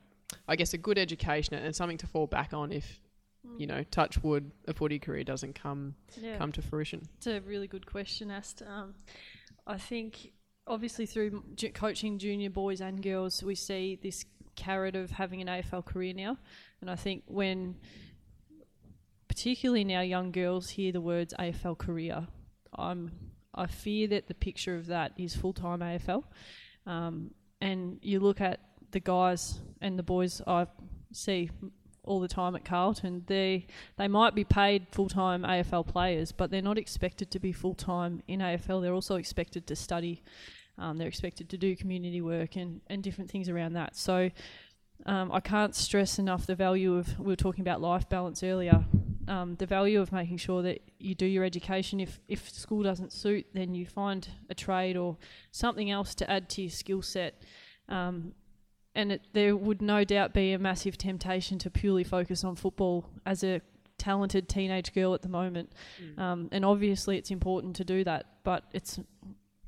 I 0.47 0.55
guess 0.55 0.73
a 0.73 0.77
good 0.77 0.97
education 0.97 1.55
and 1.55 1.75
something 1.75 1.97
to 1.97 2.07
fall 2.07 2.27
back 2.27 2.53
on 2.53 2.71
if 2.71 2.99
you 3.59 3.67
know, 3.67 3.83
touch 3.91 4.21
wood, 4.23 4.51
a 4.67 4.73
footy 4.73 4.97
career 4.97 5.23
doesn't 5.23 5.53
come 5.53 5.93
Yeah. 6.19 6.35
come 6.39 6.51
to 6.53 6.63
fruition. 6.63 7.07
It's 7.17 7.27
a 7.27 7.41
really 7.41 7.67
good 7.67 7.85
question, 7.85 8.31
Ast. 8.31 8.63
Um, 8.67 8.95
I 9.67 9.77
think 9.77 10.31
obviously 10.65 11.05
through 11.05 11.43
ju- 11.53 11.69
coaching 11.69 12.17
junior 12.17 12.49
boys 12.49 12.81
and 12.81 13.03
girls, 13.03 13.43
we 13.43 13.53
see 13.53 13.99
this 14.01 14.25
carrot 14.55 14.95
of 14.95 15.11
having 15.11 15.41
an 15.41 15.47
AFL 15.47 15.85
career 15.85 16.13
now, 16.13 16.37
and 16.81 16.89
I 16.89 16.95
think 16.95 17.23
when, 17.27 17.75
particularly 19.27 19.83
now, 19.83 20.01
young 20.01 20.31
girls 20.31 20.69
hear 20.69 20.91
the 20.91 21.01
words 21.01 21.33
AFL 21.39 21.77
career, 21.77 22.27
I'm 22.73 23.11
I 23.53 23.67
fear 23.67 24.07
that 24.09 24.27
the 24.27 24.33
picture 24.33 24.75
of 24.75 24.87
that 24.87 25.13
is 25.17 25.35
full 25.35 25.53
time 25.53 25.79
AFL, 25.79 26.23
um, 26.85 27.31
and 27.61 27.99
you 28.01 28.19
look 28.19 28.41
at 28.41 28.59
the 28.91 28.99
guys 28.99 29.59
and 29.81 29.97
the 29.97 30.03
boys 30.03 30.41
I 30.45 30.67
see 31.11 31.49
all 32.05 32.19
the 32.19 32.27
time 32.27 32.55
at 32.55 32.63
Carlton, 32.63 33.23
they 33.27 33.67
they 33.97 34.07
might 34.07 34.35
be 34.35 34.43
paid 34.43 34.87
full 34.91 35.09
time 35.09 35.43
AFL 35.43 35.87
players, 35.87 36.31
but 36.31 36.51
they're 36.51 36.61
not 36.61 36.77
expected 36.77 37.31
to 37.31 37.39
be 37.39 37.51
full 37.51 37.73
time 37.73 38.21
in 38.27 38.39
AFL. 38.39 38.81
They're 38.81 38.93
also 38.93 39.15
expected 39.15 39.67
to 39.67 39.75
study. 39.75 40.23
Um, 40.77 40.97
they're 40.97 41.07
expected 41.07 41.49
to 41.49 41.57
do 41.57 41.75
community 41.75 42.21
work 42.21 42.55
and, 42.55 42.81
and 42.87 43.01
different 43.01 43.31
things 43.31 43.49
around 43.49 43.73
that. 43.73 43.95
So 43.95 44.29
um, 45.05 45.31
I 45.31 45.39
can't 45.39 45.75
stress 45.75 46.19
enough 46.19 46.45
the 46.45 46.55
value 46.55 46.95
of 46.95 47.19
we 47.19 47.27
were 47.27 47.35
talking 47.35 47.61
about 47.61 47.81
life 47.81 48.09
balance 48.09 48.43
earlier. 48.43 48.85
Um, 49.27 49.55
the 49.55 49.65
value 49.65 50.01
of 50.01 50.11
making 50.11 50.37
sure 50.37 50.61
that 50.61 50.81
you 50.99 51.15
do 51.15 51.25
your 51.25 51.43
education. 51.43 51.99
If 51.99 52.19
if 52.27 52.49
school 52.49 52.83
doesn't 52.83 53.11
suit, 53.11 53.47
then 53.53 53.73
you 53.73 53.85
find 53.85 54.27
a 54.49 54.55
trade 54.55 54.97
or 54.97 55.17
something 55.51 55.89
else 55.89 56.13
to 56.15 56.29
add 56.29 56.49
to 56.49 56.61
your 56.61 56.71
skill 56.71 57.01
set. 57.01 57.41
Um, 57.89 58.33
and 58.93 59.11
it, 59.13 59.21
there 59.33 59.55
would 59.55 59.81
no 59.81 60.03
doubt 60.03 60.33
be 60.33 60.53
a 60.53 60.59
massive 60.59 60.97
temptation 60.97 61.57
to 61.59 61.69
purely 61.69 62.03
focus 62.03 62.43
on 62.43 62.55
football 62.55 63.09
as 63.25 63.43
a 63.43 63.61
talented 63.97 64.47
teenage 64.47 64.93
girl 64.93 65.13
at 65.13 65.21
the 65.21 65.29
moment. 65.29 65.73
Um, 66.19 66.49
and 66.51 66.63
obviously, 66.63 67.17
it's 67.17 67.31
important 67.31 67.75
to 67.77 67.83
do 67.83 68.03
that, 68.03 68.25
but 68.43 68.63
it's 68.73 68.99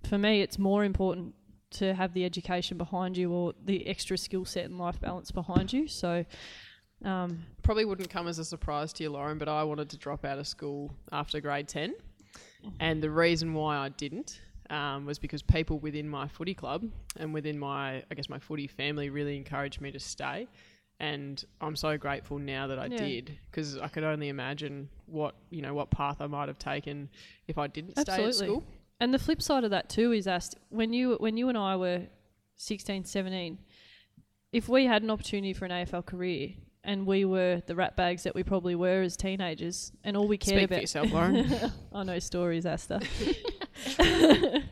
for 0.08 0.18
me, 0.18 0.42
it's 0.42 0.58
more 0.58 0.84
important 0.84 1.34
to 1.72 1.94
have 1.94 2.14
the 2.14 2.24
education 2.26 2.78
behind 2.78 3.18
you 3.18 3.32
or 3.32 3.54
the 3.66 3.86
extra 3.88 4.18
skill 4.18 4.46
set 4.46 4.66
and 4.66 4.78
life 4.78 5.00
balance 5.02 5.32
behind 5.32 5.74
you. 5.74 5.88
So, 5.88 6.26
um, 7.04 7.44
Probably 7.62 7.86
wouldn't 7.86 8.10
come 8.10 8.28
as 8.28 8.40
a 8.40 8.46
surprise 8.46 8.94
to 8.94 9.04
you, 9.04 9.10
Lauren, 9.10 9.38
but 9.38 9.48
I 9.50 9.64
wanted 9.64 9.90
to 9.90 9.98
drop 9.98 10.24
out 10.26 10.40
of 10.40 10.48
school 10.48 10.94
after 11.12 11.40
grade 11.42 11.68
10. 11.68 11.94
And 12.80 13.02
the 13.04 13.10
reason 13.10 13.54
why 13.54 13.78
I 13.78 13.90
didn't 13.90 14.42
um, 14.70 15.06
was 15.06 15.20
because 15.20 15.42
people 15.42 15.80
within 15.80 16.08
my 16.10 16.28
footy 16.28 16.54
club 16.54 16.84
and 17.18 17.34
within 17.34 17.58
my, 17.58 18.04
I 18.10 18.16
guess, 18.16 18.30
my 18.30 18.40
footy 18.40 18.68
family 18.68 19.10
really 19.10 19.38
encouraged 19.38 19.80
me 19.82 19.92
to 19.92 20.00
stay. 20.00 20.48
And 21.00 21.44
I'm 21.62 21.76
so 21.76 21.98
grateful 21.98 22.40
now 22.40 22.68
that 22.68 22.80
I 22.80 22.88
Yeah. 22.88 22.98
did 22.98 23.38
because 23.52 23.78
I 23.78 23.88
could 23.88 24.04
only 24.04 24.30
imagine 24.30 24.90
what, 25.06 25.36
you 25.52 25.62
know, 25.62 25.74
what 25.74 25.92
path 25.92 26.22
I 26.22 26.28
might 26.28 26.48
have 26.48 26.58
taken 26.60 27.10
if 27.48 27.58
I 27.58 27.68
didn't 27.68 27.98
stay 27.98 28.24
at 28.26 28.34
school. 28.34 28.64
And 29.00 29.14
the 29.14 29.20
flip 29.20 29.42
side 29.42 29.64
of 29.64 29.72
that 29.72 29.90
too 29.90 30.12
is 30.12 30.28
asked 30.28 30.58
when 30.70 30.94
you 30.94 31.18
when 31.20 31.38
you 31.38 31.50
and 31.50 31.58
I 31.58 31.76
were 31.76 32.04
16, 32.58 33.06
17, 33.06 33.60
if 34.52 34.68
we 34.68 34.86
had 34.86 35.04
an 35.04 35.12
opportunity 35.12 35.54
for 35.54 35.66
an 35.66 35.72
AFL 35.72 36.06
career 36.06 36.50
and 36.84 37.06
we 37.06 37.26
were 37.26 37.62
the 37.68 37.76
rat 37.76 37.96
bags 37.96 38.24
that 38.24 38.34
we 38.34 38.44
probably 38.44 38.74
were 38.74 39.02
as 39.02 39.18
teenagers 39.18 39.92
and 40.04 40.16
all 40.16 40.28
we 40.28 40.38
cared 40.38 40.58
Speak 40.58 40.70
for 40.70 40.74
about 40.74 40.82
yourself, 40.82 41.12
Lauren. 41.12 41.72
I 41.94 42.04
know 42.04 42.18
stories, 42.20 42.66
Asta. 42.66 43.02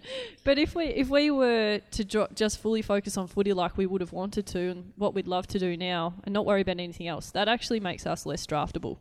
but 0.44 0.58
if 0.58 0.74
we 0.74 0.86
if 0.86 1.10
we 1.10 1.30
were 1.30 1.82
to 1.92 2.28
just 2.34 2.60
fully 2.60 2.82
focus 2.82 3.18
on 3.18 3.28
footy 3.28 3.54
like 3.54 3.78
we 3.78 3.86
would 3.86 4.02
have 4.02 4.14
wanted 4.14 4.48
to 4.48 4.72
and 4.72 4.94
what 4.96 5.14
we'd 5.14 5.28
love 5.28 5.46
to 5.48 5.60
do 5.60 5.76
now 5.78 6.16
and 6.24 6.34
not 6.34 6.46
worry 6.46 6.62
about 6.62 6.80
anything 6.80 7.08
else, 7.08 7.32
that 7.32 7.48
actually 7.48 7.80
makes 7.80 8.08
us 8.08 8.26
less 8.26 8.48
draftable. 8.48 8.98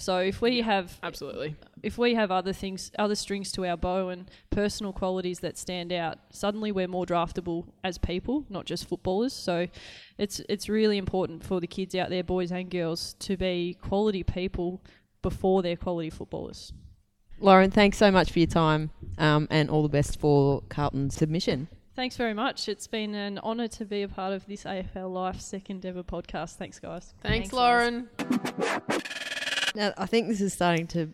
So 0.00 0.16
if 0.18 0.40
we 0.40 0.62
have 0.62 0.98
Absolutely. 1.02 1.56
if 1.82 1.98
we 1.98 2.14
have 2.14 2.30
other 2.30 2.54
things, 2.54 2.90
other 2.98 3.14
strings 3.14 3.52
to 3.52 3.66
our 3.66 3.76
bow 3.76 4.08
and 4.08 4.30
personal 4.48 4.94
qualities 4.94 5.40
that 5.40 5.58
stand 5.58 5.92
out, 5.92 6.18
suddenly 6.30 6.72
we're 6.72 6.88
more 6.88 7.04
draftable 7.04 7.66
as 7.84 7.98
people, 7.98 8.46
not 8.48 8.64
just 8.64 8.88
footballers. 8.88 9.34
So 9.34 9.66
it's 10.16 10.40
it's 10.48 10.70
really 10.70 10.96
important 10.96 11.44
for 11.44 11.60
the 11.60 11.66
kids 11.66 11.94
out 11.94 12.08
there, 12.08 12.24
boys 12.24 12.50
and 12.50 12.70
girls, 12.70 13.14
to 13.20 13.36
be 13.36 13.76
quality 13.82 14.22
people 14.22 14.80
before 15.20 15.60
they're 15.60 15.76
quality 15.76 16.08
footballers. 16.08 16.72
Lauren, 17.38 17.70
thanks 17.70 17.98
so 17.98 18.10
much 18.10 18.32
for 18.32 18.38
your 18.38 18.48
time 18.48 18.90
um, 19.18 19.48
and 19.50 19.68
all 19.68 19.82
the 19.82 19.88
best 19.88 20.18
for 20.18 20.62
Carlton's 20.70 21.14
submission. 21.14 21.68
Thanks 21.94 22.16
very 22.16 22.34
much. 22.34 22.68
It's 22.68 22.86
been 22.86 23.14
an 23.14 23.38
honour 23.40 23.68
to 23.68 23.84
be 23.84 24.02
a 24.02 24.08
part 24.08 24.32
of 24.32 24.46
this 24.46 24.64
AFL 24.64 25.12
Life 25.12 25.40
second 25.40 25.84
ever 25.84 26.02
podcast. 26.02 26.56
Thanks, 26.56 26.78
guys. 26.78 27.12
Thanks, 27.22 27.50
Thanks, 27.50 27.52
Lauren. 27.52 28.08
Now, 29.74 29.92
I 29.96 30.06
think 30.06 30.28
this 30.28 30.40
is 30.40 30.52
starting 30.52 30.86
to 30.88 31.08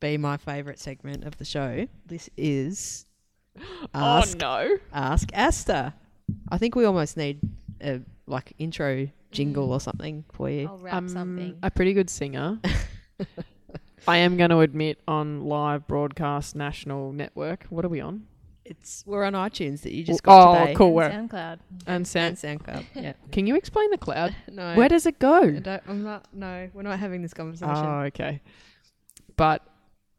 be 0.00 0.16
my 0.18 0.36
favourite 0.36 0.78
segment 0.78 1.24
of 1.24 1.38
the 1.38 1.44
show. 1.44 1.86
This 2.06 2.28
is 2.36 3.06
oh, 3.58 3.88
Ask, 3.94 4.36
Oh 4.42 4.66
no. 4.66 4.76
Ask 4.92 5.30
Asta. 5.34 5.94
I 6.48 6.58
think 6.58 6.74
we 6.74 6.84
almost 6.84 7.16
need 7.16 7.40
a 7.82 8.00
like 8.26 8.52
intro 8.58 9.08
jingle 9.30 9.72
or 9.72 9.80
something 9.80 10.24
for 10.32 10.48
you. 10.48 10.68
I'll 10.68 10.78
wrap 10.78 10.94
I'm 10.94 11.08
something. 11.08 11.58
a 11.62 11.70
pretty 11.70 11.92
good 11.92 12.08
singer. 12.08 12.60
I 14.08 14.18
am 14.18 14.36
going 14.36 14.50
to 14.50 14.60
admit 14.60 15.00
on 15.08 15.46
live 15.46 15.86
broadcast 15.86 16.54
national 16.54 17.12
network. 17.12 17.64
What 17.70 17.84
are 17.84 17.88
we 17.88 18.00
on? 18.00 18.26
It's 18.64 19.04
we're 19.06 19.24
on 19.24 19.34
iTunes 19.34 19.82
that 19.82 19.92
you 19.92 20.04
just 20.04 20.22
got 20.22 20.56
oh, 20.56 20.58
today. 20.60 20.74
cool. 20.74 20.86
And 20.88 20.94
Where 20.94 21.10
SoundCloud. 21.10 21.58
and 21.86 21.88
And. 21.88 22.06
SoundCloud. 22.06 22.84
Yeah. 22.94 23.12
Can 23.30 23.46
you 23.46 23.56
explain 23.56 23.90
the 23.90 23.98
cloud? 23.98 24.34
No. 24.50 24.74
Where 24.74 24.88
does 24.88 25.04
it 25.06 25.18
go? 25.18 25.42
I 25.42 25.50
go? 25.50 25.60
don't, 25.60 25.82
I'm 25.88 26.02
not. 26.02 26.26
No, 26.32 26.70
we're 26.72 26.82
not 26.82 26.98
having 26.98 27.22
this 27.22 27.34
conversation. 27.34 27.74
Oh, 27.74 28.00
okay. 28.06 28.40
But 29.36 29.62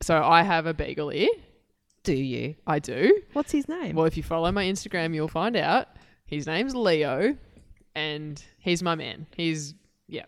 so 0.01 0.21
I 0.21 0.43
have 0.43 0.65
a 0.65 0.73
beagle 0.73 1.11
ear. 1.11 1.29
Do 2.03 2.13
you? 2.13 2.55
I 2.67 2.79
do. 2.79 3.21
What's 3.33 3.51
his 3.51 3.67
name? 3.67 3.95
Well, 3.95 4.05
if 4.05 4.15
you 4.15 4.21
follow 4.23 4.51
my 4.51 4.65
Instagram, 4.65 5.15
you'll 5.15 5.27
find 5.27 5.55
out. 5.55 5.87
His 6.27 6.45
name's 6.45 6.75
Leo, 6.75 7.35
and 7.95 8.43
he's 8.59 8.83
my 8.83 8.93
man. 8.95 9.25
He's 9.35 9.73
yeah, 10.07 10.25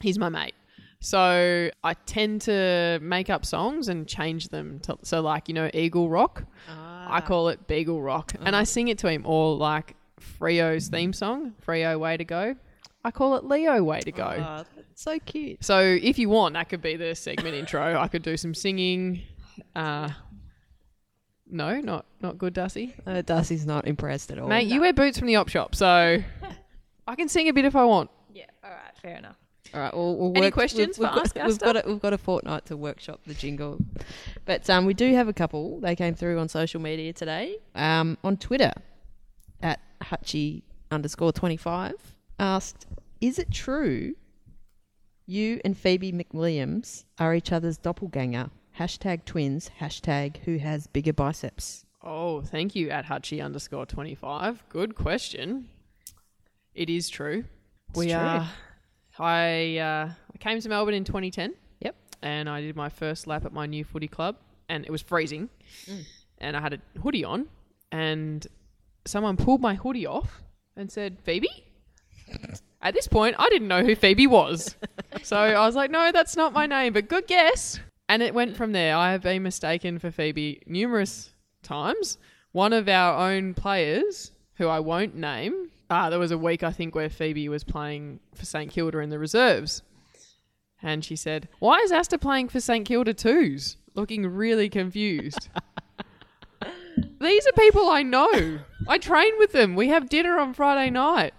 he's 0.00 0.18
my 0.18 0.28
mate. 0.30 0.54
So 1.00 1.70
I 1.84 1.94
tend 2.06 2.42
to 2.42 2.98
make 3.02 3.28
up 3.28 3.44
songs 3.44 3.88
and 3.88 4.08
change 4.08 4.48
them. 4.48 4.80
To, 4.80 4.98
so 5.02 5.20
like 5.20 5.48
you 5.48 5.54
know, 5.54 5.70
Eagle 5.74 6.08
Rock. 6.08 6.44
Oh, 6.70 6.85
I 7.06 7.20
call 7.20 7.48
it 7.48 7.66
Beagle 7.66 8.00
Rock, 8.02 8.34
and 8.40 8.54
I 8.56 8.64
sing 8.64 8.88
it 8.88 8.98
to 8.98 9.08
him. 9.08 9.24
all 9.26 9.56
like 9.56 9.94
Freo's 10.40 10.88
theme 10.88 11.12
song, 11.12 11.52
Freo 11.66 11.98
Way 11.98 12.16
to 12.16 12.24
Go. 12.24 12.56
I 13.04 13.10
call 13.10 13.36
it 13.36 13.44
Leo 13.44 13.82
Way 13.82 14.00
to 14.00 14.12
Go. 14.12 14.24
Oh, 14.24 14.64
so 14.94 15.18
cute. 15.20 15.64
So 15.64 15.80
if 15.80 16.18
you 16.18 16.28
want, 16.28 16.54
that 16.54 16.68
could 16.68 16.82
be 16.82 16.96
the 16.96 17.14
segment 17.14 17.54
intro. 17.54 17.96
I 17.98 18.08
could 18.08 18.22
do 18.22 18.36
some 18.36 18.54
singing. 18.54 19.22
Uh, 19.74 20.10
no, 21.48 21.80
not 21.80 22.06
not 22.20 22.38
good, 22.38 22.52
Darcy. 22.54 22.94
Uh, 23.06 23.22
Darcy's 23.22 23.64
not 23.66 23.86
impressed 23.86 24.30
at 24.32 24.38
all. 24.38 24.48
Mate, 24.48 24.66
you 24.66 24.80
wear 24.80 24.92
boots 24.92 25.18
from 25.18 25.28
the 25.28 25.36
op 25.36 25.48
shop, 25.48 25.74
so 25.74 26.18
I 27.06 27.14
can 27.14 27.28
sing 27.28 27.48
a 27.48 27.52
bit 27.52 27.64
if 27.64 27.76
I 27.76 27.84
want. 27.84 28.10
Yeah, 28.34 28.46
all 28.64 28.70
right, 28.70 28.96
fair 29.00 29.16
enough. 29.16 29.36
All 29.74 29.80
right. 29.80 29.94
Well, 29.94 30.16
we'll 30.16 30.32
Any 30.36 30.46
work- 30.46 30.54
questions 30.54 30.98
we've, 30.98 31.08
for 31.08 31.14
we've 31.14 31.22
Ask 31.24 31.34
got, 31.34 31.46
We've 31.48 31.58
got 31.58 31.76
a, 31.76 31.82
we've 31.88 32.00
got 32.00 32.12
a 32.12 32.18
fortnight 32.18 32.66
to 32.66 32.76
workshop 32.76 33.20
the 33.26 33.34
jingle, 33.34 33.78
but 34.44 34.68
um, 34.70 34.86
we 34.86 34.94
do 34.94 35.12
have 35.14 35.28
a 35.28 35.32
couple. 35.32 35.80
They 35.80 35.96
came 35.96 36.14
through 36.14 36.38
on 36.38 36.48
social 36.48 36.80
media 36.80 37.12
today. 37.12 37.58
Um, 37.74 38.16
on 38.24 38.36
Twitter, 38.36 38.72
at 39.62 39.80
Hutchie 40.02 40.62
underscore 40.90 41.32
twenty 41.32 41.56
five 41.56 41.94
asked, 42.38 42.86
"Is 43.20 43.38
it 43.38 43.50
true 43.50 44.14
you 45.26 45.60
and 45.64 45.76
Phoebe 45.76 46.12
McWilliams 46.12 47.04
are 47.18 47.34
each 47.34 47.52
other's 47.52 47.76
doppelganger?" 47.78 48.50
Hashtag 48.78 49.24
twins. 49.24 49.70
Hashtag 49.80 50.36
who 50.44 50.58
has 50.58 50.86
bigger 50.86 51.12
biceps. 51.14 51.84
Oh, 52.02 52.42
thank 52.42 52.74
you 52.76 52.90
at 52.90 53.06
Hutchie 53.06 53.42
underscore 53.44 53.86
twenty 53.86 54.14
five. 54.14 54.62
Good 54.68 54.94
question. 54.94 55.68
It 56.74 56.90
is 56.90 57.08
true. 57.08 57.44
we 57.94 58.06
true. 58.08 58.14
are. 58.16 58.48
I 59.18 59.78
uh, 59.78 60.10
I 60.34 60.38
came 60.38 60.60
to 60.60 60.68
Melbourne 60.68 60.94
in 60.94 61.04
2010. 61.04 61.54
Yep. 61.80 61.94
And 62.22 62.48
I 62.48 62.60
did 62.60 62.76
my 62.76 62.88
first 62.88 63.26
lap 63.26 63.44
at 63.44 63.52
my 63.52 63.66
new 63.66 63.84
footy 63.84 64.08
club, 64.08 64.36
and 64.68 64.84
it 64.84 64.90
was 64.90 65.02
freezing, 65.02 65.48
and 66.38 66.56
I 66.56 66.60
had 66.60 66.74
a 66.74 67.00
hoodie 67.00 67.24
on, 67.24 67.46
and 67.92 68.46
someone 69.04 69.36
pulled 69.36 69.60
my 69.60 69.74
hoodie 69.74 70.06
off 70.06 70.42
and 70.76 70.90
said, 70.90 71.18
"Phoebe." 71.24 71.64
At 72.82 72.94
this 72.94 73.08
point, 73.08 73.36
I 73.38 73.48
didn't 73.48 73.68
know 73.68 73.82
who 73.82 73.96
Phoebe 73.96 74.26
was, 74.26 74.76
so 75.22 75.36
I 75.36 75.66
was 75.66 75.74
like, 75.74 75.90
"No, 75.90 76.12
that's 76.12 76.36
not 76.36 76.52
my 76.52 76.66
name," 76.66 76.92
but 76.92 77.08
good 77.08 77.26
guess. 77.26 77.80
And 78.08 78.22
it 78.22 78.34
went 78.34 78.56
from 78.56 78.72
there. 78.72 78.94
I 78.96 79.12
have 79.12 79.22
been 79.22 79.42
mistaken 79.42 79.98
for 79.98 80.10
Phoebe 80.10 80.62
numerous 80.66 81.30
times. 81.62 82.18
One 82.52 82.72
of 82.72 82.88
our 82.88 83.30
own 83.30 83.54
players, 83.54 84.30
who 84.54 84.68
I 84.68 84.78
won't 84.80 85.14
name, 85.16 85.70
ah, 85.90 86.10
there 86.10 86.18
was 86.18 86.30
a 86.30 86.38
week 86.38 86.62
I 86.62 86.72
think 86.72 86.94
where 86.94 87.08
Phoebe 87.08 87.48
was 87.48 87.64
playing 87.64 88.20
for 88.34 88.44
St 88.44 88.70
Kilda 88.70 88.98
in 88.98 89.10
the 89.10 89.18
reserves, 89.18 89.82
and 90.82 91.04
she 91.04 91.16
said, 91.16 91.48
"Why 91.58 91.78
is 91.80 91.92
Asta 91.92 92.18
playing 92.18 92.48
for 92.48 92.60
St 92.60 92.86
Kilda 92.86 93.14
twos?" 93.14 93.76
Looking 93.94 94.26
really 94.26 94.68
confused. 94.68 95.48
These 97.20 97.46
are 97.46 97.52
people 97.52 97.88
I 97.88 98.02
know. 98.02 98.58
I 98.88 98.98
train 98.98 99.32
with 99.38 99.52
them. 99.52 99.74
We 99.74 99.88
have 99.88 100.08
dinner 100.08 100.38
on 100.38 100.54
Friday 100.54 100.90
night. 100.90 101.34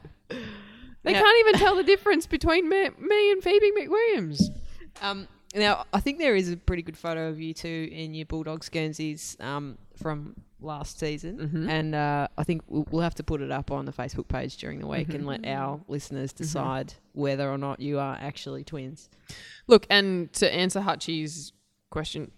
They 1.04 1.14
can't 1.14 1.40
even 1.40 1.60
tell 1.60 1.76
the 1.76 1.84
difference 1.84 2.28
between 2.28 2.68
me, 2.68 2.90
me 3.00 3.32
and 3.32 3.42
Phoebe 3.42 3.72
McWilliams. 3.72 4.42
Um, 5.02 5.28
now, 5.56 5.86
I 5.94 6.02
think 6.02 6.18
there 6.18 6.36
is 6.36 6.52
a 6.52 6.58
pretty 6.58 6.82
good 6.82 6.98
photo 6.98 7.30
of 7.30 7.40
you 7.40 7.54
two 7.54 7.90
in 7.92 8.14
your 8.14 8.26
Bulldogs 8.26 8.68
Guernseys 8.68 9.38
um, 9.40 9.78
from 9.96 10.36
last 10.60 11.00
season, 11.00 11.38
Mhm. 11.38 11.70
and 11.70 11.96
uh, 11.96 12.28
I 12.38 12.44
think 12.44 12.64
we'll, 12.68 12.88
we'll 12.90 13.02
have 13.04 13.16
to 13.16 13.24
put 13.24 13.42
it 13.42 13.52
up 13.52 13.70
on 13.72 13.86
the 13.86 13.92
Facebook 13.92 14.28
page 14.28 14.58
during 14.58 14.80
the 14.80 14.88
week 14.88 15.14
and 15.14 15.26
let 15.26 15.42
Mm-hmm. 15.44 15.62
our 15.62 15.80
listeners 15.88 16.34
decide 16.34 16.94
whether 17.14 17.50
or 17.50 17.58
not 17.58 17.80
you 17.80 18.00
are 18.00 18.18
actually 18.20 18.64
twins. 18.64 19.10
Look, 19.68 19.86
and 19.90 20.32
to 20.34 20.52
answer 20.54 20.82
Hutchie's 20.82 21.54
question, 21.92 22.32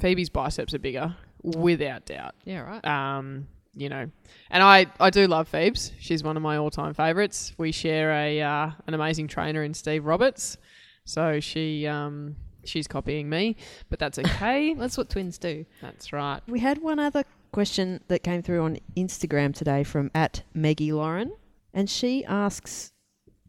Phoebe's 0.00 0.28
biceps 0.28 0.74
are 0.74 0.78
bigger, 0.78 1.14
without 1.42 2.06
doubt. 2.06 2.34
Yeah, 2.44 2.60
right. 2.60 2.84
Um, 2.84 3.46
you 3.74 3.88
know, 3.88 4.10
and 4.50 4.62
I, 4.62 4.86
I 5.00 5.10
do 5.10 5.26
love 5.26 5.48
Phoebes. 5.48 5.92
She's 5.98 6.22
one 6.22 6.36
of 6.36 6.42
my 6.42 6.56
all 6.58 6.70
time 6.70 6.94
favourites. 6.94 7.52
We 7.58 7.72
share 7.72 8.12
a 8.12 8.40
uh, 8.42 8.70
an 8.86 8.94
amazing 8.94 9.28
trainer 9.28 9.62
in 9.62 9.72
Steve 9.74 10.04
Roberts, 10.04 10.56
so 11.04 11.40
she 11.40 11.86
um, 11.86 12.36
she's 12.64 12.86
copying 12.86 13.28
me, 13.30 13.56
but 13.88 13.98
that's 13.98 14.18
okay. 14.18 14.74
That's 14.78 14.98
what 14.98 15.08
twins 15.10 15.38
do. 15.38 15.64
that's 15.80 16.12
right. 16.12 16.40
We 16.46 16.60
had 16.60 16.78
one 16.82 16.98
other 16.98 17.24
question 17.52 18.02
that 18.08 18.22
came 18.22 18.42
through 18.42 18.62
on 18.62 18.78
Instagram 18.96 19.54
today 19.54 19.84
from 19.84 20.10
at 20.14 20.42
Maggie 20.54 20.92
Lauren, 20.92 21.32
and 21.72 21.88
she 21.88 22.24
asks, 22.24 22.92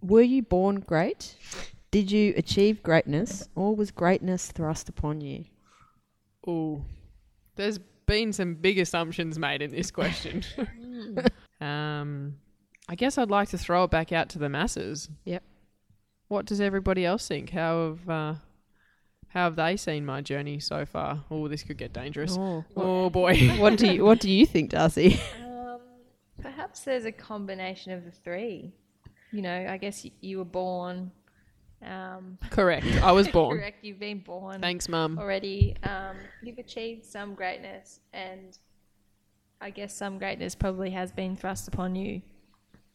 "Were 0.01 0.21
you 0.21 0.43
born 0.43 0.81
great? 0.81 1.35
Did 1.91 2.11
you 2.11 2.33
achieve 2.37 2.83
greatness, 2.83 3.47
or 3.55 3.75
was 3.75 3.91
greatness 3.91 4.51
thrust 4.51 4.89
upon 4.89 5.21
you?" 5.21 5.45
Ooh, 6.47 6.83
there's 7.55 7.79
been 8.05 8.33
some 8.33 8.55
big 8.55 8.79
assumptions 8.79 9.39
made 9.39 9.61
in 9.61 9.71
this 9.71 9.91
question. 9.91 10.43
um, 11.61 12.35
I 12.89 12.95
guess 12.95 13.17
I'd 13.17 13.31
like 13.31 13.49
to 13.49 13.57
throw 13.57 13.85
it 13.85 13.91
back 13.91 14.11
out 14.11 14.29
to 14.29 14.39
the 14.39 14.49
masses. 14.49 15.09
Yep. 15.25 15.43
What 16.27 16.45
does 16.45 16.59
everybody 16.59 17.05
else 17.05 17.27
think? 17.27 17.51
How 17.51 17.89
have 17.89 18.09
uh, 18.09 18.33
how 19.33 19.45
have 19.45 19.55
they 19.55 19.75
seen 19.77 20.05
my 20.05 20.21
journey 20.21 20.59
so 20.59 20.85
far? 20.85 21.23
Oh, 21.31 21.47
this 21.47 21.63
could 21.63 21.77
get 21.77 21.91
dangerous. 21.93 22.35
Oh, 22.39 22.63
Oh 22.75 23.09
boy. 23.09 23.35
what 23.57 23.77
do 23.77 23.91
you 23.91 24.03
What 24.05 24.19
do 24.19 24.29
you 24.31 24.45
think, 24.45 24.69
Darcy? 24.71 25.19
Um, 25.43 25.79
perhaps 26.41 26.81
there's 26.81 27.05
a 27.05 27.11
combination 27.11 27.91
of 27.93 28.03
the 28.05 28.11
three. 28.11 28.73
You 29.31 29.41
know, 29.41 29.67
I 29.69 29.77
guess 29.77 30.03
y- 30.03 30.11
you 30.21 30.37
were 30.39 30.45
born. 30.45 31.11
Um, 31.85 32.37
Correct. 32.49 32.85
I 33.01 33.11
was 33.11 33.27
born. 33.37 33.57
correct, 33.57 33.83
you've 33.83 33.99
been 33.99 34.19
born 34.19 34.61
Thanks, 34.61 34.87
mum. 34.87 35.17
already. 35.19 35.75
Um, 35.83 36.15
you've 36.43 36.57
achieved 36.59 37.05
some 37.05 37.33
greatness, 37.33 37.99
and 38.13 38.57
I 39.61 39.69
guess 39.71 39.95
some 39.95 40.17
greatness 40.17 40.53
probably 40.55 40.91
has 40.91 41.11
been 41.11 41.35
thrust 41.35 41.67
upon 41.67 41.95
you 41.95 42.21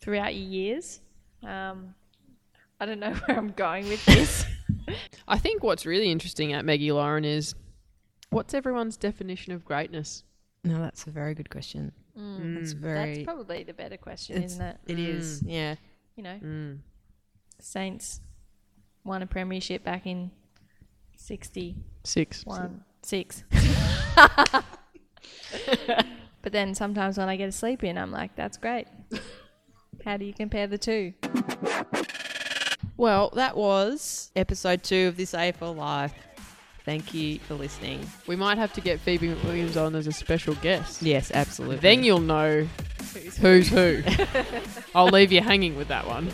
throughout 0.00 0.34
your 0.34 0.46
years. 0.48 1.00
Um, 1.42 1.94
I 2.80 2.86
don't 2.86 3.00
know 3.00 3.12
where 3.26 3.36
I'm 3.36 3.50
going 3.52 3.88
with 3.88 4.04
this. 4.06 4.44
I 5.26 5.38
think 5.38 5.62
what's 5.62 5.86
really 5.86 6.10
interesting 6.10 6.52
at 6.52 6.64
Maggie 6.64 6.92
Lauren 6.92 7.24
is 7.24 7.54
what's 8.30 8.54
everyone's 8.54 8.96
definition 8.96 9.52
of 9.52 9.64
greatness? 9.64 10.24
No, 10.64 10.80
that's 10.80 11.06
a 11.06 11.10
very 11.10 11.34
good 11.34 11.50
question. 11.50 11.92
Mm. 12.18 12.56
That's 12.56 12.74
mm. 12.74 12.78
very. 12.78 13.14
That's 13.14 13.24
probably 13.24 13.64
the 13.64 13.74
better 13.74 13.96
question, 13.96 14.42
isn't 14.42 14.60
it? 14.60 14.76
It 14.86 14.98
is. 14.98 15.42
Mm. 15.42 15.50
Yeah. 15.50 15.74
You 16.16 16.22
know, 16.24 16.38
Mm. 16.42 16.78
Saints 17.60 18.20
won 19.04 19.22
a 19.22 19.26
premiership 19.26 19.84
back 19.84 20.06
in 20.06 20.30
61, 21.16 22.84
Six. 23.02 23.02
6. 23.02 23.44
but 26.42 26.52
then 26.52 26.74
sometimes 26.74 27.18
when 27.18 27.28
I 27.28 27.36
get 27.36 27.48
a 27.48 27.52
sleep 27.52 27.84
in, 27.84 27.98
I'm 27.98 28.12
like, 28.12 28.34
that's 28.36 28.56
great. 28.56 28.86
How 30.04 30.16
do 30.16 30.24
you 30.24 30.32
compare 30.32 30.66
the 30.66 30.78
two? 30.78 31.14
Well, 32.98 33.30
that 33.36 33.56
was 33.56 34.32
episode 34.34 34.82
two 34.82 35.06
of 35.06 35.16
this 35.16 35.30
AFL 35.30 35.76
Life. 35.76 36.12
Thank 36.84 37.14
you 37.14 37.38
for 37.38 37.54
listening. 37.54 38.04
We 38.26 38.34
might 38.34 38.58
have 38.58 38.72
to 38.72 38.80
get 38.80 38.98
Phoebe 38.98 39.28
McWilliams 39.28 39.80
on 39.80 39.94
as 39.94 40.08
a 40.08 40.12
special 40.12 40.56
guest. 40.56 41.00
Yes, 41.00 41.30
absolutely. 41.32 41.76
Then 41.76 42.02
you'll 42.02 42.18
know 42.18 42.66
who's 43.40 43.68
who. 43.68 44.02
I'll 44.96 45.06
leave 45.06 45.30
you 45.30 45.40
hanging 45.42 45.76
with 45.76 45.86
that 45.88 46.08
one. 46.08 46.32